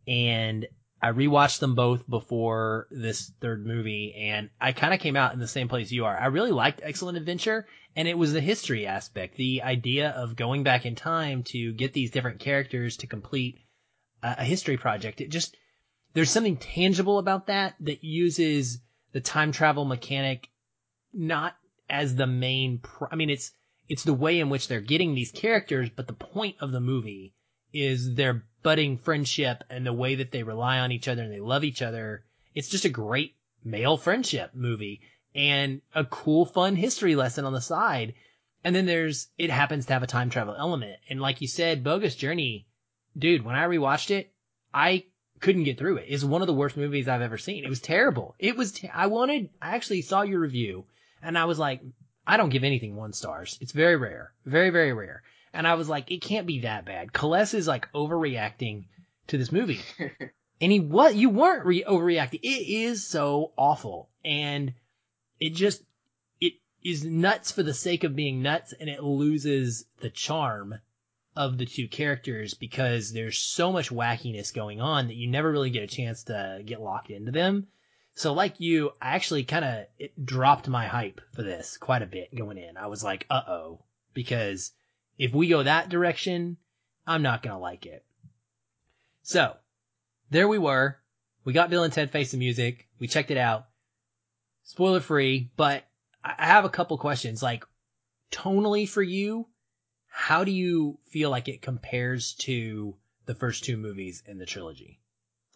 and 0.07 0.67
I 1.01 1.13
rewatched 1.13 1.61
them 1.61 1.75
both 1.75 2.09
before 2.09 2.89
this 2.91 3.31
third 3.41 3.67
movie 3.67 4.15
and 4.17 4.51
I 4.61 4.73
kind 4.73 4.95
of 4.95 5.01
came 5.01 5.17
out 5.17 5.35
in 5.35 5.41
the 5.41 5.47
same 5.47 5.69
place 5.69 5.93
you 5.93 6.05
are. 6.05 6.17
I 6.17 6.27
really 6.27 6.51
liked 6.51 6.81
Excellent 6.83 7.19
Adventure 7.19 7.67
and 7.95 8.09
it 8.09 8.19
was 8.19 8.33
the 8.33 8.41
history 8.41 8.87
aspect, 8.87 9.37
the 9.37 9.63
idea 9.63 10.11
of 10.11 10.37
going 10.37 10.63
back 10.63 10.85
in 10.85 10.95
time 10.95 11.43
to 11.45 11.73
get 11.73 11.93
these 11.93 12.11
different 12.11 12.41
characters 12.41 12.97
to 12.99 13.07
complete 13.07 13.61
a 14.23 14.45
history 14.45 14.77
project. 14.77 15.21
It 15.21 15.31
just, 15.31 15.57
there's 16.15 16.31
something 16.31 16.57
tangible 16.57 17.19
about 17.19 17.47
that 17.47 17.75
that 17.81 18.03
uses 18.03 18.79
the 19.13 19.21
time 19.21 19.53
travel 19.53 19.85
mechanic 19.85 20.49
not 21.13 21.57
as 21.89 22.17
the 22.17 22.27
main, 22.27 22.81
I 23.11 23.17
mean, 23.17 23.31
it's, 23.31 23.53
it's 23.89 24.05
the 24.05 24.15
way 24.15 24.41
in 24.41 24.51
which 24.51 24.69
they're 24.69 24.81
getting 24.81 25.15
these 25.15 25.31
characters, 25.31 25.91
but 25.95 26.07
the 26.07 26.13
point 26.13 26.57
of 26.61 26.73
the 26.73 26.81
movie 26.81 27.35
is 27.73 28.15
their 28.15 28.45
budding 28.63 28.99
friendship 28.99 29.63
and 29.71 29.87
the 29.87 29.93
way 29.93 30.17
that 30.17 30.33
they 30.33 30.43
rely 30.43 30.81
on 30.81 30.93
each 30.93 31.09
other 31.09 31.23
and 31.23 31.33
they 31.33 31.41
love 31.41 31.65
each 31.65 31.83
other. 31.83 32.25
It's 32.55 32.69
just 32.69 32.85
a 32.85 32.91
great 32.91 33.37
male 33.65 33.97
friendship 33.97 34.53
movie 34.55 35.03
and 35.35 35.83
a 35.95 36.05
cool, 36.05 36.47
fun 36.47 36.75
history 36.77 37.15
lesson 37.15 37.45
on 37.45 37.53
the 37.53 37.61
side. 37.61 38.15
And 38.65 38.75
then 38.75 38.87
there's, 38.87 39.29
it 39.39 39.51
happens 39.51 39.87
to 39.87 39.93
have 39.93 40.03
a 40.03 40.09
time 40.09 40.31
travel 40.31 40.57
element. 40.59 40.97
And 41.09 41.21
like 41.21 41.41
you 41.41 41.49
said, 41.49 41.85
Bogus 41.85 42.17
Journey, 42.17 42.67
dude, 43.17 43.45
when 43.45 43.55
I 43.55 43.67
rewatched 43.67 44.11
it, 44.11 44.33
I 44.73 45.05
couldn't 45.39 45.65
get 45.65 45.79
through 45.79 45.99
it. 45.99 46.07
It's 46.09 46.25
one 46.25 46.41
of 46.41 46.47
the 46.47 46.55
worst 46.55 46.77
movies 46.77 47.07
I've 47.07 47.21
ever 47.21 47.39
seen. 47.39 47.65
It 47.65 47.69
was 47.69 47.81
terrible. 47.81 48.35
It 48.39 48.57
was, 48.57 48.81
I 48.93 49.07
wanted, 49.07 49.51
I 49.61 49.77
actually 49.77 50.03
saw 50.03 50.23
your 50.23 50.41
review 50.41 50.87
and 51.23 51.39
I 51.39 51.45
was 51.45 51.59
like, 51.59 51.83
I 52.27 52.37
don't 52.37 52.51
give 52.51 52.65
anything 52.65 52.97
one 52.97 53.13
stars. 53.13 53.59
It's 53.61 53.73
very 53.73 53.97
rare. 53.97 54.33
Very, 54.45 54.71
very 54.71 54.93
rare. 54.93 55.23
And 55.53 55.67
I 55.67 55.75
was 55.75 55.89
like, 55.89 56.11
it 56.11 56.23
can't 56.23 56.47
be 56.47 56.61
that 56.61 56.85
bad. 56.85 57.13
Kales 57.13 57.55
is 57.55 57.67
like 57.67 57.91
overreacting 57.93 58.87
to 59.29 59.39
this 59.39 59.53
movie. 59.53 59.81
and 60.61 60.73
he 60.73 60.81
what 60.81 61.15
you 61.15 61.31
weren't 61.31 61.65
re- 61.65 61.85
overreacting. 61.85 62.41
It 62.43 62.69
is 62.69 63.07
so 63.07 63.53
awful. 63.57 64.11
And 64.25 64.75
it 65.39 65.55
just 65.55 65.83
it 66.41 66.55
is 66.83 67.05
nuts 67.05 67.53
for 67.53 67.63
the 67.63 67.75
sake 67.75 68.05
of 68.05 68.17
being 68.17 68.43
nuts 68.43 68.75
and 68.79 68.91
it 68.91 69.03
loses 69.03 69.85
the 70.01 70.11
charm 70.11 70.75
of 71.37 71.59
the 71.59 71.67
two 71.67 71.87
characters 71.87 72.55
because 72.55 73.13
there's 73.13 73.39
so 73.39 73.71
much 73.71 73.91
wackiness 73.91 74.55
going 74.55 74.81
on 74.81 75.09
that 75.09 75.17
you 75.17 75.29
never 75.29 75.51
really 75.51 75.71
get 75.71 75.83
a 75.83 75.87
chance 75.87 76.25
to 76.25 76.63
get 76.65 76.81
locked 76.81 77.11
into 77.11 77.31
them. 77.31 77.67
So 78.17 78.33
like 78.33 78.61
you, 78.61 78.93
I 79.01 79.15
actually 79.15 79.45
kind 79.45 79.65
of 79.65 80.25
dropped 80.25 80.69
my 80.69 80.87
hype 80.87 81.21
for 81.35 81.43
this 81.43 81.77
quite 81.77 82.01
a 82.01 82.07
bit 82.07 82.35
going 82.35 82.57
in. 82.57 82.79
I 82.79 82.87
was 82.87 83.05
like, 83.05 83.27
uh 83.29 83.43
oh, 83.47 83.85
because 84.15 84.73
if 85.19 85.35
we 85.35 85.49
go 85.49 85.63
that 85.63 85.91
direction, 85.91 86.57
I'm 87.07 87.21
not 87.21 87.43
gonna 87.43 87.61
like 87.61 87.85
it. 87.85 88.07
So 89.23 89.55
there 90.31 90.49
we 90.49 90.57
were. 90.57 90.97
We 91.45 91.53
got 91.53 91.69
Bill 91.69 91.85
and 91.85 91.93
Ted 91.93 92.11
Face 92.11 92.31
the 92.31 92.39
Music. 92.39 92.89
We 92.99 93.07
checked 93.07 93.31
it 93.31 93.37
out. 93.37 93.67
Spoiler 94.65 95.01
free, 95.01 95.51
but 95.55 95.85
I 96.25 96.47
have 96.47 96.65
a 96.65 96.71
couple 96.71 96.97
questions. 96.97 97.43
Like 97.43 97.67
tonally 98.33 98.89
for 98.89 99.03
you, 99.03 99.47
how 100.09 100.43
do 100.43 100.53
you 100.53 100.99
feel 101.11 101.29
like 101.29 101.49
it 101.49 101.61
compares 101.61 102.33
to 102.37 102.97
the 103.27 103.35
first 103.35 103.65
two 103.65 103.77
movies 103.77 104.23
in 104.27 104.39
the 104.39 104.47
trilogy? 104.47 105.01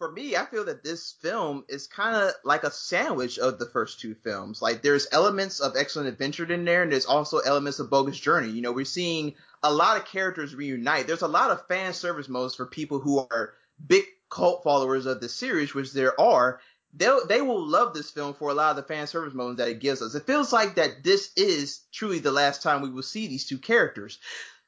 For 0.01 0.11
me, 0.11 0.35
I 0.35 0.45
feel 0.47 0.65
that 0.65 0.83
this 0.83 1.11
film 1.21 1.63
is 1.69 1.85
kind 1.85 2.15
of 2.15 2.31
like 2.43 2.63
a 2.63 2.71
sandwich 2.71 3.37
of 3.37 3.59
the 3.59 3.67
first 3.67 3.99
two 3.99 4.15
films. 4.15 4.59
Like 4.59 4.81
there's 4.81 5.05
elements 5.11 5.59
of 5.59 5.75
Excellent 5.77 6.09
Adventure 6.09 6.51
in 6.51 6.65
there, 6.65 6.81
and 6.81 6.91
there's 6.91 7.05
also 7.05 7.37
elements 7.37 7.77
of 7.77 7.91
Bogus 7.91 8.19
Journey. 8.19 8.49
You 8.49 8.63
know, 8.63 8.71
we're 8.71 8.83
seeing 8.83 9.35
a 9.61 9.71
lot 9.71 9.97
of 9.97 10.07
characters 10.07 10.55
reunite. 10.55 11.05
There's 11.05 11.21
a 11.21 11.27
lot 11.27 11.51
of 11.51 11.67
fan 11.67 11.93
service 11.93 12.27
modes 12.27 12.55
for 12.55 12.65
people 12.65 12.97
who 12.97 13.19
are 13.19 13.53
big 13.85 14.05
cult 14.31 14.63
followers 14.63 15.05
of 15.05 15.21
the 15.21 15.29
series, 15.29 15.75
which 15.75 15.93
there 15.93 16.19
are. 16.19 16.61
They'll, 16.95 17.27
they 17.27 17.43
will 17.43 17.63
love 17.63 17.93
this 17.93 18.09
film 18.09 18.33
for 18.33 18.49
a 18.49 18.55
lot 18.55 18.71
of 18.71 18.77
the 18.77 18.91
fan 18.91 19.05
service 19.05 19.35
modes 19.35 19.59
that 19.59 19.67
it 19.67 19.81
gives 19.81 20.01
us. 20.01 20.15
It 20.15 20.25
feels 20.25 20.51
like 20.51 20.77
that 20.77 21.03
this 21.03 21.31
is 21.37 21.81
truly 21.93 22.17
the 22.17 22.31
last 22.31 22.63
time 22.63 22.81
we 22.81 22.89
will 22.89 23.03
see 23.03 23.27
these 23.27 23.45
two 23.45 23.59
characters. 23.59 24.17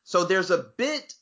So 0.04 0.26
there's 0.26 0.52
a 0.52 0.66
bit 0.78 1.16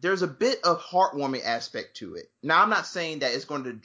there's 0.00 0.22
a 0.22 0.28
bit 0.28 0.60
of 0.64 0.80
heartwarming 0.80 1.44
aspect 1.44 1.96
to 1.98 2.14
it. 2.14 2.30
Now, 2.42 2.62
I'm 2.62 2.70
not 2.70 2.86
saying 2.86 3.20
that 3.20 3.34
it's 3.34 3.44
going 3.44 3.64
to 3.64 3.80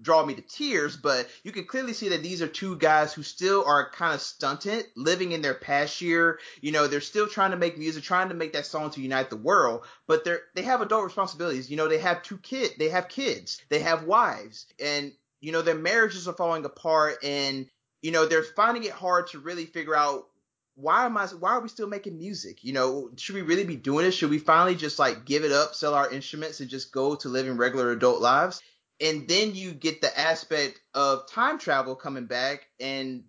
draw 0.00 0.24
me 0.24 0.34
to 0.34 0.42
tears, 0.42 0.96
but 0.96 1.28
you 1.44 1.52
can 1.52 1.64
clearly 1.64 1.92
see 1.92 2.08
that 2.10 2.22
these 2.22 2.42
are 2.42 2.48
two 2.48 2.76
guys 2.76 3.12
who 3.12 3.22
still 3.22 3.64
are 3.64 3.90
kind 3.90 4.14
of 4.14 4.20
stunted, 4.20 4.86
living 4.96 5.32
in 5.32 5.42
their 5.42 5.54
past 5.54 6.00
year. 6.00 6.40
You 6.60 6.72
know, 6.72 6.86
they're 6.86 7.00
still 7.00 7.28
trying 7.28 7.52
to 7.52 7.56
make 7.56 7.78
music, 7.78 8.02
trying 8.02 8.28
to 8.28 8.34
make 8.34 8.52
that 8.54 8.66
song 8.66 8.90
to 8.90 9.00
unite 9.00 9.30
the 9.30 9.36
world, 9.36 9.86
but 10.06 10.24
they're 10.24 10.42
they 10.54 10.62
have 10.62 10.80
adult 10.80 11.04
responsibilities. 11.04 11.70
You 11.70 11.76
know, 11.76 11.88
they 11.88 11.98
have 11.98 12.22
two 12.22 12.38
kids, 12.38 12.74
they 12.78 12.88
have 12.88 13.08
kids, 13.08 13.62
they 13.68 13.80
have 13.80 14.04
wives, 14.04 14.66
and 14.80 15.12
you 15.40 15.52
know 15.52 15.62
their 15.62 15.76
marriages 15.76 16.26
are 16.26 16.34
falling 16.34 16.64
apart, 16.64 17.18
and 17.22 17.66
you 18.02 18.10
know 18.10 18.26
they're 18.26 18.42
finding 18.42 18.84
it 18.84 18.92
hard 18.92 19.28
to 19.28 19.38
really 19.38 19.66
figure 19.66 19.94
out 19.94 20.26
why 20.74 21.04
am 21.04 21.16
I 21.16 21.26
why 21.26 21.50
are 21.50 21.60
we 21.60 21.68
still 21.68 21.88
making 21.88 22.18
music? 22.18 22.64
You 22.64 22.72
know, 22.72 23.10
should 23.16 23.34
we 23.34 23.42
really 23.42 23.64
be 23.64 23.76
doing 23.76 24.04
this? 24.04 24.14
Should 24.14 24.30
we 24.30 24.38
finally 24.38 24.74
just 24.74 24.98
like 24.98 25.24
give 25.24 25.44
it 25.44 25.52
up, 25.52 25.74
sell 25.74 25.94
our 25.94 26.10
instruments 26.10 26.60
and 26.60 26.70
just 26.70 26.92
go 26.92 27.14
to 27.16 27.28
living 27.28 27.56
regular 27.56 27.90
adult 27.90 28.20
lives? 28.20 28.62
And 29.00 29.28
then 29.28 29.54
you 29.54 29.72
get 29.72 30.00
the 30.00 30.18
aspect 30.18 30.80
of 30.94 31.28
time 31.28 31.58
travel 31.58 31.96
coming 31.96 32.26
back 32.26 32.66
and 32.80 33.24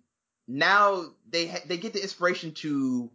now 0.46 1.06
they 1.28 1.46
ha- 1.48 1.64
they 1.66 1.76
get 1.76 1.92
the 1.92 2.02
inspiration 2.02 2.52
to 2.54 3.10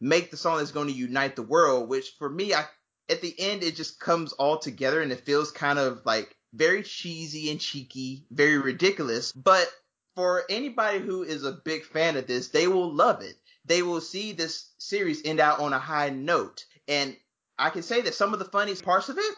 make 0.00 0.30
the 0.30 0.36
song 0.36 0.58
that's 0.58 0.72
going 0.72 0.88
to 0.88 0.94
unite 0.94 1.36
the 1.36 1.42
world, 1.42 1.88
which 1.88 2.10
for 2.18 2.28
me 2.28 2.54
I 2.54 2.64
at 3.08 3.20
the 3.20 3.34
end 3.38 3.62
it 3.62 3.76
just 3.76 3.98
comes 3.98 4.32
all 4.32 4.58
together 4.58 5.00
and 5.00 5.12
it 5.12 5.24
feels 5.24 5.50
kind 5.50 5.78
of 5.78 6.04
like 6.04 6.36
very 6.52 6.82
cheesy 6.82 7.50
and 7.50 7.60
cheeky, 7.60 8.26
very 8.30 8.58
ridiculous, 8.58 9.32
but 9.32 9.68
for 10.14 10.44
anybody 10.48 10.98
who 10.98 11.22
is 11.22 11.44
a 11.44 11.60
big 11.64 11.84
fan 11.84 12.16
of 12.16 12.26
this, 12.26 12.48
they 12.48 12.66
will 12.68 12.92
love 12.92 13.22
it. 13.22 13.36
They 13.64 13.82
will 13.82 14.00
see 14.00 14.32
this 14.32 14.70
series 14.78 15.22
end 15.24 15.40
out 15.40 15.60
on 15.60 15.72
a 15.72 15.78
high 15.78 16.10
note. 16.10 16.64
And 16.88 17.16
I 17.58 17.70
can 17.70 17.82
say 17.82 18.00
that 18.02 18.14
some 18.14 18.32
of 18.32 18.38
the 18.38 18.44
funniest 18.44 18.84
parts 18.84 19.08
of 19.08 19.18
it 19.18 19.34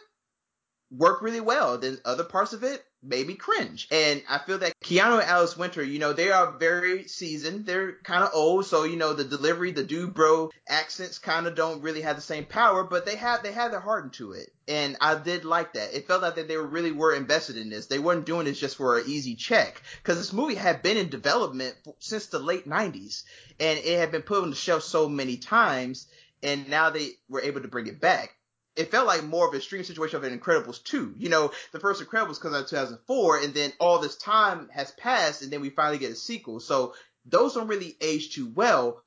work 0.90 1.22
really 1.22 1.40
well. 1.40 1.78
Then 1.78 1.98
other 2.04 2.24
parts 2.24 2.52
of 2.52 2.62
it 2.62 2.84
maybe 3.02 3.35
cringe. 3.35 3.88
And 3.90 4.22
I 4.28 4.38
feel 4.38 4.59
that 4.59 4.78
Keanu 4.80 5.20
and 5.20 5.28
Alex 5.28 5.56
Winter, 5.56 5.82
you 5.82 5.98
know, 5.98 6.12
they 6.12 6.30
are 6.30 6.52
very 6.59 7.09
seasoned. 7.09 7.66
They're 7.66 7.92
kind 8.02 8.24
of 8.24 8.30
old, 8.35 8.66
so 8.66 8.85
you 8.85 8.96
know 8.96 9.12
the 9.12 9.24
delivery, 9.24 9.72
the 9.72 9.85
dude 9.85 10.14
bro 10.14 10.50
accents 10.68 11.18
kind 11.18 11.46
of 11.46 11.54
don't 11.54 11.82
really 11.82 12.02
have 12.02 12.16
the 12.16 12.22
same 12.22 12.44
power, 12.44 12.85
but 12.85 13.06
they 13.06 13.16
have 13.16 13.42
they 13.42 13.52
have 13.52 13.70
their 13.70 13.80
heart 13.80 14.04
into 14.04 14.32
it. 14.32 14.50
And 14.68 14.96
I 15.00 15.14
did 15.14 15.44
like 15.44 15.74
that. 15.74 15.94
It 15.94 16.06
felt 16.06 16.22
like 16.22 16.35
that 16.37 16.48
they 16.48 16.56
really 16.56 16.92
were 16.92 17.14
invested 17.14 17.56
in 17.56 17.70
this. 17.70 17.87
They 17.87 17.98
weren't 17.98 18.26
doing 18.26 18.46
this 18.46 18.59
just 18.59 18.76
for 18.76 18.98
an 18.98 19.04
easy 19.06 19.37
check 19.37 19.80
because 20.02 20.18
this 20.18 20.32
movie 20.32 20.54
had 20.54 20.82
been 20.82 20.96
in 20.96 21.09
development 21.09 21.76
since 22.00 22.26
the 22.26 22.38
late 22.38 22.68
90s 22.68 23.22
and 23.61 23.78
it 23.78 23.98
had 23.98 24.11
been 24.11 24.22
put 24.22 24.42
on 24.42 24.50
the 24.50 24.56
shelf 24.56 24.82
so 24.82 25.09
many 25.09 25.37
times 25.37 26.09
and 26.42 26.68
now 26.68 26.90
they 26.90 27.11
were 27.28 27.40
able 27.40 27.62
to 27.62 27.68
bring 27.68 27.87
it 27.87 28.00
back 28.00 28.37
it 28.76 28.90
felt 28.90 29.06
like 29.06 29.24
more 29.24 29.48
of 29.48 29.54
a 29.54 29.56
extreme 29.56 29.84
situation 29.84 30.16
of 30.16 30.24
an 30.24 30.38
Incredibles 30.38 30.82
2. 30.82 31.14
You 31.16 31.28
know, 31.28 31.52
the 31.72 31.80
first 31.80 32.02
Incredibles 32.02 32.40
comes 32.40 32.54
out 32.54 32.62
in 32.62 32.68
2004 32.68 33.38
and 33.38 33.54
then 33.54 33.72
all 33.80 33.98
this 33.98 34.16
time 34.16 34.68
has 34.72 34.90
passed 34.92 35.42
and 35.42 35.50
then 35.50 35.60
we 35.60 35.70
finally 35.70 35.98
get 35.98 36.12
a 36.12 36.16
sequel. 36.16 36.60
So 36.60 36.94
those 37.24 37.54
don't 37.54 37.68
really 37.68 37.96
age 38.00 38.34
too 38.34 38.50
well. 38.54 39.02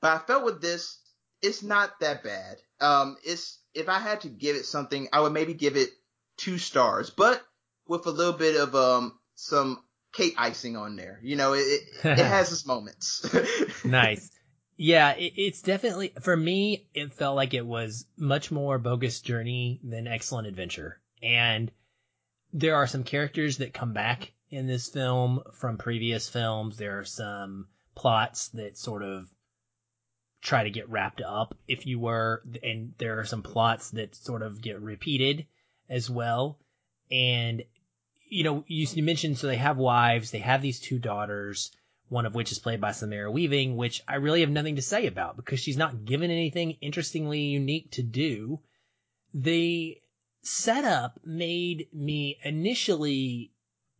But 0.00 0.16
I 0.16 0.18
felt 0.18 0.44
with 0.44 0.60
this, 0.60 0.98
it's 1.42 1.62
not 1.62 2.00
that 2.00 2.22
bad. 2.22 2.56
Um, 2.80 3.16
it's, 3.24 3.58
if 3.72 3.88
I 3.88 3.98
had 3.98 4.22
to 4.22 4.28
give 4.28 4.56
it 4.56 4.66
something, 4.66 5.08
I 5.12 5.20
would 5.20 5.32
maybe 5.32 5.54
give 5.54 5.76
it 5.76 5.90
two 6.36 6.58
stars, 6.58 7.10
but 7.10 7.42
with 7.86 8.06
a 8.06 8.10
little 8.10 8.32
bit 8.32 8.56
of, 8.56 8.74
um, 8.74 9.18
some 9.36 9.82
cake 10.12 10.34
icing 10.38 10.76
on 10.76 10.96
there. 10.96 11.20
You 11.22 11.36
know, 11.36 11.54
it, 11.54 11.82
it 12.04 12.18
has 12.18 12.52
its 12.52 12.66
moments. 12.66 13.26
nice. 13.84 14.30
Yeah, 14.76 15.12
it, 15.12 15.34
it's 15.36 15.62
definitely 15.62 16.12
for 16.20 16.36
me. 16.36 16.86
It 16.94 17.12
felt 17.12 17.36
like 17.36 17.54
it 17.54 17.66
was 17.66 18.06
much 18.16 18.50
more 18.50 18.78
bogus 18.78 19.20
journey 19.20 19.80
than 19.84 20.06
excellent 20.06 20.48
adventure, 20.48 21.00
and 21.22 21.70
there 22.52 22.76
are 22.76 22.86
some 22.86 23.04
characters 23.04 23.58
that 23.58 23.74
come 23.74 23.92
back 23.92 24.32
in 24.50 24.66
this 24.66 24.88
film 24.88 25.42
from 25.54 25.78
previous 25.78 26.28
films. 26.28 26.76
There 26.76 26.98
are 26.98 27.04
some 27.04 27.68
plots 27.94 28.48
that 28.48 28.76
sort 28.76 29.02
of 29.02 29.28
try 30.42 30.64
to 30.64 30.70
get 30.70 30.88
wrapped 30.88 31.22
up, 31.22 31.56
if 31.66 31.86
you 31.86 31.98
were, 31.98 32.42
and 32.62 32.94
there 32.98 33.18
are 33.18 33.24
some 33.24 33.42
plots 33.42 33.90
that 33.90 34.14
sort 34.14 34.42
of 34.42 34.60
get 34.60 34.80
repeated 34.80 35.46
as 35.88 36.10
well. 36.10 36.58
And 37.10 37.62
you 38.28 38.42
know, 38.42 38.64
you, 38.66 38.86
you 38.92 39.02
mentioned 39.02 39.38
so 39.38 39.46
they 39.46 39.56
have 39.56 39.76
wives, 39.76 40.30
they 40.30 40.38
have 40.38 40.62
these 40.62 40.80
two 40.80 40.98
daughters 40.98 41.70
one 42.08 42.26
of 42.26 42.34
which 42.34 42.52
is 42.52 42.58
played 42.58 42.80
by 42.80 42.92
Samara 42.92 43.30
Weaving, 43.30 43.76
which 43.76 44.02
I 44.06 44.16
really 44.16 44.40
have 44.40 44.50
nothing 44.50 44.76
to 44.76 44.82
say 44.82 45.06
about 45.06 45.36
because 45.36 45.60
she's 45.60 45.76
not 45.76 46.04
given 46.04 46.30
anything 46.30 46.76
interestingly 46.80 47.40
unique 47.40 47.92
to 47.92 48.02
do. 48.02 48.60
The 49.32 49.98
setup 50.42 51.18
made 51.24 51.88
me 51.92 52.38
initially 52.44 53.52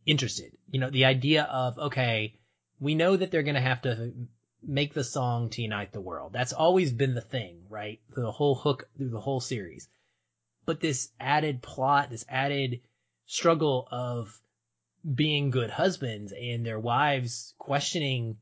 interested. 0.05 0.51
You 0.69 0.79
know, 0.79 0.89
the 0.89 1.05
idea 1.05 1.43
of, 1.43 1.77
okay, 1.77 2.39
we 2.79 2.95
know 2.95 3.15
that 3.15 3.31
they're 3.31 3.43
going 3.43 3.55
to 3.55 3.61
have 3.61 3.81
to 3.83 4.13
make 4.61 4.93
the 4.93 5.03
song 5.03 5.49
to 5.51 5.61
unite 5.61 5.91
the 5.91 6.01
world. 6.01 6.33
That's 6.33 6.53
always 6.53 6.91
been 6.91 7.15
the 7.15 7.21
thing, 7.21 7.63
right? 7.69 7.99
The 8.15 8.31
whole 8.31 8.55
hook 8.55 8.87
through 8.97 9.09
the 9.09 9.19
whole 9.19 9.39
series. 9.39 9.87
But 10.65 10.79
this 10.79 11.09
added 11.19 11.61
plot, 11.61 12.09
this 12.09 12.25
added 12.27 12.81
struggle 13.27 13.87
of 13.91 14.39
being 15.13 15.51
good 15.51 15.69
husbands 15.69 16.33
and 16.33 16.65
their 16.65 16.79
wives 16.79 17.53
questioning 17.57 18.37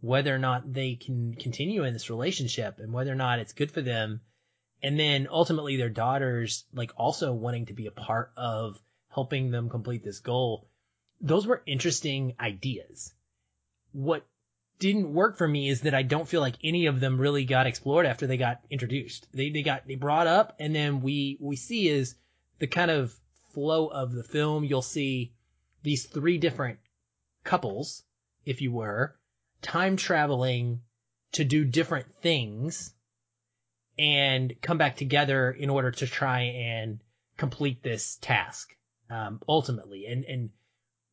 whether 0.00 0.34
or 0.34 0.38
not 0.38 0.72
they 0.72 0.94
can 0.94 1.34
continue 1.34 1.84
in 1.84 1.92
this 1.92 2.10
relationship 2.10 2.78
and 2.78 2.92
whether 2.92 3.12
or 3.12 3.16
not 3.16 3.38
it's 3.38 3.52
good 3.52 3.70
for 3.70 3.82
them. 3.82 4.20
And 4.82 4.98
then 4.98 5.26
ultimately 5.30 5.76
their 5.76 5.90
daughters 5.90 6.64
like 6.72 6.92
also 6.96 7.32
wanting 7.32 7.66
to 7.66 7.74
be 7.74 7.86
a 7.86 7.90
part 7.90 8.32
of 8.36 8.80
helping 9.08 9.50
them 9.50 9.68
complete 9.68 10.04
this 10.04 10.20
goal. 10.20 10.68
Those 11.20 11.46
were 11.46 11.62
interesting 11.66 12.34
ideas. 12.38 13.12
What 13.92 14.26
didn't 14.78 15.12
work 15.12 15.38
for 15.38 15.48
me 15.48 15.68
is 15.68 15.82
that 15.82 15.94
I 15.94 16.02
don't 16.02 16.28
feel 16.28 16.42
like 16.42 16.56
any 16.62 16.86
of 16.86 17.00
them 17.00 17.18
really 17.18 17.46
got 17.46 17.66
explored 17.66 18.04
after 18.06 18.26
they 18.26 18.36
got 18.36 18.60
introduced. 18.70 19.26
They 19.32 19.50
they 19.50 19.62
got 19.62 19.86
they 19.86 19.94
brought 19.94 20.26
up 20.26 20.56
and 20.60 20.74
then 20.74 21.00
we 21.00 21.38
we 21.40 21.56
see 21.56 21.88
is 21.88 22.14
the 22.58 22.66
kind 22.66 22.90
of 22.90 23.14
flow 23.54 23.86
of 23.86 24.12
the 24.12 24.22
film. 24.22 24.64
You'll 24.64 24.82
see 24.82 25.32
these 25.86 26.04
three 26.04 26.36
different 26.36 26.80
couples, 27.44 28.02
if 28.44 28.60
you 28.60 28.72
were, 28.72 29.14
time 29.62 29.96
traveling 29.96 30.80
to 31.30 31.44
do 31.44 31.64
different 31.64 32.06
things 32.20 32.92
and 33.96 34.52
come 34.60 34.78
back 34.78 34.96
together 34.96 35.52
in 35.52 35.70
order 35.70 35.92
to 35.92 36.06
try 36.08 36.40
and 36.40 36.98
complete 37.36 37.84
this 37.84 38.18
task 38.20 38.74
um, 39.10 39.40
ultimately. 39.48 40.06
And 40.06 40.24
and 40.24 40.50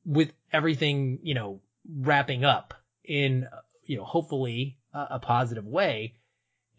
with 0.06 0.34
everything 0.52 1.20
you 1.22 1.36
know 1.36 1.62
wrapping 1.88 2.44
up 2.44 2.74
in 3.04 3.48
you 3.86 3.98
know 3.98 4.04
hopefully 4.04 4.80
a, 4.92 5.08
a 5.12 5.20
positive 5.20 5.68
way. 5.68 6.16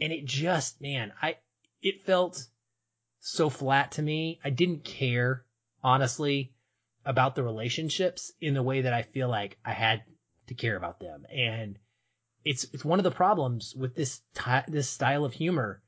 And 0.01 0.13
it 0.13 0.25
just 0.25 0.81
man 0.81 1.13
i 1.23 1.37
it 1.81 2.03
felt 2.05 2.45
so 3.21 3.49
flat 3.49 3.93
to 3.93 4.03
me. 4.03 4.41
I 4.45 4.51
didn't 4.51 4.83
care 4.83 5.45
honestly 5.81 6.54
about 7.05 7.35
the 7.35 7.43
relationships 7.43 8.33
in 8.40 8.55
the 8.55 8.62
way 8.62 8.83
that 8.83 8.93
I 8.93 9.03
feel 9.03 9.29
like 9.29 9.59
I 9.64 9.73
had 9.73 10.03
to 10.47 10.55
care 10.55 10.77
about 10.77 11.01
them. 11.01 11.27
And 11.31 11.79
it's 12.45 12.64
it's 12.73 12.85
one 12.85 12.99
of 12.99 13.05
the 13.05 13.11
problems 13.11 13.75
with 13.75 13.95
this 13.95 14.21
ty- 14.35 14.65
this 14.69 14.88
style 14.88 15.25
of 15.25 15.33
humor 15.33 15.83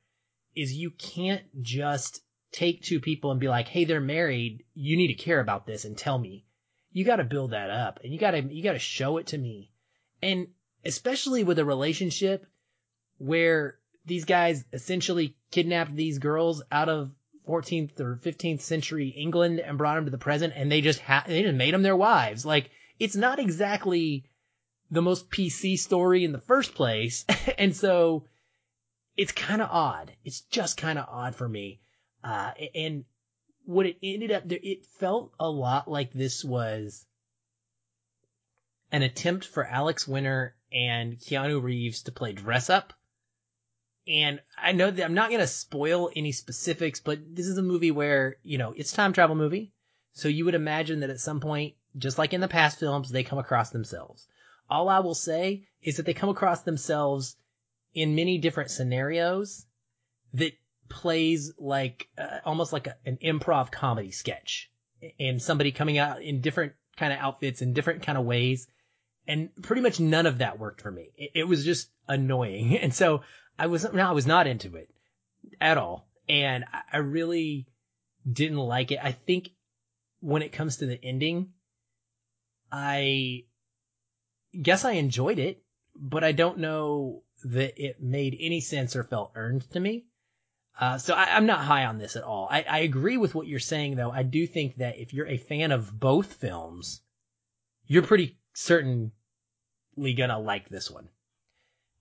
is 0.55 0.73
you 0.73 0.91
can't 0.91 1.43
just 1.61 2.21
take 2.51 2.81
two 2.81 2.99
people 2.99 3.31
and 3.31 3.39
be 3.39 3.47
like, 3.47 3.67
"Hey, 3.67 3.85
they're 3.85 4.01
married. 4.01 4.63
You 4.73 4.97
need 4.97 5.07
to 5.07 5.23
care 5.23 5.39
about 5.39 5.65
this 5.65 5.85
and 5.85 5.97
tell 5.97 6.17
me." 6.17 6.45
You 6.91 7.05
got 7.05 7.17
to 7.17 7.23
build 7.23 7.51
that 7.51 7.69
up 7.69 7.99
and 8.03 8.11
you 8.11 8.19
got 8.19 8.31
to 8.31 8.41
you 8.41 8.63
got 8.63 8.73
to 8.73 8.79
show 8.79 9.17
it 9.17 9.27
to 9.27 9.37
me. 9.37 9.71
And 10.21 10.47
especially 10.83 11.43
with 11.43 11.59
a 11.59 11.65
relationship 11.65 12.45
where 13.17 13.77
these 14.05 14.25
guys 14.25 14.63
essentially 14.73 15.35
kidnapped 15.51 15.95
these 15.95 16.17
girls 16.17 16.63
out 16.71 16.89
of 16.89 17.11
14th 17.47 17.99
or 17.99 18.19
15th 18.23 18.61
century 18.61 19.09
England 19.09 19.59
and 19.59 19.77
brought 19.77 19.95
them 19.95 20.05
to 20.05 20.11
the 20.11 20.17
present 20.17 20.53
and 20.55 20.71
they 20.71 20.81
just 20.81 20.99
ha- 20.99 21.23
they 21.27 21.43
just 21.43 21.55
made 21.55 21.73
them 21.73 21.83
their 21.83 21.95
wives. 21.95 22.45
Like 22.45 22.69
it's 22.99 23.15
not 23.15 23.39
exactly 23.39 24.25
the 24.91 25.01
most 25.01 25.29
PC 25.29 25.77
story 25.77 26.23
in 26.23 26.31
the 26.31 26.41
first 26.41 26.75
place. 26.75 27.25
and 27.57 27.75
so 27.75 28.25
it's 29.15 29.31
kind 29.31 29.61
of 29.61 29.69
odd. 29.71 30.11
It's 30.23 30.41
just 30.41 30.77
kind 30.77 30.99
of 30.99 31.07
odd 31.09 31.35
for 31.35 31.47
me. 31.47 31.79
Uh, 32.23 32.51
and 32.75 33.05
what 33.65 33.85
it 33.85 33.97
ended 34.03 34.31
up, 34.31 34.43
it 34.49 34.85
felt 34.99 35.33
a 35.39 35.49
lot 35.49 35.89
like 35.89 36.13
this 36.13 36.43
was 36.43 37.05
an 38.91 39.01
attempt 39.01 39.45
for 39.45 39.65
Alex 39.65 40.07
Winter 40.07 40.55
and 40.71 41.17
Keanu 41.19 41.61
Reeves 41.61 42.03
to 42.03 42.11
play 42.11 42.33
dress 42.33 42.69
up 42.69 42.93
and 44.07 44.39
I 44.57 44.71
know 44.71 44.89
that 44.89 45.03
I'm 45.03 45.13
not 45.13 45.29
going 45.29 45.41
to 45.41 45.47
spoil 45.47 46.09
any 46.15 46.31
specifics, 46.31 46.99
but 46.99 47.19
this 47.35 47.45
is 47.45 47.57
a 47.57 47.63
movie 47.63 47.91
where, 47.91 48.37
you 48.43 48.57
know, 48.57 48.73
it's 48.75 48.93
time 48.93 49.13
travel 49.13 49.35
movie. 49.35 49.73
So 50.13 50.29
you 50.29 50.45
would 50.45 50.55
imagine 50.55 51.01
that 51.01 51.09
at 51.09 51.19
some 51.19 51.39
point, 51.39 51.75
just 51.97 52.17
like 52.17 52.33
in 52.33 52.41
the 52.41 52.47
past 52.47 52.79
films, 52.79 53.09
they 53.09 53.23
come 53.23 53.39
across 53.39 53.71
themselves. 53.71 54.27
All 54.69 54.89
I 54.89 54.99
will 54.99 55.15
say 55.15 55.67
is 55.81 55.97
that 55.97 56.05
they 56.05 56.13
come 56.13 56.29
across 56.29 56.61
themselves 56.61 57.35
in 57.93 58.15
many 58.15 58.37
different 58.37 58.71
scenarios 58.71 59.65
that 60.33 60.53
plays 60.89 61.53
like 61.57 62.07
uh, 62.17 62.39
almost 62.45 62.71
like 62.71 62.87
a, 62.87 62.95
an 63.05 63.17
improv 63.23 63.71
comedy 63.71 64.11
sketch 64.11 64.71
and 65.19 65.41
somebody 65.41 65.71
coming 65.71 65.97
out 65.97 66.21
in 66.21 66.41
different 66.41 66.73
kind 66.95 67.13
of 67.13 67.19
outfits 67.19 67.61
in 67.61 67.73
different 67.73 68.03
kind 68.03 68.17
of 68.17 68.25
ways. 68.25 68.67
And 69.27 69.49
pretty 69.61 69.81
much 69.81 69.99
none 69.99 70.25
of 70.25 70.37
that 70.37 70.59
worked 70.59 70.81
for 70.81 70.91
me. 70.91 71.09
It, 71.17 71.31
it 71.35 71.43
was 71.43 71.65
just 71.65 71.89
annoying. 72.07 72.77
And 72.81 72.93
so 72.93 73.21
I 73.57 73.67
was, 73.67 73.91
no, 73.91 74.07
I 74.07 74.11
was 74.11 74.27
not 74.27 74.47
into 74.47 74.75
it 74.75 74.89
at 75.59 75.77
all. 75.77 76.07
And 76.29 76.65
I, 76.91 76.97
really 76.97 77.67
didn't 78.29 78.57
like 78.57 78.91
it. 78.91 78.99
I 79.01 79.13
think 79.13 79.49
when 80.19 80.41
it 80.41 80.51
comes 80.51 80.77
to 80.77 80.85
the 80.85 81.03
ending, 81.03 81.53
I 82.71 83.45
guess 84.59 84.83
I 84.83 84.93
enjoyed 84.93 85.39
it, 85.39 85.63
but 85.95 86.23
I 86.23 86.33
don't 86.33 86.59
know 86.59 87.23
that 87.45 87.81
it 87.81 88.01
made 88.01 88.37
any 88.39 88.59
sense 88.61 88.95
or 88.95 89.03
felt 89.03 89.31
earned 89.35 89.69
to 89.71 89.79
me. 89.79 90.05
Uh, 90.79 90.97
so 90.97 91.13
I, 91.13 91.37
am 91.37 91.45
not 91.45 91.59
high 91.59 91.85
on 91.85 91.97
this 91.97 92.15
at 92.15 92.23
all. 92.23 92.47
I, 92.51 92.63
I 92.63 92.79
agree 92.79 93.17
with 93.17 93.33
what 93.33 93.47
you're 93.47 93.59
saying 93.59 93.95
though. 93.95 94.11
I 94.11 94.23
do 94.23 94.45
think 94.45 94.77
that 94.77 94.99
if 94.99 95.13
you're 95.13 95.27
a 95.27 95.37
fan 95.37 95.71
of 95.71 95.99
both 95.99 96.33
films, 96.33 97.01
you're 97.87 98.03
pretty 98.03 98.37
certainly 98.53 99.11
gonna 100.15 100.39
like 100.39 100.69
this 100.69 100.91
one. 100.91 101.09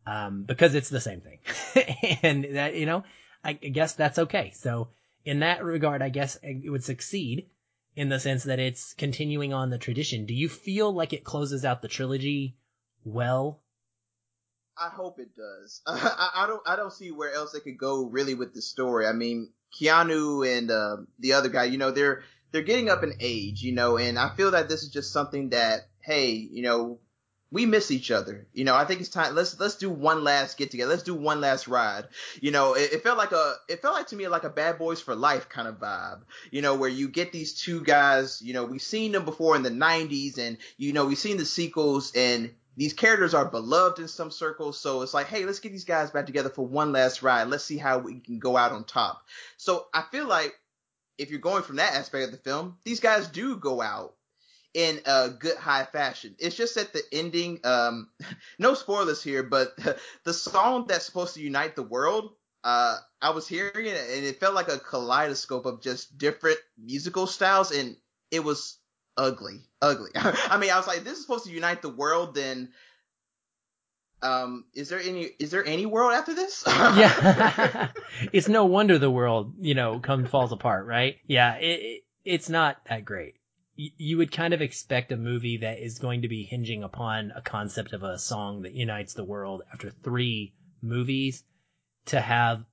Um, 0.07 0.45
because 0.45 0.75
it's 0.75 0.89
the 0.89 1.01
same 1.01 1.21
thing. 1.21 1.39
and 2.23 2.57
that, 2.57 2.77
you 2.77 2.87
know, 2.87 3.05
I 3.43 3.55
guess 3.55 3.95
that's 3.95 4.19
okay. 4.21 4.53
So 4.55 4.89
in 5.25 5.41
that 5.41 5.65
regard, 5.65 6.03
I 6.03 6.09
guess 6.09 6.39
it 6.43 6.71
would 6.71 6.85
succeed 6.85 7.49
in 7.97 8.09
the 8.09 8.21
sense 8.21 8.45
that 8.45 8.59
it's 8.59 8.95
continuing 8.95 9.53
on 9.53 9.71
the 9.71 9.79
tradition. 9.79 10.27
Do 10.27 10.35
you 10.35 10.49
feel 10.49 10.93
like 10.93 11.13
it 11.13 11.25
closes 11.25 11.65
out 11.65 11.83
the 11.83 11.89
trilogy 11.89 12.57
well? 13.05 13.63
I 14.79 14.91
hope 14.91 15.19
it 15.19 15.35
does. 15.35 15.81
I, 15.87 16.31
I, 16.35 16.47
don't. 16.47 16.63
I 16.67 16.77
don't 16.77 16.93
see 16.93 17.11
where 17.11 17.33
else 17.33 17.53
they 17.53 17.61
could 17.61 17.79
go 17.79 18.05
really 18.05 18.35
with 18.35 18.55
the 18.55 18.61
story. 18.61 19.07
I 19.07 19.13
mean, 19.13 19.51
Keanu 19.81 20.47
and 20.47 20.71
uh, 20.71 20.97
the 21.19 21.33
other 21.33 21.49
guy, 21.49 21.65
you 21.65 21.79
know, 21.79 21.91
they're 21.91 22.23
they're 22.53 22.63
getting 22.63 22.91
up 22.91 23.03
in 23.03 23.15
age, 23.21 23.63
you 23.63 23.73
know, 23.73 23.97
and 23.97 24.19
I 24.19 24.35
feel 24.37 24.53
that 24.53 24.69
this 24.69 24.83
is 24.83 24.91
just 24.91 25.13
something 25.13 25.51
that, 25.51 25.89
hey, 26.01 26.33
you 26.33 26.63
know, 26.63 27.01
we 27.51 27.65
miss 27.65 27.91
each 27.91 28.11
other. 28.11 28.47
You 28.53 28.65
know, 28.65 28.75
I 28.75 28.85
think 28.85 29.01
it's 29.01 29.09
time. 29.09 29.35
Let's 29.35 29.59
let's 29.61 29.77
do 29.77 29.89
one 29.89 30.25
last 30.25 30.59
get 30.59 30.71
together. 30.71 30.91
Let's 30.91 31.03
do 31.03 31.15
one 31.15 31.41
last 31.41 31.69
ride. 31.69 32.05
You 32.41 32.51
know, 32.51 32.75
it, 32.75 32.93
it, 32.93 33.03
felt 33.03 33.19
like 33.19 33.33
a 33.33 33.55
it 33.69 33.83
felt 33.83 33.95
like 33.95 34.09
to 34.09 34.17
me 34.17 34.27
like 34.29 34.45
a 34.45 34.51
Bad 34.51 34.79
Boys 34.79 35.01
for 35.01 35.15
Life 35.15 35.49
kind 35.49 35.69
of 35.69 35.79
vibe. 35.79 36.23
You 36.51 36.63
know, 36.63 36.75
where 36.75 36.91
you 36.91 37.09
get 37.09 37.33
these 37.33 37.55
two 37.55 37.83
guys. 37.83 38.43
You 38.43 38.53
know, 38.53 38.65
we've 38.65 38.83
seen 38.83 39.13
them 39.13 39.25
before 39.25 39.55
in 39.55 39.63
the 39.63 39.71
'90s, 39.71 40.39
and 40.39 40.59
you 40.77 40.93
know 40.93 41.07
we've 41.07 41.19
seen 41.19 41.37
the 41.37 41.45
sequels, 41.45 42.13
and 42.17 42.53
these 42.77 42.93
characters 42.93 43.33
are 43.33 43.45
beloved 43.45 44.01
in 44.01 44.09
some 44.09 44.31
circles. 44.31 44.79
So 44.79 45.03
it's 45.03 45.15
like, 45.15 45.29
hey, 45.29 45.45
let's 45.45 45.61
get 45.61 45.73
these 45.73 45.85
guys 45.85 46.11
back 46.11 46.27
together 46.27 46.51
for 46.51 46.67
one 46.67 46.93
last 46.93 47.23
ride. 47.23 47.49
Let's 47.49 47.65
see 47.65 47.79
how 47.79 47.99
we 47.99 48.21
can 48.21 48.39
go 48.39 48.57
out 48.57 48.73
on 48.73 48.85
top. 48.85 49.23
So 49.57 49.87
I 49.95 50.03
feel 50.11 50.27
like 50.27 50.53
if 51.17 51.31
you're 51.31 51.39
going 51.39 51.63
from 51.63 51.77
that 51.77 51.95
aspect 51.95 52.25
of 52.25 52.33
the 52.33 52.37
film, 52.39 52.77
these 52.85 53.01
guys 53.01 53.29
do 53.29 53.57
go 53.57 53.81
out 53.81 54.16
in 54.77 55.01
a 55.07 55.31
good 55.31 55.57
high 55.57 55.85
fashion. 55.85 56.37
It's 56.39 56.55
just 56.55 56.75
that 56.75 56.93
the 56.93 57.01
ending, 57.11 57.61
um, 57.65 58.11
no 58.59 58.75
spoilers 58.75 59.23
here, 59.23 59.43
but 59.43 59.71
the 60.25 60.35
song 60.35 60.85
that's 60.87 61.07
supposed 61.07 61.35
to 61.35 61.41
unite 61.41 61.75
the 61.75 61.83
world, 61.83 62.35
uh, 62.63 62.99
I 63.23 63.31
was 63.31 63.49
hearing 63.49 63.87
it 63.87 64.11
and 64.15 64.27
it 64.27 64.39
felt 64.39 64.55
like 64.55 64.69
a 64.69 64.79
kaleidoscope 64.79 65.65
of 65.65 65.81
just 65.81 66.19
different 66.19 66.59
musical 66.79 67.27
styles 67.27 67.71
and 67.71 67.97
it 68.31 68.45
was 68.45 68.77
ugly, 69.17 69.63
ugly. 69.81 70.11
I 70.15 70.59
mean, 70.59 70.71
I 70.71 70.77
was 70.77 70.87
like, 70.87 71.05
this 71.05 71.15
is 71.15 71.23
supposed 71.23 71.47
to 71.47 71.53
unite 71.53 71.81
the 71.81 71.89
world. 71.89 72.35
Then, 72.35 72.69
um, 74.21 74.67
is 74.75 74.91
there 74.91 75.01
any 75.01 75.31
is 75.39 75.53
there 75.53 75.65
any 75.65 75.87
world 75.87 76.13
after 76.13 76.35
this? 76.35 76.65
yeah, 76.67 77.89
it's 78.31 78.49
no 78.49 78.67
wonder 78.67 78.99
the 78.99 79.11
world, 79.11 79.55
you 79.59 79.75
know, 79.75 80.01
comes 80.01 80.29
falls 80.29 80.53
apart, 80.53 80.85
right? 80.85 81.17
Yeah, 81.27 81.55
it, 81.55 81.81
it 81.81 82.03
it's 82.27 82.51
not 82.51 82.77
that 82.91 83.07
great. 83.07 83.37
You 83.77 84.19
would 84.19 84.33
kind 84.33 84.55
of 84.55 84.63
expect 84.63 85.13
a 85.13 85.17
movie 85.17 85.59
that 85.59 85.79
is 85.79 85.99
going 85.99 86.23
to 86.23 86.29
be 86.29 86.45
hinging 86.45 86.83
upon 86.83 87.33
a 87.35 87.43
concept 87.43 87.93
of 87.93 88.03
a 88.03 88.19
song 88.19 88.63
that 88.63 88.73
unites 88.73 89.15
the 89.15 89.25
world 89.25 89.63
after 89.73 89.91
three 89.91 90.55
movies 90.83 91.45
to 92.07 92.21
have 92.21 92.65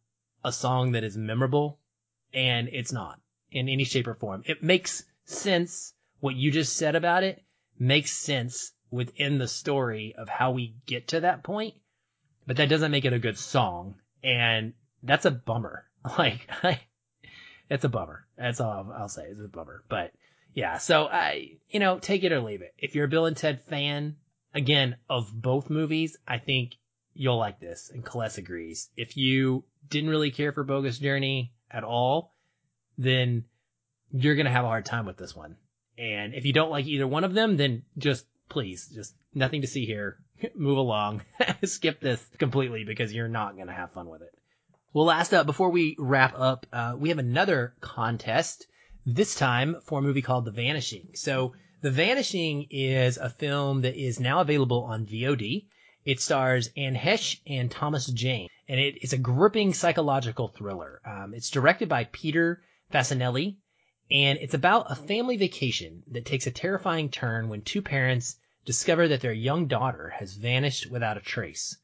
a 0.44 0.52
song 0.52 0.94
that 0.94 1.04
is 1.04 1.18
memorable, 1.18 1.80
and 2.34 2.70
it's 2.70 2.92
not 2.92 3.20
in 3.52 3.70
any 3.70 3.84
shape 3.84 4.08
or 4.08 4.16
form. 4.16 4.44
It 4.46 4.64
makes 4.64 5.04
sense 5.26 5.94
what 6.20 6.36
you 6.36 6.52
just 6.52 6.76
said 6.76 6.96
about 6.96 7.24
it 7.24 7.44
makes 7.78 8.12
sense 8.12 8.72
within 8.92 9.38
the 9.38 9.48
story 9.48 10.16
of 10.18 10.30
how 10.30 10.52
we 10.52 10.76
get 10.86 11.10
to 11.10 11.22
that 11.22 11.44
point, 11.44 11.74
but 12.46 12.58
that 12.58 12.70
doesn't 12.70 12.92
make 12.92 13.06
it 13.06 13.14
a 13.14 13.20
good 13.20 13.38
song. 13.38 13.96
And 14.24 14.74
that's 15.02 15.26
a 15.26 15.32
bummer. 15.32 15.86
Like, 16.18 16.50
I, 16.64 16.82
it's 17.70 17.86
a 17.86 17.90
bummer. 17.90 18.28
That's 18.38 18.60
all 18.60 18.94
I'll 18.94 19.08
say. 19.08 19.24
It's 19.24 19.40
a 19.40 19.48
bummer. 19.48 19.86
But 19.88 20.12
yeah, 20.54 20.78
so 20.78 21.06
I, 21.06 21.58
you 21.70 21.80
know, 21.80 22.00
take 22.00 22.24
it 22.24 22.32
or 22.32 22.42
leave 22.42 22.62
it. 22.62 22.74
If 22.78 22.96
you're 22.96 23.06
a 23.06 23.10
Bill 23.10 23.26
and 23.26 23.36
Ted 23.38 23.62
fan, 23.70 24.18
again, 24.54 24.98
of 25.10 25.32
both 25.34 25.70
movies, 25.70 26.18
I 26.28 26.38
think 26.38 26.76
you'll 27.14 27.38
like 27.38 27.60
this. 27.60 27.92
And 27.94 28.08
Celeste 28.08 28.40
agrees. 28.40 28.90
If 28.96 29.18
you 29.18 29.64
didn't 29.90 30.10
really 30.10 30.32
care 30.32 30.52
for 30.52 30.64
Bogus 30.64 31.00
Journey 31.00 31.54
at 31.70 31.84
all, 31.84 32.34
then 32.98 33.46
you're 34.12 34.36
going 34.36 34.46
to 34.46 34.52
have 34.52 34.66
a 34.66 34.70
hard 34.70 34.86
time 34.86 35.06
with 35.06 35.18
this 35.18 35.36
one. 35.36 35.58
And 35.98 36.34
if 36.34 36.46
you 36.46 36.54
don't 36.54 36.72
like 36.72 36.86
either 36.86 37.08
one 37.08 37.24
of 37.24 37.34
them, 37.34 37.58
then 37.58 37.84
just 37.98 38.26
please, 38.50 38.90
just 38.94 39.16
nothing 39.34 39.62
to 39.62 39.68
see 39.68 39.86
here. 39.86 40.18
Move 40.56 40.78
along. 40.78 41.22
Skip 41.64 42.00
this 42.00 42.24
completely 42.38 42.84
because 42.84 43.14
you're 43.14 43.28
not 43.28 43.56
going 43.56 43.68
to 43.68 43.74
have 43.74 43.94
fun 43.94 44.10
with 44.10 44.22
it. 44.22 44.34
Well, 44.94 45.06
last 45.06 45.34
up, 45.34 45.48
before 45.48 45.72
we 45.72 45.96
wrap 45.98 46.36
up, 46.38 46.68
uh, 46.72 46.96
we 46.98 47.10
have 47.10 47.18
another 47.18 47.74
contest, 47.82 48.68
this 49.06 49.36
time 49.36 49.76
for 49.84 50.00
a 50.00 50.02
movie 50.02 50.22
called 50.22 50.46
The 50.46 50.52
Vanishing. 50.52 51.10
So, 51.14 51.54
The 51.82 51.92
Vanishing 51.92 52.68
is 52.70 53.18
a 53.18 53.30
film 53.30 53.82
that 53.82 53.96
is 53.96 54.18
now 54.18 54.40
available 54.40 54.84
on 54.84 55.06
VOD. 55.06 55.66
It 56.06 56.22
stars 56.22 56.70
Anne 56.78 56.96
Heche 56.96 57.42
and 57.46 57.70
Thomas 57.70 58.08
Jane, 58.08 58.48
and 58.70 58.80
it 58.80 59.04
is 59.04 59.12
a 59.12 59.18
gripping 59.18 59.74
psychological 59.74 60.48
thriller. 60.48 61.02
Um, 61.06 61.34
it's 61.34 61.50
directed 61.50 61.90
by 61.90 62.06
Peter 62.06 62.64
Facinelli, 62.94 63.58
and 64.10 64.40
it's 64.40 64.54
about 64.54 64.90
a 64.90 64.96
family 64.96 65.36
vacation 65.36 66.04
that 66.12 66.26
takes 66.26 66.48
a 66.48 66.52
terrifying 66.52 67.10
turn 67.10 67.50
when 67.50 67.62
two 67.62 67.82
parents 67.82 68.38
discover 68.64 69.10
that 69.10 69.20
their 69.20 69.34
young 69.34 69.68
daughter 69.68 70.14
has 70.18 70.36
vanished 70.36 70.90
without 70.90 71.18
a 71.18 71.22
trace. 71.22 71.78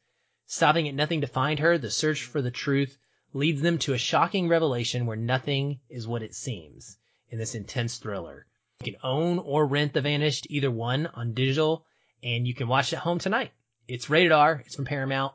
Stopping 0.46 0.88
at 0.88 0.96
nothing 0.96 1.20
to 1.20 1.28
find 1.28 1.60
her, 1.60 1.78
the 1.78 1.92
search 1.92 2.24
for 2.24 2.42
the 2.42 2.50
truth 2.50 2.98
leads 3.34 3.62
them 3.62 3.78
to 3.80 3.94
a 3.94 3.98
shocking 3.98 4.48
revelation 4.48 5.06
where 5.06 5.18
nothing 5.18 5.82
is 5.90 6.08
what 6.08 6.24
it 6.24 6.34
seems 6.34 6.96
in 7.30 7.38
this 7.38 7.56
intense 7.56 7.98
thriller. 7.98 8.46
You 8.82 8.92
can 8.92 9.02
own 9.04 9.40
or 9.40 9.66
rent 9.66 9.94
The 9.94 10.02
Vanished, 10.02 10.48
either 10.50 10.72
one 10.72 11.08
on 11.08 11.34
digital, 11.34 11.86
and 12.24 12.48
you 12.48 12.54
can 12.54 12.68
watch 12.68 12.94
it 12.94 12.98
at 12.98 13.02
home 13.02 13.20
tonight. 13.20 13.52
It's 13.88 14.10
rated 14.10 14.32
R, 14.32 14.64
it's 14.66 14.76
from 14.76 14.86
Paramount, 14.86 15.34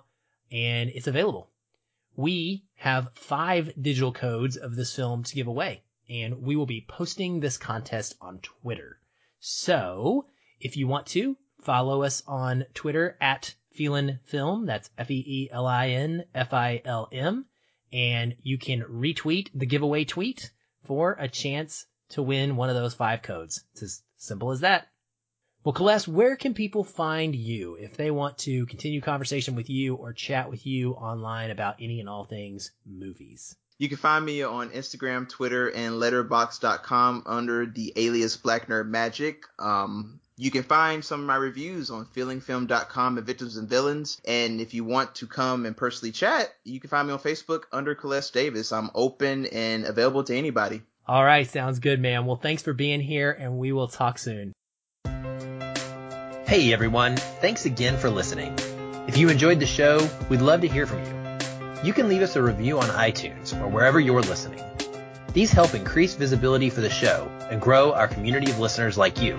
and 0.50 0.90
it's 0.90 1.06
available. 1.06 1.50
We 2.16 2.64
have 2.76 3.12
five 3.14 3.72
digital 3.80 4.12
codes 4.12 4.56
of 4.56 4.76
this 4.76 4.94
film 4.94 5.24
to 5.24 5.34
give 5.34 5.46
away 5.46 5.82
and 6.08 6.42
we 6.42 6.56
will 6.56 6.66
be 6.66 6.84
posting 6.86 7.40
this 7.40 7.56
contest 7.56 8.14
on 8.20 8.38
Twitter. 8.40 8.98
So 9.40 10.26
if 10.60 10.76
you 10.76 10.86
want 10.86 11.06
to 11.08 11.36
follow 11.62 12.02
us 12.02 12.22
on 12.26 12.66
Twitter 12.74 13.16
at 13.20 13.54
Feelin 13.76 14.20
Film, 14.24 14.66
that's 14.66 14.90
F-E-E-L-I-N 14.98 16.24
F-I-L-M, 16.34 17.46
and 17.92 18.36
you 18.42 18.58
can 18.58 18.82
retweet 18.82 19.48
the 19.54 19.66
giveaway 19.66 20.04
tweet 20.04 20.50
for 20.84 21.16
a 21.18 21.28
chance 21.28 21.86
to 22.10 22.22
win 22.22 22.56
one 22.56 22.68
of 22.68 22.76
those 22.76 22.94
five 22.94 23.22
codes. 23.22 23.64
It's 23.72 23.82
as 23.82 24.02
simple 24.16 24.50
as 24.50 24.60
that. 24.60 24.88
Well, 25.64 25.74
Celeste, 25.74 26.08
where 26.08 26.36
can 26.36 26.52
people 26.52 26.84
find 26.84 27.34
you 27.34 27.76
if 27.76 27.96
they 27.96 28.10
want 28.10 28.38
to 28.38 28.66
continue 28.66 29.00
conversation 29.00 29.56
with 29.56 29.70
you 29.70 29.94
or 29.94 30.12
chat 30.12 30.50
with 30.50 30.66
you 30.66 30.92
online 30.92 31.50
about 31.50 31.76
any 31.80 32.00
and 32.00 32.08
all 32.08 32.26
things 32.26 32.70
movies? 32.84 33.56
You 33.78 33.88
can 33.88 33.96
find 33.96 34.24
me 34.24 34.42
on 34.42 34.70
Instagram, 34.70 35.28
Twitter, 35.28 35.68
and 35.68 35.94
letterboxd.com 35.94 37.22
under 37.26 37.66
the 37.66 37.92
alias 37.96 38.36
Black 38.36 38.68
Nerd 38.68 38.88
Magic. 38.88 39.44
Um, 39.58 40.20
you 40.36 40.50
can 40.50 40.62
find 40.62 41.04
some 41.04 41.20
of 41.20 41.26
my 41.26 41.36
reviews 41.36 41.90
on 41.90 42.06
feelingfilm.com 42.06 43.18
and 43.18 43.26
Victims 43.26 43.56
and 43.56 43.68
Villains. 43.68 44.20
And 44.26 44.60
if 44.60 44.74
you 44.74 44.84
want 44.84 45.16
to 45.16 45.26
come 45.26 45.66
and 45.66 45.76
personally 45.76 46.12
chat, 46.12 46.52
you 46.64 46.80
can 46.80 46.90
find 46.90 47.08
me 47.08 47.14
on 47.14 47.20
Facebook 47.20 47.64
under 47.72 47.96
Celeste 47.98 48.34
Davis. 48.34 48.72
I'm 48.72 48.90
open 48.94 49.46
and 49.46 49.84
available 49.84 50.24
to 50.24 50.36
anybody. 50.36 50.82
All 51.06 51.24
right, 51.24 51.48
sounds 51.48 51.78
good, 51.78 52.00
man. 52.00 52.26
Well, 52.26 52.36
thanks 52.36 52.62
for 52.62 52.72
being 52.72 53.00
here, 53.00 53.30
and 53.30 53.58
we 53.58 53.72
will 53.72 53.88
talk 53.88 54.18
soon. 54.18 54.52
Hey, 56.46 56.72
everyone. 56.72 57.16
Thanks 57.16 57.66
again 57.66 57.98
for 57.98 58.10
listening. 58.10 58.54
If 59.06 59.18
you 59.18 59.28
enjoyed 59.28 59.60
the 59.60 59.66
show, 59.66 60.08
we'd 60.28 60.40
love 60.40 60.62
to 60.62 60.68
hear 60.68 60.86
from 60.86 61.04
you 61.04 61.24
you 61.84 61.92
can 61.92 62.08
leave 62.08 62.22
us 62.22 62.34
a 62.34 62.42
review 62.42 62.80
on 62.80 62.88
iTunes 62.88 63.52
or 63.60 63.68
wherever 63.68 64.00
you're 64.00 64.22
listening. 64.22 64.62
These 65.34 65.52
help 65.52 65.74
increase 65.74 66.14
visibility 66.14 66.70
for 66.70 66.80
the 66.80 66.88
show 66.88 67.30
and 67.50 67.60
grow 67.60 67.92
our 67.92 68.08
community 68.08 68.50
of 68.50 68.58
listeners 68.58 68.96
like 68.96 69.20
you. 69.20 69.38